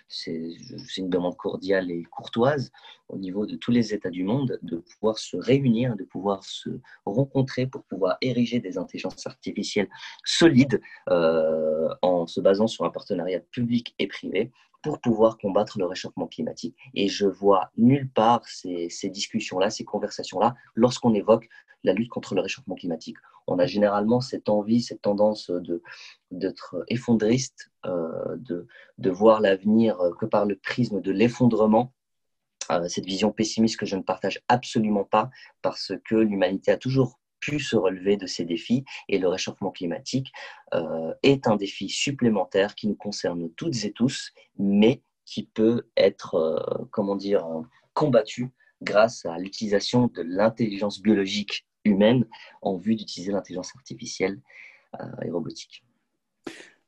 c'est 0.08 0.56
une 0.98 1.10
demande 1.10 1.38
cordiale 1.38 1.92
et 1.92 2.02
courtoise 2.10 2.72
au 3.10 3.18
niveau 3.18 3.46
de 3.46 3.56
tous 3.56 3.72
les 3.72 3.94
États 3.94 4.10
du 4.10 4.24
monde 4.24 4.58
de 4.64 4.78
pouvoir 4.78 5.20
se 5.20 5.38
réunir, 5.38 5.96
de 5.96 6.04
pouvoir 6.04 6.44
se 6.44 6.70
rencontrer 7.06 7.68
pour 7.68 7.84
pouvoir 7.84 8.18
ériger 8.22 8.60
des 8.60 8.80
intelligences 8.80 9.28
artificielles 9.28 9.90
solides 10.26 10.82
euh, 11.10 11.90
en 12.02 12.26
se 12.26 12.42
basant 12.42 12.68
sur 12.68 12.86
un 12.86 12.90
partenariat 12.90 13.40
public 13.52 13.94
et 14.00 14.08
privé 14.08 14.52
pour 14.82 15.00
pouvoir 15.00 15.38
combattre 15.38 15.78
le 15.78 15.86
réchauffement 15.86 16.28
climatique. 16.28 16.76
Et 16.94 17.08
je 17.08 17.28
vois 17.28 17.72
nulle 17.78 18.10
part 18.10 18.46
ces, 18.48 18.90
discussions-là, 19.04 19.70
ces 19.70 19.84
conversations-là, 19.84 20.56
lorsqu'on 20.76 21.14
évoque 21.14 21.50
la 21.84 21.94
lutte 21.94 22.10
contre 22.10 22.36
le 22.36 22.42
réchauffement 22.42 22.76
climatique. 22.76 23.18
On 23.48 23.58
a 23.58 23.66
généralement 23.66 24.22
cette 24.22 24.50
envie, 24.50 24.82
cette 24.82 25.02
tendance 25.02 25.52
d'être 26.32 26.84
effondriste, 26.88 27.72
euh, 27.86 28.38
de, 28.38 29.10
voir 29.10 29.42
l'avenir 29.42 29.98
que 30.20 30.26
par 30.26 30.46
le 30.46 30.56
prisme 30.56 31.02
de 31.02 31.12
l'effondrement 31.12 31.94
euh, 32.72 32.88
cette 32.88 33.06
vision 33.06 33.32
pessimiste 33.32 33.78
que 33.78 33.86
je 33.86 33.96
ne 33.96 34.04
partage 34.04 34.42
absolument 34.48 35.04
pas 35.04 35.32
parce 35.62 35.94
que 36.06 36.16
l'humanité 36.16 36.72
a 36.72 36.78
toujours 36.78 37.20
pu 37.40 37.60
se 37.60 37.76
relever 37.76 38.18
de 38.18 38.26
ces 38.26 38.46
défis 38.46 38.86
et 39.08 39.18
le 39.18 39.28
réchauffement 39.28 39.72
climatique 39.72 40.32
euh, 40.74 41.14
est 41.24 41.48
un 41.48 41.56
défi 41.56 41.90
supplémentaire 41.90 42.76
qui 42.76 42.88
nous 42.88 42.96
concerne 42.96 43.50
toutes 43.56 43.84
et 43.86 43.92
tous, 43.92 44.32
mais 44.58 45.02
qui 45.26 45.46
peut 45.46 45.88
être, 45.98 46.36
euh, 46.36 46.86
comment 46.92 47.16
dire, 47.16 47.46
combattu 47.94 48.50
grâce 48.82 49.26
à 49.26 49.38
l'utilisation 49.38 50.08
de 50.08 50.22
l'intelligence 50.22 51.02
biologique 51.02 51.68
humaine 51.84 52.26
en 52.62 52.78
vue 52.78 52.96
d'utiliser 52.96 53.32
l'intelligence 53.32 53.72
artificielle 53.76 54.40
euh, 55.00 55.06
et 55.26 55.30
robotique. 55.30 55.84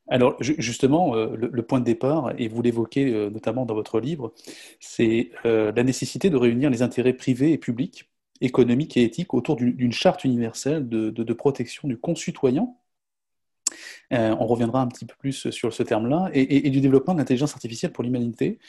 Alors 0.07 0.35
justement, 0.41 1.15
le, 1.15 1.61
point 1.61 1.79
de 1.79 1.85
départ, 1.85 2.33
et 2.37 2.49
vous 2.49 2.61
l'évoquez 2.61 3.29
notamment 3.29 3.65
dans 3.65 3.75
votre 3.75 4.01
livre, 4.01 4.33
c'est 4.81 5.31
la 5.45 5.83
nécessité 5.83 6.29
de 6.29 6.35
réunir 6.35 6.69
les 6.69 6.81
intérêts 6.81 7.13
privés 7.13 7.53
et 7.53 7.57
publics 7.57 8.10
économique 8.41 8.97
et 8.97 9.03
éthique 9.03 9.33
autour 9.33 9.55
d'une 9.55 9.91
charte 9.91 10.25
universelle 10.25 10.89
de, 10.89 11.33
protection 11.33 11.87
du 11.87 11.97
concitoyen. 11.97 12.73
Euh, 14.11 14.35
on 14.37 14.47
reviendra 14.47 14.81
un 14.81 14.87
petit 14.87 15.05
peu 15.05 15.15
plus 15.17 15.49
sur 15.51 15.73
ce 15.73 15.83
terme-là, 15.83 16.29
et, 16.33 16.69
du 16.69 16.81
développement 16.81 17.13
de 17.13 17.19
l'intelligence 17.19 17.53
artificielle 17.53 17.93
pour 17.93 18.03
l'humanité. 18.03 18.59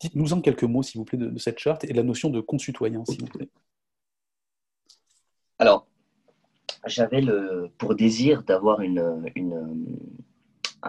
Dites-nous 0.00 0.32
en 0.32 0.40
quelques 0.40 0.64
mots, 0.64 0.82
s'il 0.82 0.98
vous 0.98 1.04
plaît, 1.04 1.18
de, 1.18 1.38
cette 1.38 1.58
charte 1.58 1.84
et 1.84 1.88
de 1.88 1.94
la 1.94 2.02
notion 2.02 2.30
de 2.30 2.40
concitoyen, 2.40 3.04
s'il 3.04 3.20
vous 3.20 3.26
plaît. 3.26 3.48
Alors, 5.58 5.86
j'avais 6.86 7.22
pour 7.78 7.94
désir 7.94 8.42
d'avoir 8.42 8.80
un 8.80 9.22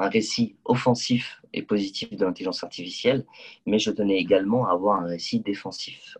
récit 0.09 0.55
offensif 0.65 1.41
et 1.53 1.63
positif 1.63 2.11
de 2.11 2.25
l'intelligence 2.25 2.63
artificielle, 2.63 3.25
mais 3.65 3.79
je 3.79 3.91
tenais 3.91 4.17
également 4.17 4.67
à 4.67 4.73
avoir 4.73 5.01
un 5.01 5.07
récit 5.07 5.39
défensif, 5.39 6.17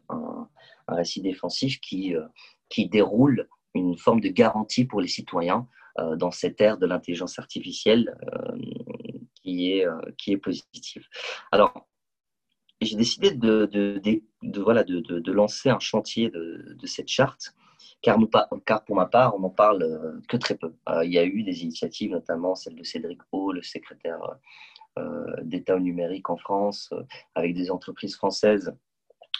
récit 0.96 1.22
défensif 1.22 1.80
qui, 1.80 2.16
euh, 2.16 2.26
qui 2.70 2.88
déroule 2.88 3.48
une 3.74 3.98
forme 3.98 4.22
de 4.22 4.30
garantie 4.30 4.86
pour 4.86 5.02
les 5.02 5.08
citoyens 5.08 5.68
euh, 6.00 6.16
dans 6.16 6.32
cette 6.32 6.60
ère 6.62 6.78
de 6.78 6.86
l'intelligence 6.86 7.40
artificielle 7.40 8.16
euh, 8.34 8.58
qui, 9.42 9.72
est, 9.72 9.86
qui 10.18 10.32
est 10.34 10.38
positive. 10.38 11.06
Alors, 11.52 11.88
j'ai 12.82 12.96
décidé 12.96 13.32
de, 13.32 13.66
de, 13.66 14.00
de, 14.02 15.20
de, 15.20 15.32
lancer 15.32 15.70
un 15.70 15.80
chantier 15.80 16.30
de, 16.30 16.78
cette 16.86 17.10
charte, 17.10 17.54
car, 18.02 18.18
nous, 18.18 18.30
car 18.66 18.86
pour 18.86 18.96
ma 18.96 19.06
part, 19.06 19.36
on 19.36 19.40
n'en 19.40 19.50
parle 19.50 20.22
que 20.30 20.38
très 20.38 20.56
peu. 20.56 20.74
il 21.04 21.12
y 21.12 21.18
a 21.18 21.26
eu 21.26 21.44
des 21.44 21.64
initiatives, 21.64 22.12
notamment 22.12 22.56
celle 22.56 22.76
de 22.76 22.84
Cédric 22.84 23.20
O, 23.34 23.52
le 23.52 23.62
secrétaire 23.62 24.22
d'État 25.42 25.76
au 25.76 25.80
numérique 25.80 26.30
en 26.30 26.38
France, 26.38 26.94
avec 27.36 27.54
des 27.54 27.70
entreprises 27.70 28.16
françaises 28.16 28.74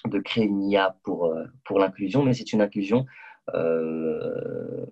de 0.08 0.20
créer 0.20 0.46
une 0.46 0.64
IA 0.70 0.98
pour, 1.04 1.26
euh, 1.26 1.46
pour 1.66 1.80
l'inclusion, 1.80 2.24
mais 2.24 2.34
c'est 2.34 2.54
une 2.54 2.62
inclusion 2.62 3.06
euh, 3.56 4.86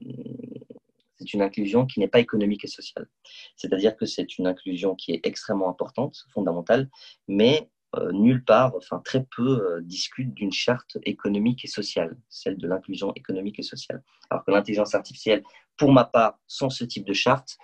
une 1.34 1.41
inclusion 1.41 1.86
qui 1.86 2.00
n'est 2.00 2.08
pas 2.08 2.20
économique 2.20 2.64
et 2.64 2.70
sociale. 2.70 3.10
C'est-à-dire 3.58 3.98
que 3.98 4.06
c'est 4.06 4.38
une 4.38 4.48
inclusion 4.48 4.95
qui 4.95 5.12
est 5.12 5.28
extrêmement 5.28 5.70
importante, 5.70 6.26
fondamentale, 6.34 6.89
mais 7.28 7.70
euh, 7.95 8.14
nulle 8.14 8.45
part, 8.45 8.74
enfin 8.78 9.02
très 9.04 9.26
peu, 9.36 9.82
discute 9.82 10.34
d'une 10.34 10.54
charte 10.54 10.98
économique 11.04 11.66
et 11.66 11.68
sociale, 11.68 12.18
celle 12.30 12.58
de 12.58 12.66
l'inclusion 12.66 13.12
économique 13.16 13.60
et 13.60 13.64
sociale. 13.64 14.04
Alors 14.30 14.45
que 14.45 14.52
l'intelligence 14.52 14.95
artificielle, 14.95 15.43
pour 15.76 15.91
ma 15.91 16.06
part, 16.06 16.39
sans 16.48 16.70
ce 16.70 16.86
type 16.86 17.06
de 17.06 17.14
charte, 17.14 17.58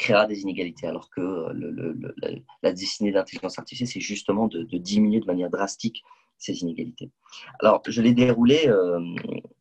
créera 0.00 0.26
des 0.26 0.40
inégalités, 0.40 0.86
alors 0.86 1.10
que 1.10 1.20
la 2.62 2.72
destinée 2.72 3.10
de 3.10 3.16
l'intelligence 3.16 3.58
artificielle, 3.58 3.88
c'est 3.88 4.00
justement 4.00 4.48
de, 4.48 4.62
diminuer 4.78 5.20
de 5.20 5.26
manière 5.26 5.50
drastique 5.50 6.02
ces 6.40 6.62
inégalités. 6.62 7.10
Alors, 7.60 7.82
je 7.86 8.02
l'ai 8.02 8.12
déroulé 8.12 8.66
euh, 8.66 8.98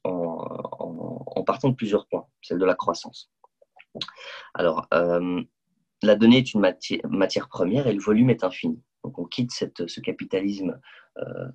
en, 0.04 1.44
partant 1.46 1.70
de 1.70 1.76
plusieurs 1.76 2.08
points, 2.08 2.26
celle 2.42 2.60
de 2.60 2.66
la 2.66 2.76
croissance. 2.76 3.32
Alors, 4.54 4.88
euh, 4.94 5.42
la 6.02 6.16
donnée 6.16 6.38
est 6.38 6.54
une 6.54 6.62
matière, 6.62 7.50
première 7.50 7.88
et 7.88 7.94
le 7.94 8.02
volume 8.02 8.30
est 8.30 8.44
infini. 8.44 8.82
Donc, 9.04 9.18
on 9.18 9.26
quitte 9.26 9.52
ce 9.52 10.00
capitalisme 10.00 10.80
euh, 11.18 11.48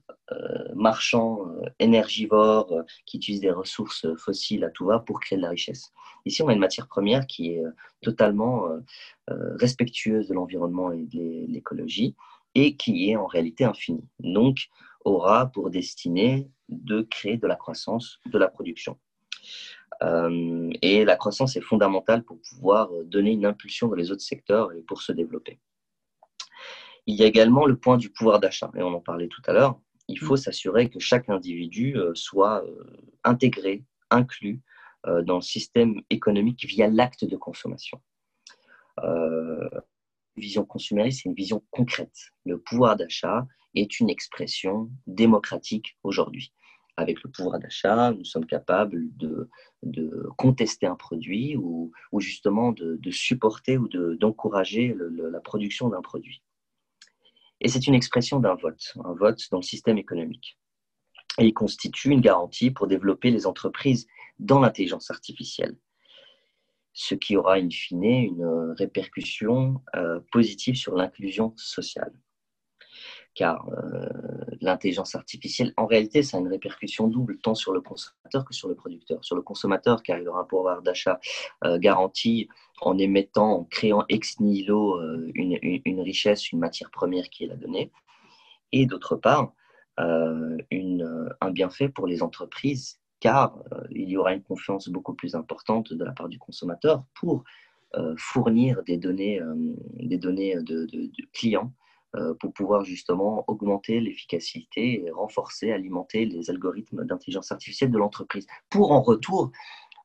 marchand, 0.75 1.47
énergivore, 1.79 2.83
qui 3.07 3.19
utilise 3.19 3.41
des 3.41 3.51
ressources 3.51 4.07
fossiles 4.17 4.65
à 4.65 4.71
tout 4.71 4.87
va 4.87 4.99
pour 4.99 5.21
créer 5.21 5.37
de 5.37 5.43
la 5.43 5.51
richesse. 5.51 5.93
Ici, 6.27 6.43
on 6.43 6.49
a 6.49 6.53
une 6.53 6.59
matière 6.59 6.89
première 6.89 7.27
qui 7.27 7.53
est 7.53 7.63
totalement 8.03 8.67
respectueuse 9.29 10.29
de 10.29 10.35
l'environnement 10.35 10.91
et 10.91 11.05
de 11.05 11.47
l'écologie 11.47 12.17
et 12.55 12.77
qui 12.77 13.11
est 13.11 13.17
en 13.17 13.27
réalité 13.27 13.65
infinie. 13.65 14.09
Donc, 14.21 14.69
aura 15.05 15.47
pour 15.47 15.71
destinée 15.71 16.49
de 16.69 17.03
créer 17.03 17.37
de 17.37 17.47
la 17.47 17.57
croissance, 17.57 18.21
de 18.27 18.39
la 18.39 18.49
production. 18.49 18.99
Euh, 20.03 20.71
et 20.83 21.05
la 21.05 21.17
croissance 21.17 21.57
est 21.57 21.61
fondamentale 21.61 22.25
pour 22.25 22.41
pouvoir 22.49 22.91
donner 23.05 23.33
une 23.33 23.47
impulsion 23.47 23.89
dans 23.89 23.95
les 23.95 24.11
autres 24.11 24.23
secteurs 24.23 24.73
et 24.73 24.83
pour 24.83 25.03
se 25.03 25.13
développer. 25.13 25.61
Il 27.07 27.17
y 27.17 27.23
a 27.23 27.27
également 27.27 27.67
le 27.67 27.77
point 27.77 27.99
du 27.99 28.11
pouvoir 28.11 28.41
d'achat, 28.41 28.71
et 28.75 28.83
on 28.83 28.95
en 28.95 29.01
parlait 29.01 29.29
tout 29.29 29.43
à 29.47 29.53
l'heure. 29.53 29.79
Il 30.09 30.19
faut 30.19 30.37
s'assurer 30.37 30.91
que 30.91 30.99
chaque 30.99 31.29
individu 31.29 31.97
euh, 31.97 32.15
soit 32.15 32.65
euh, 32.65 32.85
intégré, 33.25 33.85
inclus 34.11 34.61
dans 35.27 35.37
le 35.37 35.43
système 35.43 36.01
économique 36.09 36.65
via 36.65 36.89
l'acte 36.89 37.27
de 37.27 37.37
consommation. 37.37 38.01
Euh, 39.03 39.69
vision 40.37 40.65
consumériste, 40.65 41.23
c'est 41.23 41.29
une 41.29 41.35
vision 41.35 41.63
concrète. 41.71 42.33
Le 42.45 42.59
pouvoir 42.59 42.97
d'achat 42.97 43.47
est 43.75 44.01
une 44.01 44.11
expression 44.11 44.91
démocratique 45.07 45.97
aujourd'hui. 46.03 46.53
avec 46.97 47.25
le 47.25 47.31
pouvoir 47.31 47.59
d'achat, 47.59 48.13
nous 48.13 48.25
sommes 48.25 48.47
capables 48.47 49.09
de, 49.17 49.51
contester 50.39 50.87
un 50.87 50.95
produit 50.95 51.57
ou, 51.57 51.93
justement 52.19 52.71
de, 52.71 53.11
supporter 53.11 53.79
ou 53.79 53.89
d'encourager 53.89 54.97
la 54.97 55.41
production 55.41 55.89
d'un 55.89 56.03
produit. 56.03 56.41
Et 57.61 57.69
c'est 57.69 57.89
une 57.89 57.95
expression 57.95 58.39
d'un 58.39 58.55
vote, 58.55 58.95
un 59.05 59.15
vote 59.15 59.41
dans 59.51 59.59
le 59.59 59.65
système 59.65 59.99
économique. 59.99 60.57
Et 61.39 61.47
il 61.47 61.53
constitue 61.53 62.11
une 62.11 62.21
garantie 62.21 62.71
pour 62.71 62.87
développer 62.87 63.33
les 63.33 63.45
entreprises 63.45 64.07
dans 64.39 64.61
l'intelligence 64.61 65.11
artificielle, 65.11 65.77
ce 66.93 67.17
qui 67.17 67.37
aura 67.37 67.55
in 67.55 67.71
fine 67.71 68.05
une 68.05 68.75
répercussion 68.79 69.83
euh, 69.97 70.21
positive 70.31 70.77
sur 70.77 70.95
l'inclusion 70.95 71.55
sociale 71.57 72.15
car 73.35 73.69
euh, 73.69 74.09
l'intelligence 74.61 75.15
artificielle, 75.15 75.73
en 75.77 75.87
réalité, 75.87 76.23
ça 76.23 76.37
a 76.37 76.41
une 76.41 76.49
répercussion 76.49 77.09
double, 77.09 77.39
tant 77.39 77.55
sur 77.55 77.73
le 77.73 77.81
consommateur 77.81 78.45
que 78.45 78.55
sur 78.55 78.69
le 78.69 78.75
producteur. 78.75 79.25
Sur 79.25 79.37
le 79.37 79.43
consommateur, 79.43 80.03
car 80.03 80.19
il 80.19 80.29
aura 80.29 80.41
un 80.41 80.45
pouvoir 80.45 80.83
d'achat 80.83 81.21
euh, 81.65 81.79
garanti 81.79 82.49
en 82.81 82.97
émettant, 82.97 83.59
en 83.59 83.65
créant 83.65 84.05
ex 84.09 84.41
nihilo 84.41 85.01
euh, 85.01 85.31
une, 85.35 86.01
richesse, 86.01 86.53
une 86.53 86.61
matière 86.61 86.91
première 86.91 87.29
qui 87.29 87.45
est 87.45 87.49
la 87.49 87.57
donnée, 87.57 87.91
et 88.73 88.87
d'autre 88.87 89.17
part, 89.17 89.53
un 89.97 91.51
bienfait 91.53 91.89
pour 91.89 92.09
les 92.09 92.23
entreprises, 92.25 92.99
car 93.21 93.57
il 93.91 94.09
y 94.09 94.17
aura 94.17 94.33
une 94.33 94.43
confiance 94.43 94.89
beaucoup 94.89 95.15
plus 95.15 95.37
importante 95.37 95.93
de 95.93 96.05
la 96.05 96.11
part 96.11 96.29
du 96.29 96.41
consommateur 96.41 97.05
pour 97.15 97.45
fournir 98.17 98.83
des 98.83 98.97
données, 98.97 99.41
de, 99.41 101.11
clients 101.33 101.73
pour 102.41 102.53
pouvoir 102.53 102.85
justement 102.85 103.45
augmenter 103.49 104.01
l'efficacité 104.01 105.05
et 105.05 105.11
renforcer, 105.11 105.73
alimenter 105.73 106.27
les 106.27 106.51
algorithmes 106.51 107.05
d'intelligence 107.05 107.51
artificielle 107.53 107.91
de 107.91 107.99
l'entreprise, 107.99 108.47
pour 108.71 108.93
en 108.93 109.03
retour, 109.03 109.51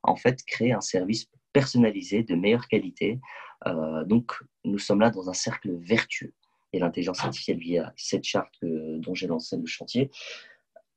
en 0.04 0.16
fait, 0.16 0.44
créer 0.46 0.72
un 0.72 0.82
service 0.82 1.28
personnalisé 1.54 2.24
de 2.24 2.36
meilleure 2.36 2.68
qualité. 2.68 3.20
Euh, 3.68 4.04
donc, 4.06 4.34
nous 4.64 4.80
sommes 4.80 5.02
là 5.02 5.10
dans 5.10 5.30
un 5.30 5.34
cercle 5.34 5.76
vertueux. 5.76 6.34
Et 6.72 6.80
l'intelligence 6.80 7.24
artificielle, 7.24 7.58
via 7.58 7.94
cette 7.98 8.24
charte 8.24 8.54
dont 8.62 9.16
j'ai 9.16 9.28
lancé 9.28 9.58
le 9.58 9.66
chantier, 9.66 10.12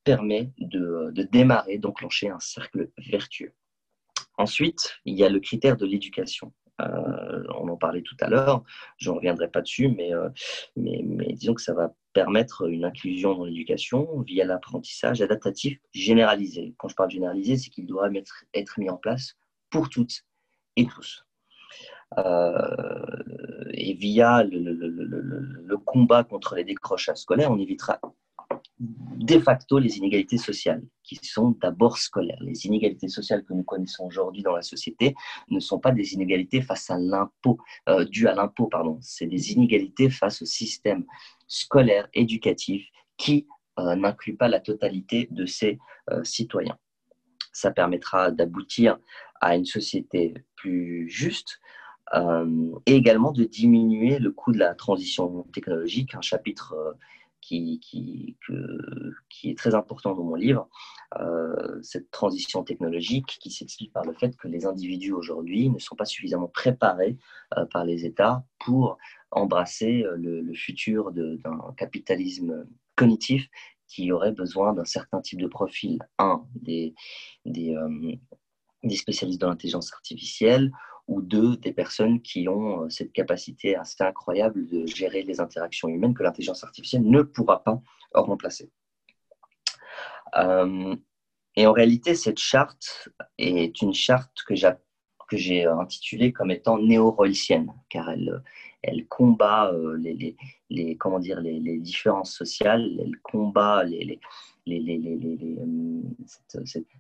permet 0.04 0.50
de 0.58 1.22
démarrer, 1.30 1.78
d'enclencher 1.78 2.28
un 2.28 2.40
cercle 2.40 2.90
vertueux. 2.98 3.54
Ensuite, 4.38 4.98
il 5.04 5.18
y 5.18 5.24
a 5.24 5.28
le 5.28 5.40
critère 5.40 5.76
de 5.76 5.86
l'éducation. 5.86 6.52
Euh, 6.80 7.42
on 7.60 7.68
en 7.68 7.76
parlait 7.76 8.02
tout 8.02 8.16
à 8.20 8.28
l'heure, 8.28 8.64
je 8.96 9.10
ne 9.10 9.16
reviendrai 9.16 9.48
pas 9.48 9.60
dessus, 9.60 9.86
euh, 9.86 10.28
mais, 10.76 11.02
mais, 11.04 11.32
disons 11.32 11.54
que 11.54 11.62
ça 11.62 11.74
va 11.74 11.94
permettre 12.12 12.68
une 12.68 12.84
inclusion 12.84 13.34
dans 13.34 13.44
l'éducation 13.44 14.20
via 14.20 14.44
l'apprentissage 14.44 15.20
adaptatif 15.20 15.78
généralisé. 15.92 16.74
Quand 16.78 16.88
je 16.88 16.94
parle 16.94 17.10
généralisé, 17.10 17.56
c'est 17.56 17.70
qu'il 17.70 17.86
doit 17.86 18.08
être, 18.54 18.80
mis 18.80 18.90
en 18.90 18.96
place 18.96 19.36
pour 19.70 19.88
toutes 19.90 20.24
et 20.76 20.86
tous. 20.86 21.24
Euh, 22.18 23.22
et 23.72 23.94
via 23.94 24.42
le, 24.42 25.76
combat 25.76 26.24
contre 26.24 26.56
les 26.56 26.64
décrochages 26.64 27.18
scolaires, 27.18 27.50
on 27.50 27.58
évitera 27.58 28.00
de 28.82 29.38
facto 29.38 29.78
les 29.78 29.98
inégalités 29.98 30.38
sociales, 30.38 30.82
qui 31.04 31.16
sont 31.22 31.56
d'abord 31.60 31.98
scolaires. 31.98 32.38
Les 32.40 32.66
inégalités 32.66 33.08
sociales 33.08 33.44
que 33.44 33.54
nous 33.54 33.62
connaissons 33.62 34.04
aujourd'hui 34.04 34.42
dans 34.42 34.56
la 34.56 34.62
société 34.62 35.14
ne 35.50 35.60
sont 35.60 35.78
pas 35.78 35.92
des 35.92 36.14
inégalités 36.14 36.60
face 36.60 36.90
à 36.90 36.98
l'impôt, 36.98 37.58
euh, 37.88 38.04
dues 38.04 38.26
à 38.26 38.34
l'impôt, 38.34 38.66
pardon. 38.66 38.98
C'est 39.00 39.26
des 39.26 39.52
inégalités 39.52 40.10
face 40.10 40.42
au 40.42 40.46
système 40.46 41.04
scolaire, 41.46 42.08
éducatif, 42.12 42.88
qui 43.16 43.46
euh, 43.78 43.94
n'inclut 43.94 44.36
pas 44.36 44.48
la 44.48 44.58
totalité 44.58 45.28
de 45.30 45.46
ses 45.46 45.78
euh, 46.10 46.24
citoyens. 46.24 46.78
Ça 47.52 47.70
permettra 47.70 48.32
d'aboutir 48.32 48.98
à 49.40 49.54
une 49.54 49.66
société 49.66 50.34
plus 50.56 51.08
juste, 51.08 51.60
et 52.84 52.94
également 52.94 53.32
de 53.32 53.44
diminuer 53.44 54.18
le 54.18 54.32
coût 54.32 54.52
de 54.52 54.58
la 54.58 54.74
transition 54.74 55.44
technologique, 55.54 56.14
un 56.14 56.20
chapitre 56.20 56.74
qui, 57.42 57.80
qui, 57.80 58.36
qui, 59.28 59.50
est 59.50 59.58
très 59.58 59.74
important 59.74 60.14
dans 60.14 60.22
mon 60.22 60.36
livre, 60.36 60.68
euh, 61.20 61.82
cette 61.82 62.10
transition 62.10 62.62
technologique 62.62 63.36
qui 63.40 63.50
s'explique 63.50 63.92
par 63.92 64.04
le 64.04 64.14
fait 64.14 64.34
que 64.36 64.48
les 64.48 64.64
individus 64.64 65.12
aujourd'hui 65.12 65.68
ne 65.68 65.78
sont 65.78 65.96
pas 65.96 66.06
suffisamment 66.06 66.48
préparés 66.48 67.18
euh, 67.58 67.66
par 67.66 67.84
les 67.84 68.06
États 68.06 68.44
pour 68.60 68.96
embrasser 69.32 70.04
euh, 70.04 70.16
le, 70.16 70.54
futur 70.54 71.12
d'un 71.12 71.74
capitalisme 71.76 72.66
cognitif 72.96 73.48
qui 73.88 74.12
aurait 74.12 74.32
besoin 74.32 74.72
d'un 74.72 74.84
certain 74.84 75.20
type 75.20 75.40
de 75.40 75.48
profil. 75.48 75.98
Un, 76.18 76.46
des, 76.54 76.94
des, 77.44 77.74
des 78.84 78.96
spécialistes 78.96 79.40
de 79.40 79.46
l'intelligence 79.46 79.92
artificielle, 79.92 80.70
ou 81.08 81.20
deux, 81.20 81.56
des 81.56 81.72
personnes 81.72 82.20
qui 82.22 82.48
ont 82.48 82.84
euh, 82.84 82.88
cette 82.88 83.12
capacité 83.12 83.76
assez 83.76 84.02
incroyable 84.02 84.66
de 84.66 84.86
gérer 84.86 85.22
les 85.22 85.40
interactions 85.40 85.88
humaines 85.88 86.14
que 86.14 86.22
l'intelligence 86.22 86.64
artificielle 86.64 87.02
ne 87.04 87.22
pourra 87.22 87.62
pas 87.62 87.80
remplacer. 88.14 88.70
Euh, 90.36 90.94
et 91.56 91.66
en 91.66 91.72
réalité, 91.72 92.14
cette 92.14 92.38
charte 92.38 93.08
est 93.36 93.82
une 93.82 93.92
charte 93.92 94.38
que 94.46 94.54
j'ai 95.36 95.66
intitulée 95.66 96.32
comme 96.32 96.50
étant 96.50 96.78
néo-roycienne, 96.78 97.72
car 97.90 98.08
elle, 98.10 98.42
elle 98.82 99.06
combat 99.06 99.70
euh, 99.72 99.96
les, 99.98 100.36
les, 100.70 100.96
comment 100.96 101.18
dire, 101.18 101.40
les, 101.40 101.78
différences 101.78 102.34
sociales, 102.34 102.98
elle 103.00 103.18
combat 103.22 103.84
les, 103.84 104.20
euh, 104.68 106.02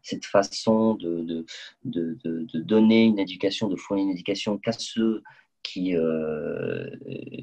cette, 0.02 0.24
façon 0.24 0.94
de, 0.94 1.44
donner 1.84 3.04
une 3.04 3.18
éducation, 3.18 3.68
de 3.68 3.76
fournir 3.76 4.06
une 4.06 4.12
éducation 4.12 4.58
qu'à 4.58 4.72
ceux 4.72 5.22
qui, 5.62 5.96
euh, 5.96 6.90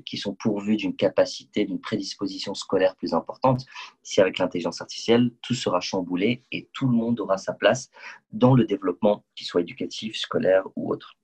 qui 0.06 0.18
sont 0.18 0.34
pourvus 0.34 0.76
d'une 0.76 0.96
capacité, 0.96 1.66
d'une 1.66 1.80
prédisposition 1.80 2.54
scolaire 2.54 2.96
plus 2.96 3.14
importante. 3.14 3.66
Si 4.04 4.20
avec 4.20 4.40
l'intelligence 4.40 4.82
artificielle, 4.82 5.32
tout 5.42 5.54
sera 5.54 5.80
chamboulé 5.80 6.44
et 6.52 6.68
tout 6.74 6.88
le 6.88 6.94
monde 6.94 7.20
aura 7.22 7.38
sa 7.38 7.54
place 7.54 7.90
dans 8.32 8.54
le 8.54 8.66
développement, 8.66 9.24
qu'il 9.36 9.48
soit 9.48 9.62
éducatif, 9.62 10.18
scolaire 10.18 10.64
ou 10.76 10.92
autre. 10.92 11.19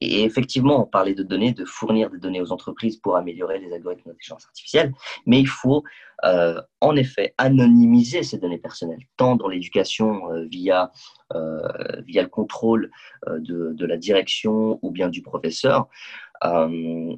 Et 0.00 0.22
effectivement, 0.22 0.82
on 0.82 0.86
parlait 0.86 1.14
de 1.14 1.24
données, 1.24 1.52
de 1.52 1.64
fournir 1.64 2.08
des 2.10 2.18
données 2.18 2.40
aux 2.40 2.52
entreprises 2.52 2.98
pour 2.98 3.16
améliorer 3.16 3.58
les 3.58 3.72
algorithmes 3.72 4.10
d'intelligence 4.10 4.46
artificielle, 4.46 4.92
mais 5.26 5.40
il 5.40 5.48
faut 5.48 5.82
euh, 6.24 6.60
en 6.80 6.96
effet 6.96 7.34
anonymiser 7.36 8.22
ces 8.22 8.38
données 8.38 8.58
personnelles, 8.58 9.02
tant 9.16 9.34
dans 9.34 9.48
l'éducation 9.48 10.32
euh, 10.32 10.44
via, 10.44 10.92
euh, 11.34 11.60
via 12.06 12.22
le 12.22 12.28
contrôle 12.28 12.90
de, 13.26 13.72
de, 13.72 13.86
la 13.86 13.96
direction 13.96 14.78
ou 14.82 14.90
bien 14.90 15.08
du 15.08 15.22
professeur, 15.22 15.88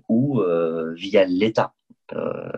ou 0.09 0.43
via 0.95 1.24
l'État. 1.26 1.74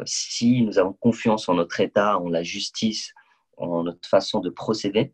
si 0.04 0.62
nous 0.62 0.78
avons 0.78 0.92
confiance 0.92 1.48
en 1.48 1.54
notre 1.54 1.80
État, 1.80 2.18
en 2.18 2.28
la 2.28 2.44
justice, 2.44 3.12
en 3.56 3.82
notre 3.84 4.08
façon 4.08 4.40
de 4.40 4.50
procéder, 4.50 5.12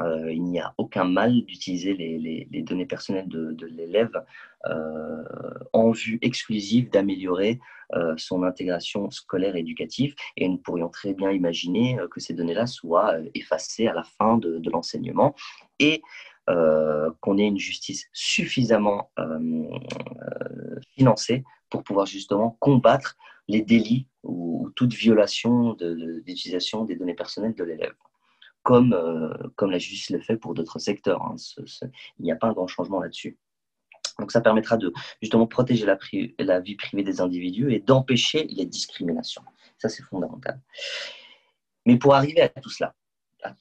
euh, 0.00 0.32
il 0.32 0.42
n'y 0.44 0.60
a 0.60 0.74
aucun 0.78 1.04
mal 1.04 1.42
d'utiliser 1.42 1.94
les, 1.94 2.62
données 2.62 2.86
personnelles 2.86 3.28
de, 3.28 3.66
l'élève 3.66 4.24
euh, 4.66 5.22
en 5.72 5.90
vue 5.90 6.18
exclusive 6.22 6.90
d'améliorer 6.90 7.60
euh, 7.94 8.14
son 8.16 8.42
intégration 8.42 9.10
scolaire 9.10 9.56
et 9.56 9.60
éducative. 9.60 10.14
Et 10.36 10.48
nous 10.48 10.58
pourrions 10.58 10.88
très 10.88 11.14
bien 11.14 11.30
imaginer 11.30 11.98
que 12.10 12.20
ces 12.20 12.34
données-là 12.34 12.66
soient 12.66 13.16
effacées 13.34 13.86
à 13.86 13.94
la 13.94 14.04
fin 14.04 14.38
de, 14.38 14.60
l'enseignement 14.70 15.34
et 15.78 16.02
qu'on 17.20 17.38
ait 17.38 17.46
une 17.46 17.58
justice 17.58 18.08
suffisamment 18.12 19.12
financée 20.96 21.44
pour 21.68 21.84
pouvoir 21.84 22.06
justement 22.06 22.56
combattre 22.58 23.16
les 23.46 23.62
délits 23.62 24.08
ou, 24.24 24.64
ou 24.64 24.70
toute 24.70 24.92
violation 24.92 25.74
d'utilisation 25.74 26.84
des 26.84 26.96
données 26.96 27.14
personnelles 27.14 27.54
de 27.54 27.62
l'élève 27.62 27.94
comme, 28.62 28.92
euh, 28.92 29.32
comme 29.56 29.70
la 29.70 29.78
justice 29.78 30.10
le 30.10 30.20
fait 30.20 30.36
pour 30.36 30.54
d'autres 30.54 30.78
secteurs. 30.78 31.22
Hein. 31.22 31.36
il 32.18 32.24
n'y 32.24 32.32
a 32.32 32.36
pas 32.36 32.48
un 32.48 32.52
grand 32.52 32.66
changement 32.66 33.00
là-dessus. 33.00 33.38
Donc 34.18 34.32
ça 34.32 34.40
permettra 34.40 34.76
de 34.76 34.92
justement 35.22 35.46
protéger 35.46 35.86
la, 35.86 36.60
vie 36.60 36.76
privée 36.76 37.02
des 37.02 37.20
individus 37.20 37.72
et 37.72 37.80
d'empêcher 37.80 38.44
les 38.44 38.66
discriminations. 38.66 39.42
Ça, 39.78 39.88
c'est 39.88 40.02
fondamental. 40.02 40.60
Mais 41.86 41.96
pour 41.96 42.14
arriver 42.14 42.42
à 42.42 42.48
tout 42.48 42.68
cela, 42.68 42.94
à 43.42 43.50
euh, 43.50 43.54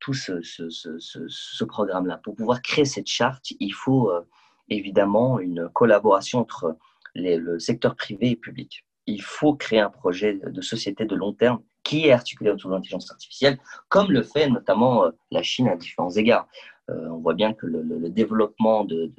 tout 0.00 0.14
ce, 0.14 1.64
programme-là, 1.64 2.18
pour 2.18 2.36
pouvoir 2.36 2.62
créer 2.62 2.84
cette 2.84 3.08
charte, 3.08 3.46
il 3.58 3.74
faut 3.74 4.12
euh, 4.12 4.20
évidemment 4.68 5.40
une 5.40 5.68
collaboration 5.68 6.38
entre 6.38 6.78
le 7.16 7.58
secteur 7.58 7.96
privé 7.96 8.30
et 8.30 8.36
public. 8.36 8.84
Il 9.08 9.22
faut 9.22 9.54
créer 9.54 9.80
un 9.80 9.90
projet 9.90 10.34
de 10.34 10.60
société 10.60 11.06
de 11.06 11.14
long 11.14 11.32
terme 11.32 11.60
qui 11.82 12.06
est 12.06 12.12
articulé 12.12 12.50
autour 12.50 12.70
de 12.70 12.74
l'intelligence 12.74 13.10
artificielle, 13.10 13.58
comme 13.88 14.12
le 14.12 14.22
fait 14.22 14.48
notamment 14.50 15.04
euh, 15.04 15.10
la 15.30 15.42
Chine 15.42 15.68
à 15.68 15.76
différents 15.76 16.10
égards. 16.10 16.46
Euh, 16.90 17.08
on 17.08 17.18
voit 17.18 17.34
bien 17.34 17.54
que 17.54 17.66
le, 17.66 18.08
développement 18.10 18.84
de, 18.84 19.12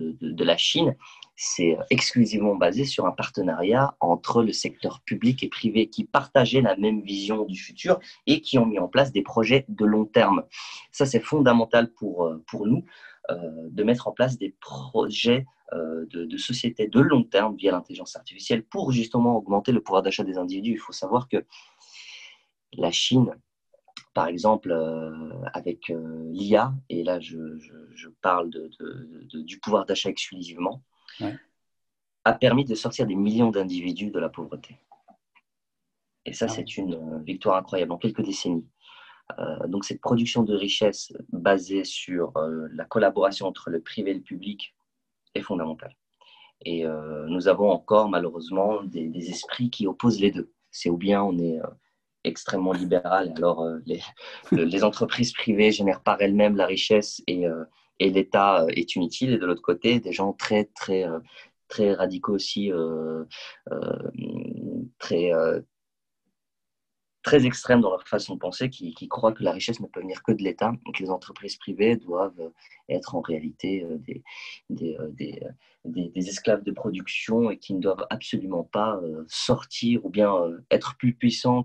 la 0.43 0.57
Chine 0.57 0.95
c'est 1.41 1.77
exclusivement 1.89 2.55
basé 2.55 2.83
sur 2.83 3.05
un 3.05 3.11
partenariat 3.11 3.95
entre 4.01 4.43
le 4.43 4.51
secteur 4.51 4.99
public 5.05 5.41
et 5.41 5.47
privé 5.47 5.87
qui 5.87 6.03
partageaient 6.03 6.61
la 6.61 6.75
même 6.75 7.01
vision 7.01 7.45
du 7.45 7.57
futur 7.57 7.97
et 8.27 8.41
qui 8.41 8.57
ont 8.57 8.65
mis 8.65 8.77
en 8.77 8.89
place 8.89 9.13
des 9.13 9.21
projets 9.21 9.65
de 9.69 9.85
long 9.85 10.05
terme. 10.05 10.43
Ça, 10.91 11.05
c'est 11.05 11.21
fondamental 11.21 11.93
pour, 11.93 12.25
euh, 12.25 12.43
pour 12.45 12.67
nous 12.67 12.83
euh, 13.29 13.69
de 13.69 13.83
mettre 13.83 14.07
en 14.07 14.11
place 14.11 14.37
des 14.37 14.53
projets 14.59 15.45
euh, 15.45 15.58
de, 15.73 16.25
de 16.25 16.37
société 16.37 16.87
de 16.87 16.99
long 16.99 17.23
terme 17.23 17.55
via 17.55 17.71
l'intelligence 17.71 18.15
artificielle 18.15 18.63
pour 18.63 18.91
justement 18.91 19.35
augmenter 19.37 19.71
le 19.71 19.81
pouvoir 19.81 20.01
d'achat 20.01 20.23
des 20.23 20.37
individus. 20.37 20.71
Il 20.71 20.79
faut 20.79 20.93
savoir 20.93 21.27
que 21.27 21.45
la 22.73 22.91
Chine, 22.91 23.35
par 24.13 24.27
exemple, 24.27 24.73
avec 25.53 25.91
l'IA, 26.31 26.73
et 26.89 27.03
là 27.03 27.19
je, 27.19 27.37
je, 27.93 28.09
parle 28.21 28.49
de, 28.49 28.71
de, 28.79 29.41
du 29.41 29.59
pouvoir 29.59 29.85
d'achat 29.85 30.09
exclusivement, 30.09 30.81
a 32.25 32.33
permis 32.33 32.65
de 32.65 32.75
sortir 32.75 33.05
des 33.05 33.15
millions 33.15 33.51
d'individus 33.51 34.11
de 34.11 34.19
la 34.19 34.29
pauvreté. 34.29 34.77
Et 36.25 36.33
ça, 36.33 36.45
ah 36.45 36.49
c'est 36.49 36.77
une 36.77 36.93
euh, 36.93 37.19
victoire 37.19 37.57
incroyable 37.57 37.91
en 37.91 37.97
quelques 37.97 38.21
décennies. 38.21 38.67
Euh, 39.37 39.67
donc 39.67 39.85
cette 39.85 40.01
production 40.01 40.43
de 40.43 40.55
richesse 40.55 41.13
basée 41.31 41.83
sur 41.83 42.35
euh, 42.37 42.67
la 42.73 42.85
collaboration 42.85 43.47
entre 43.47 43.69
le 43.69 43.79
privé 43.79 44.11
et 44.11 44.15
le 44.15 44.21
public 44.21 44.75
est 45.35 45.41
fondamentale. 45.41 45.95
Et 46.65 46.83
nous 47.27 47.47
avons 47.47 47.69
encore 47.69 48.09
malheureusement 48.09 48.83
des, 48.83 49.29
esprits 49.29 49.69
qui 49.69 49.87
opposent 49.87 50.19
les 50.19 50.31
deux. 50.31 50.51
C'est 50.71 50.89
ou 50.89 50.97
bien 50.97 51.23
on 51.23 51.37
est 51.39 51.57
extrêmement 52.25 52.73
libéral, 52.73 53.31
alors 53.37 53.65
les, 53.85 54.01
les, 54.51 54.83
entreprises 54.83 55.31
privées 55.31 55.71
génèrent 55.71 56.03
par 56.03 56.21
elles-mêmes 56.21 56.57
la 56.57 56.65
richesse 56.65 57.23
et 57.27 57.45
et 57.99 58.09
l'État 58.09 58.63
euh, 58.63 58.67
est 58.69 58.95
inutile. 58.95 59.33
Et 59.33 59.37
de 59.37 59.45
l'autre 59.45 59.61
côté, 59.61 59.99
des 59.99 60.13
gens 60.13 60.33
très, 60.33 60.65
très, 60.65 61.05
euh, 61.07 61.19
très 61.67 61.93
radicaux 61.93 62.33
aussi, 62.33 62.71
euh, 62.71 63.25
très, 64.97 65.31
très 67.29 67.45
extrêmes 67.45 67.81
dans 67.81 67.91
leur 67.91 68.07
façon 68.07 68.33
de 68.35 68.39
penser, 68.39 68.69
qui, 68.69 68.93
qui, 68.93 69.07
croient 69.07 69.33
que 69.33 69.43
la 69.43 69.51
richesse 69.51 69.79
ne 69.79 69.87
peut 69.87 69.99
venir 69.99 70.23
que 70.23 70.31
de 70.31 70.41
l'État 70.41 70.73
et 70.87 70.91
que 70.91 71.03
les 71.03 71.11
entreprises 71.11 71.57
privées 71.57 71.95
doivent 71.95 72.51
être 72.87 73.15
en 73.15 73.21
réalité 73.21 73.85
des, 73.99 74.23
des, 74.69 75.39
des, 75.85 76.29
esclaves 76.29 76.63
de 76.63 76.71
production 76.71 77.51
et 77.51 77.57
qui 77.57 77.75
ne 77.75 77.81
doivent 77.81 78.07
absolument 78.09 78.63
pas 78.63 78.99
sortir 79.27 80.03
ou 80.05 80.09
bien 80.09 80.33
être 80.71 80.95
plus 80.97 81.13
puissants 81.13 81.63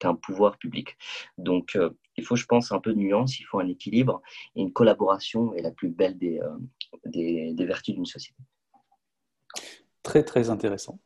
qu'un 0.00 0.14
pouvoir 0.16 0.58
public. 0.58 0.96
Donc, 1.38 1.78
il 2.20 2.24
faut, 2.24 2.36
je 2.36 2.46
pense, 2.46 2.70
un 2.70 2.80
peu 2.80 2.92
de 2.92 2.98
nuance, 2.98 3.40
il 3.40 3.44
faut 3.44 3.58
un 3.58 3.68
équilibre 3.68 4.22
et 4.54 4.60
une 4.60 4.72
collaboration 4.72 5.54
est 5.54 5.62
la 5.62 5.70
plus 5.70 5.88
belle 5.88 6.16
euh, 6.22 6.58
des, 7.06 7.54
vertus 7.64 7.94
d'une 7.94 8.06
société. 8.06 8.38
Très, 10.02 10.22
très 10.22 10.50
intéressant. 10.50 10.98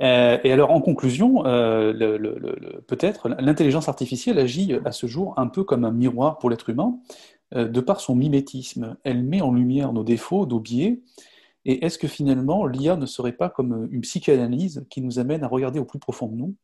Euh, 0.00 0.38
et 0.44 0.52
alors, 0.52 0.70
en 0.70 0.80
conclusion, 0.80 1.44
euh, 1.46 2.80
peut-être 2.86 3.28
l'intelligence 3.28 3.88
artificielle 3.88 4.38
agit 4.38 4.74
à 4.84 4.92
ce 4.92 5.06
jour 5.06 5.34
un 5.36 5.48
peu 5.48 5.64
comme 5.64 5.84
un 5.84 5.90
miroir 5.90 6.38
pour 6.38 6.50
l'être 6.50 6.68
humain, 6.70 6.98
de 7.54 7.80
par 7.80 8.00
son 8.00 8.14
mimétisme. 8.14 8.96
Elle 9.04 9.22
met 9.22 9.40
en 9.40 9.52
lumière 9.52 9.92
nos 9.92 10.04
défauts, 10.04 10.46
nos 10.46 10.60
biais. 10.60 11.00
Et 11.64 11.84
est-ce 11.84 11.98
que 11.98 12.08
finalement, 12.08 12.66
l'IA 12.66 12.96
ne 12.96 13.06
serait 13.06 13.32
pas 13.32 13.48
comme 13.48 13.88
une 13.90 14.02
psychanalyse 14.02 14.86
qui 14.90 15.00
nous 15.00 15.18
amène 15.18 15.44
à 15.44 15.48
regarder 15.48 15.78
au 15.78 15.84
plus 15.84 15.98
profond 15.98 16.28
de 16.28 16.34
nous 16.34 16.56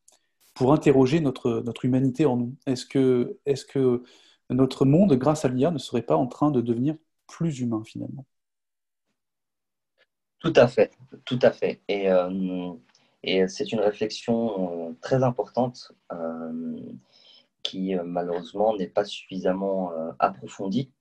pour 0.54 0.72
interroger 0.72 1.20
notre, 1.20 1.62
notre 1.64 1.84
humanité 1.84 2.26
en 2.26 2.36
nous? 2.36 2.54
Est-ce 2.66 2.86
que, 2.86 3.38
est 3.46 3.66
que 3.66 4.02
notre 4.50 4.84
monde, 4.84 5.14
grâce 5.14 5.44
à 5.44 5.48
l'IA, 5.48 5.70
ne 5.70 5.78
serait 5.78 6.02
pas 6.02 6.16
en 6.16 6.26
train 6.26 6.50
de 6.50 6.60
devenir 6.60 6.96
plus 7.26 7.60
humain 7.60 7.82
finalement? 7.84 8.26
Tout 10.38 10.52
à 10.56 10.68
fait, 10.68 10.90
tout 11.24 11.38
à 11.40 11.50
fait. 11.50 11.80
Et, 11.88 12.10
euh, 12.10 12.72
et 13.26 13.48
c'est 13.48 13.72
une 13.72 13.80
réflexion 13.80 14.88
euh, 14.88 14.92
très 15.00 15.22
importante 15.22 15.92
euh, 16.12 16.76
qui 17.62 17.94
malheureusement 18.04 18.76
n'est 18.76 18.88
pas 18.88 19.04
suffisamment 19.04 19.90
approfondie. 20.18 20.92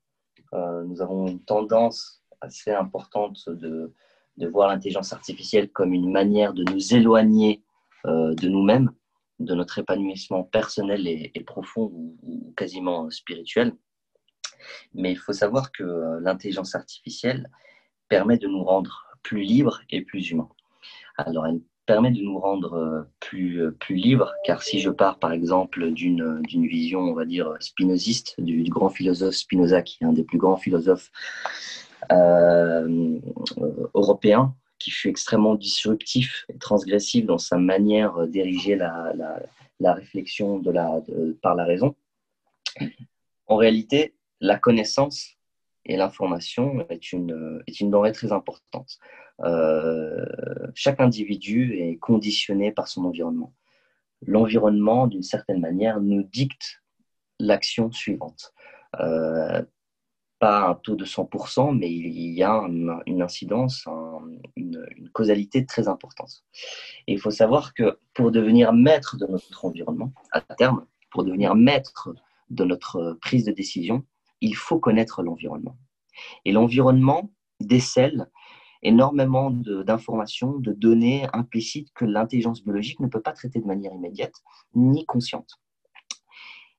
nous 0.53 1.01
avons 1.01 1.28
une 1.28 1.43
tendance 1.43 2.24
assez 2.39 2.71
importante 2.71 3.49
de, 3.49 3.93
de 4.38 4.47
voir 4.47 4.69
l'intelligence 4.69 5.11
artificielle 5.11 5.69
comme 5.69 5.93
une 5.93 6.09
manière 6.09 6.53
de 6.53 6.63
nous 6.63 6.93
éloigner 6.93 7.61
de 8.05 8.47
nous-mêmes 8.47 8.91
de 9.39 9.55
notre 9.55 9.80
épanouissement 9.80 10.43
personnel 10.43 11.07
et, 11.07 11.43
profond 11.45 11.91
ou, 11.93 12.53
quasiment 12.55 13.09
spirituel. 13.09 13.76
Mais 14.93 15.11
il 15.11 15.17
faut 15.17 15.34
savoir 15.34 15.71
que 15.71 15.84
euh, 15.84 16.19
l'intelligence 16.21 16.76
artificielle 16.76 17.49
permet 18.07 18.38
de 18.38 18.47
nous 18.47 18.63
rendre 18.63 19.05
plus 19.21 19.41
libres 19.41 19.82
et 19.89 20.01
plus 20.01 20.32
humains. 20.32 20.49
Alors, 21.17 21.45
elle 21.47 21.61
permet 21.86 22.11
de 22.11 22.21
nous 22.21 22.39
rendre 22.39 22.73
euh, 22.73 23.01
plus, 23.19 23.61
euh, 23.61 23.71
plus 23.71 23.95
libres, 23.95 24.34
car 24.45 24.63
si 24.63 24.79
je 24.79 24.89
pars 24.89 25.19
par 25.19 25.31
exemple 25.31 25.91
d'une 25.91 26.43
vision, 26.45 26.99
on 26.99 27.13
va 27.13 27.25
dire, 27.25 27.55
spinoziste, 27.59 28.36
du, 28.39 28.63
grand 28.63 28.89
philosophe 28.89 29.36
Spinoza, 29.36 29.81
qui 29.81 29.97
est 30.01 30.05
un 30.05 30.13
des 30.13 30.23
plus 30.23 30.38
grands 30.38 30.57
philosophes 30.57 31.11
européens, 33.93 34.53
qui 34.77 34.91
fut 34.91 35.07
extrêmement 35.07 35.55
disruptif 35.55 36.45
et 36.49 36.57
transgressif 36.57 37.25
dans 37.25 37.38
sa 37.38 37.57
manière 37.57 38.27
d'ériger 38.27 38.75
la, 38.75 39.13
la, 39.79 39.93
réflexion 39.93 40.59
de 40.59 40.69
la, 40.71 41.01
par 41.41 41.55
la 41.55 41.63
raison. 41.63 41.95
En 43.47 43.55
réalité, 43.55 44.15
la 44.41 44.57
connaissance 44.57 45.38
et 45.86 45.97
l'information 45.97 46.86
est 46.89 47.11
une, 47.11 47.61
est 47.67 47.79
une 47.79 47.91
denrée 47.91 48.11
très 48.11 48.31
importante. 48.31 48.99
Euh, 49.41 50.25
chaque 50.75 51.01
individu 51.01 51.73
est 51.77 51.97
conditionné 51.97 52.71
par 52.71 52.88
son 52.88 53.05
environnement. 53.05 53.53
L'environnement, 54.25 55.07
d'une 55.07 55.23
certaine 55.23 55.59
manière, 55.59 55.99
nous 55.99 56.23
dicte 56.23 56.81
l'action 57.39 57.91
suivante. 57.91 58.53
Euh, 58.99 59.63
pas 60.39 60.67
un 60.67 60.75
taux 60.75 60.95
de 60.95 61.05
100%, 61.05 61.77
mais 61.77 61.89
il 61.89 62.34
y 62.34 62.43
a 62.43 62.51
une 63.05 63.21
incidence, 63.21 63.88
une, 64.57 64.86
causalité 65.13 65.65
très 65.65 65.88
importante. 65.88 66.43
Et 67.07 67.13
il 67.13 67.19
faut 67.19 67.31
savoir 67.31 67.73
que 67.73 67.99
pour 68.13 68.31
devenir 68.31 68.73
maître 68.73 69.15
de 69.15 69.25
notre 69.25 69.63
environnement, 69.63 70.11
à 70.31 70.41
terme, 70.41 70.86
pour 71.11 71.23
devenir 71.23 71.55
maître 71.55 72.13
de 72.49 72.65
notre 72.65 73.17
prise 73.21 73.45
de 73.45 73.51
décision, 73.51 74.03
il 74.44 74.56
faut 74.56 74.78
connaître 74.78 75.24
l'environnement. 75.24 75.78
Et 76.46 76.52
l'environnement 76.52 77.32
décèle 77.62 78.30
énormément 78.82 79.50
d'informations, 79.52 80.58
de, 80.60 80.74
données 80.74 81.26
implicites 81.32 81.94
que 81.94 82.04
l'intelligence 82.04 82.62
biologique 82.62 83.00
ne 83.00 83.08
peut 83.08 83.22
pas 83.22 83.32
traiter 83.32 83.60
de 83.60 83.66
manière 83.66 83.94
immédiate 83.94 84.36
ni 84.76 85.06
consciente. 85.06 85.62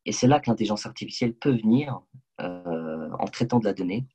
Et 0.04 0.12
c'est 0.12 0.26
là 0.26 0.40
que 0.40 0.50
l'intelligence 0.50 0.84
artificielle 0.84 1.34
peut 1.34 1.56
venir 1.56 2.02
euh, 2.42 3.08
en 3.18 3.24
traitant 3.24 3.58
de 3.58 3.64
la 3.64 3.72
donnée 3.72 4.06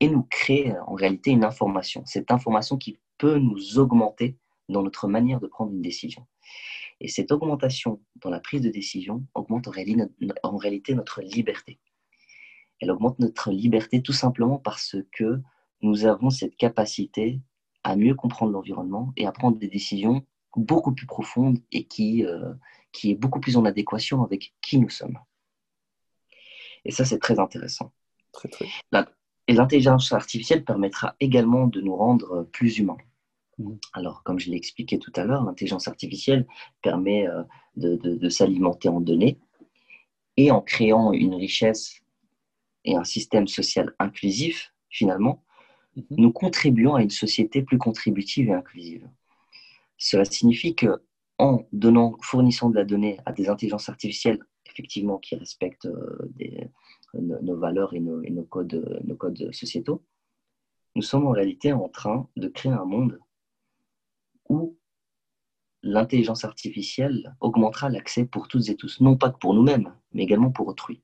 et 0.00 0.08
nous 0.08 0.22
créer 0.22 0.72
en 0.86 0.94
réalité 0.94 1.30
une 1.30 1.44
information. 1.44 2.02
Cette 2.06 2.30
information 2.30 2.78
qui 2.78 2.98
peut 3.18 3.36
nous 3.36 3.78
augmenter 3.78 4.38
dans 4.70 4.82
notre 4.82 5.08
manière 5.08 5.40
de 5.40 5.46
prendre 5.46 5.72
une 5.72 5.82
décision. 5.82 6.26
Et 7.00 7.08
cette 7.08 7.30
augmentation 7.32 8.00
dans 8.16 8.30
la 8.30 8.40
prise 8.40 8.62
de 8.62 8.70
décision 8.70 9.26
augmente 9.34 9.68
en 9.68 10.56
réalité 10.56 10.94
notre 10.94 11.20
liberté. 11.20 11.78
Elle 12.84 12.90
augmente 12.90 13.18
notre 13.18 13.50
liberté 13.50 14.02
tout 14.02 14.12
simplement 14.12 14.58
parce 14.58 14.96
que 15.10 15.40
nous 15.80 16.04
avons 16.04 16.28
cette 16.28 16.54
capacité 16.54 17.40
à 17.82 17.96
mieux 17.96 18.14
comprendre 18.14 18.52
l'environnement 18.52 19.10
et 19.16 19.26
à 19.26 19.32
prendre 19.32 19.56
des 19.56 19.68
décisions 19.68 20.26
beaucoup 20.54 20.92
plus 20.92 21.06
profondes 21.06 21.60
et 21.72 21.84
qui, 21.84 22.26
euh, 22.26 22.52
qui 22.92 23.10
est 23.10 23.14
beaucoup 23.14 23.40
plus 23.40 23.56
en 23.56 23.64
adéquation 23.64 24.22
avec 24.22 24.52
qui 24.60 24.78
nous 24.78 24.90
sommes. 24.90 25.18
Et 26.84 26.90
ça, 26.90 27.06
c'est 27.06 27.18
très 27.18 27.38
intéressant. 27.38 27.90
Très, 28.32 28.50
très. 28.50 28.66
Et 29.48 29.54
l'intelligence 29.54 30.12
artificielle 30.12 30.62
permettra 30.62 31.16
également 31.20 31.66
de 31.66 31.80
nous 31.80 31.96
rendre 31.96 32.46
plus 32.52 32.76
humains. 32.76 32.98
Mmh. 33.56 33.76
Alors, 33.94 34.22
comme 34.24 34.38
je 34.38 34.50
l'ai 34.50 34.58
expliqué 34.58 34.98
tout 34.98 35.12
à 35.16 35.24
l'heure, 35.24 35.42
l'intelligence 35.42 35.88
artificielle 35.88 36.46
permet 36.82 37.26
euh, 37.26 37.44
de, 37.76 38.28
s'alimenter 38.28 38.90
en 38.90 39.00
données 39.00 39.38
et 40.36 40.50
en 40.50 40.60
créant 40.60 41.14
une 41.14 41.34
richesse 41.34 42.03
et 42.84 42.96
un 42.96 43.04
système 43.04 43.48
social 43.48 43.94
inclusif, 43.98 44.72
finalement, 44.90 45.44
mmh. 45.96 46.02
nous 46.10 46.32
contribuons 46.32 46.94
à 46.94 47.02
une 47.02 47.10
société 47.10 47.62
plus 47.62 47.78
contributive 47.78 48.48
et 48.48 48.52
inclusive. 48.52 49.08
Cela 49.96 50.24
signifie 50.24 50.74
que 50.74 51.02
en 51.38 51.66
donnant, 51.72 52.16
fournissant 52.22 52.70
de 52.70 52.76
la 52.76 52.84
donnée 52.84 53.18
à 53.26 53.32
des 53.32 53.48
intelligences 53.48 53.88
artificielles 53.88 54.38
effectivement 54.74 55.18
qui 55.18 55.36
respectent 55.36 55.86
euh, 55.86 56.30
nos, 57.14 57.56
valeurs 57.56 57.94
et 57.94 58.00
nos, 58.00 58.44
codes, 58.44 59.00
nos 59.04 59.16
codes 59.16 59.52
sociétaux, 59.52 60.02
nous 60.96 61.02
sommes 61.02 61.26
en 61.26 61.30
réalité 61.30 61.72
en 61.72 61.88
train 61.88 62.28
de 62.36 62.48
créer 62.48 62.72
un 62.72 62.84
monde 62.84 63.20
où 64.48 64.76
l'intelligence 65.82 66.44
artificielle 66.44 67.36
augmentera 67.40 67.88
l'accès 67.88 68.24
pour 68.24 68.48
toutes 68.48 68.68
et 68.68 68.76
tous, 68.76 69.00
non 69.00 69.16
pas 69.16 69.30
que 69.30 69.38
pour 69.38 69.54
nous-mêmes, 69.54 69.94
mais 70.12 70.24
également 70.24 70.50
pour 70.50 70.66
autrui. 70.66 71.02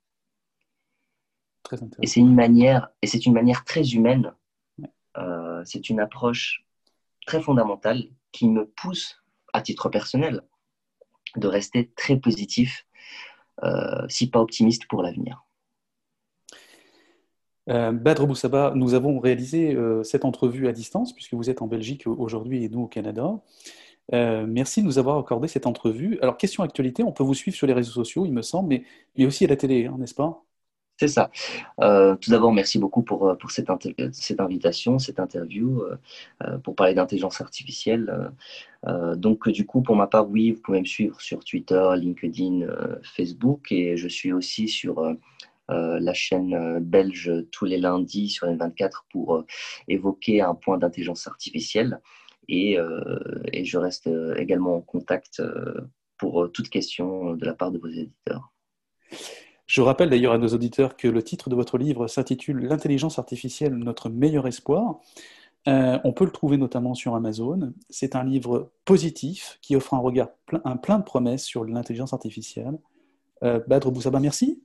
Et 2.03 2.07
c'est 2.07 2.21
une 2.21 2.35
manière, 2.35 2.89
et 3.03 3.07
c'est 3.07 3.27
une 3.27 3.33
manière 3.33 3.65
très 3.65 3.91
humaine. 3.91 4.33
Euh, 5.17 5.63
c'est 5.65 5.91
une 5.91 6.01
approche 6.01 6.65
très 7.27 7.41
fondamentales 7.41 8.05
qui 8.33 8.49
me 8.49 8.67
poussent, 8.67 9.23
à 9.53 9.63
titre 9.63 9.89
personnel, 9.89 10.43
de 11.37 11.49
rester 11.49 11.91
très 11.97 12.17
positif, 12.17 12.87
euh, 13.63 14.07
si 14.09 14.31
pas 14.31 14.41
optimiste 14.41 14.87
pour 14.87 15.03
l'avenir. 15.03 15.45
Euh, 17.69 17.93
Badr 17.93 18.27
Boussaba, 18.27 18.73
nous 18.75 18.95
avons 18.95 19.19
réalisé 19.19 19.75
euh, 19.75 20.03
cette 20.03 20.25
entrevue 20.25 20.67
à 20.67 20.73
distance, 20.73 21.13
puisque 21.13 21.35
vous 21.35 21.51
êtes 21.51 21.63
en 21.63 21.67
Belgique 21.67 22.07
aujourd'hui 22.07 22.65
et 22.65 22.69
nous 22.69 22.83
au 22.83 22.87
Canada. 22.89 23.41
Euh, 24.13 24.45
merci 24.49 24.83
de 24.83 24.87
nous 24.87 24.99
avoir 24.99 25.19
accordé 25.19 25.47
cette 25.47 25.67
entrevue. 25.67 26.19
Alors, 26.21 26.37
question 26.37 26.65
actualité, 26.65 27.05
on 27.05 27.13
peut 27.13 27.23
vous 27.23 27.35
suivre 27.35 27.57
sur 27.57 27.67
les 27.67 27.73
réseaux 27.73 27.93
sociaux, 27.93 28.27
il 28.27 28.33
me 28.33 28.43
semble, 28.43 28.69
mais, 28.69 28.85
mais 29.17 29.27
aussi 29.27 29.45
à 29.45 29.49
la 29.49 29.57
télé, 29.57 29.87
hein, 29.87 29.97
n'est-ce 29.99 30.15
pas? 30.15 30.43
C'est 31.01 31.09
ça. 31.09 31.31
Euh, 31.81 32.15
tout 32.17 32.31
d'abord, 32.31 32.53
merci 32.53 32.79
beaucoup 32.79 33.03
pour, 33.03 33.27
euh, 33.27 33.35
pour 33.35 33.51
cette, 33.51 33.69
cette 34.13 34.39
invitation, 34.39 34.99
cette 34.99 35.19
interview, 35.19 35.83
pour 36.63 36.75
parler 36.75 36.93
d'intelligence 36.93 37.41
artificielle. 37.41 38.33
donc, 39.17 39.49
du 39.49 39.65
coup, 39.65 39.81
pour 39.81 39.97
ma 39.97 40.07
part, 40.07 40.29
oui, 40.29 40.51
vous 40.51 40.61
pouvez 40.61 40.81
me 40.81 40.85
suivre 40.85 41.19
sur 41.21 41.43
Twitter, 41.43 41.83
LinkedIn, 41.97 42.67
Facebook, 43.03 43.73
et 43.73 43.97
je 43.97 44.09
suis 44.09 44.33
aussi 44.33 44.69
sur 44.69 45.17
la 45.69 46.15
chaîne 46.15 46.81
belge 46.81 47.33
tous 47.51 47.65
les 47.65 47.79
lundis 47.79 48.29
sur 48.29 48.47
N24 48.47 49.05
pour 49.11 49.45
évoquer 49.89 50.43
un 50.43 50.55
point 50.55 50.77
d'intelligence 50.77 51.27
artificielle. 51.27 52.01
Euh, 52.51 53.43
et, 53.53 53.65
je 53.65 53.79
reste 53.79 54.07
euh, 54.07 54.35
également 54.37 54.77
en 54.77 54.81
contact 54.81 55.41
euh, 55.41 55.81
pour 56.19 56.51
toute 56.53 56.69
question 56.69 57.35
de 57.35 57.47
la 57.47 57.55
part 57.55 57.71
de 57.71 57.79
vos 57.79 57.89
éditeurs. 57.89 58.53
Je 59.71 59.83
rappelle 59.83 60.11
d'ailleurs 60.11 60.33
à 60.33 60.39
nos 60.39 60.49
auditeurs 60.49 60.97
que 60.97 61.07
le 61.07 61.23
titre 61.23 61.49
de 61.49 61.55
votre 61.55 61.79
livre 61.79 62.09
s'intitule 62.09 62.59
L'intelligence 62.59 63.21
artificielle, 63.21 63.73
notre 63.77 64.09
meilleur 64.09 64.49
espoir. 64.49 64.99
on 65.65 66.13
peut 66.13 66.25
le 66.25 66.33
trouver 66.33 66.57
notamment 66.57 66.95
sur 66.95 67.15
Amazon. 67.15 67.73
C'est 67.89 68.17
un 68.17 68.25
livre 68.25 68.73
positif 68.85 69.61
qui 69.63 69.77
offre 69.77 69.95
un 69.95 69.99
regard 69.99 70.31
plein, 70.47 70.61
un 70.65 70.77
plein 70.77 70.99
de 70.99 71.05
promesses 71.05 71.45
sur 71.45 71.65
l'intelligence 71.65 72.13
artificielle. 72.13 72.81
Badr 73.43 73.93
Boussaba, 73.93 74.19
merci. 74.19 74.61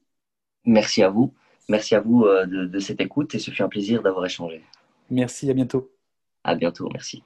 Merci 0.65 1.03
à 1.03 1.11
vous. 1.11 1.31
Merci 1.69 1.93
à 1.93 1.99
vous 2.01 2.23
de, 2.23 2.65
de 2.65 2.79
cette 2.79 2.99
écoute 2.99 3.35
et 3.35 3.39
ce 3.39 3.51
fut 3.51 3.61
un 3.61 3.69
plaisir 3.69 4.01
d'avoir 4.01 4.25
échangé. 4.25 4.63
Merci, 5.11 5.51
à 5.51 5.53
bientôt. 5.53 5.91
À 6.43 6.55
bientôt, 6.55 6.89
merci. 6.91 7.21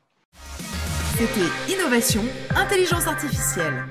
C'était 1.13 1.73
Innovation, 1.73 2.23
Intelligence 2.57 3.07
Artificielle. 3.07 3.85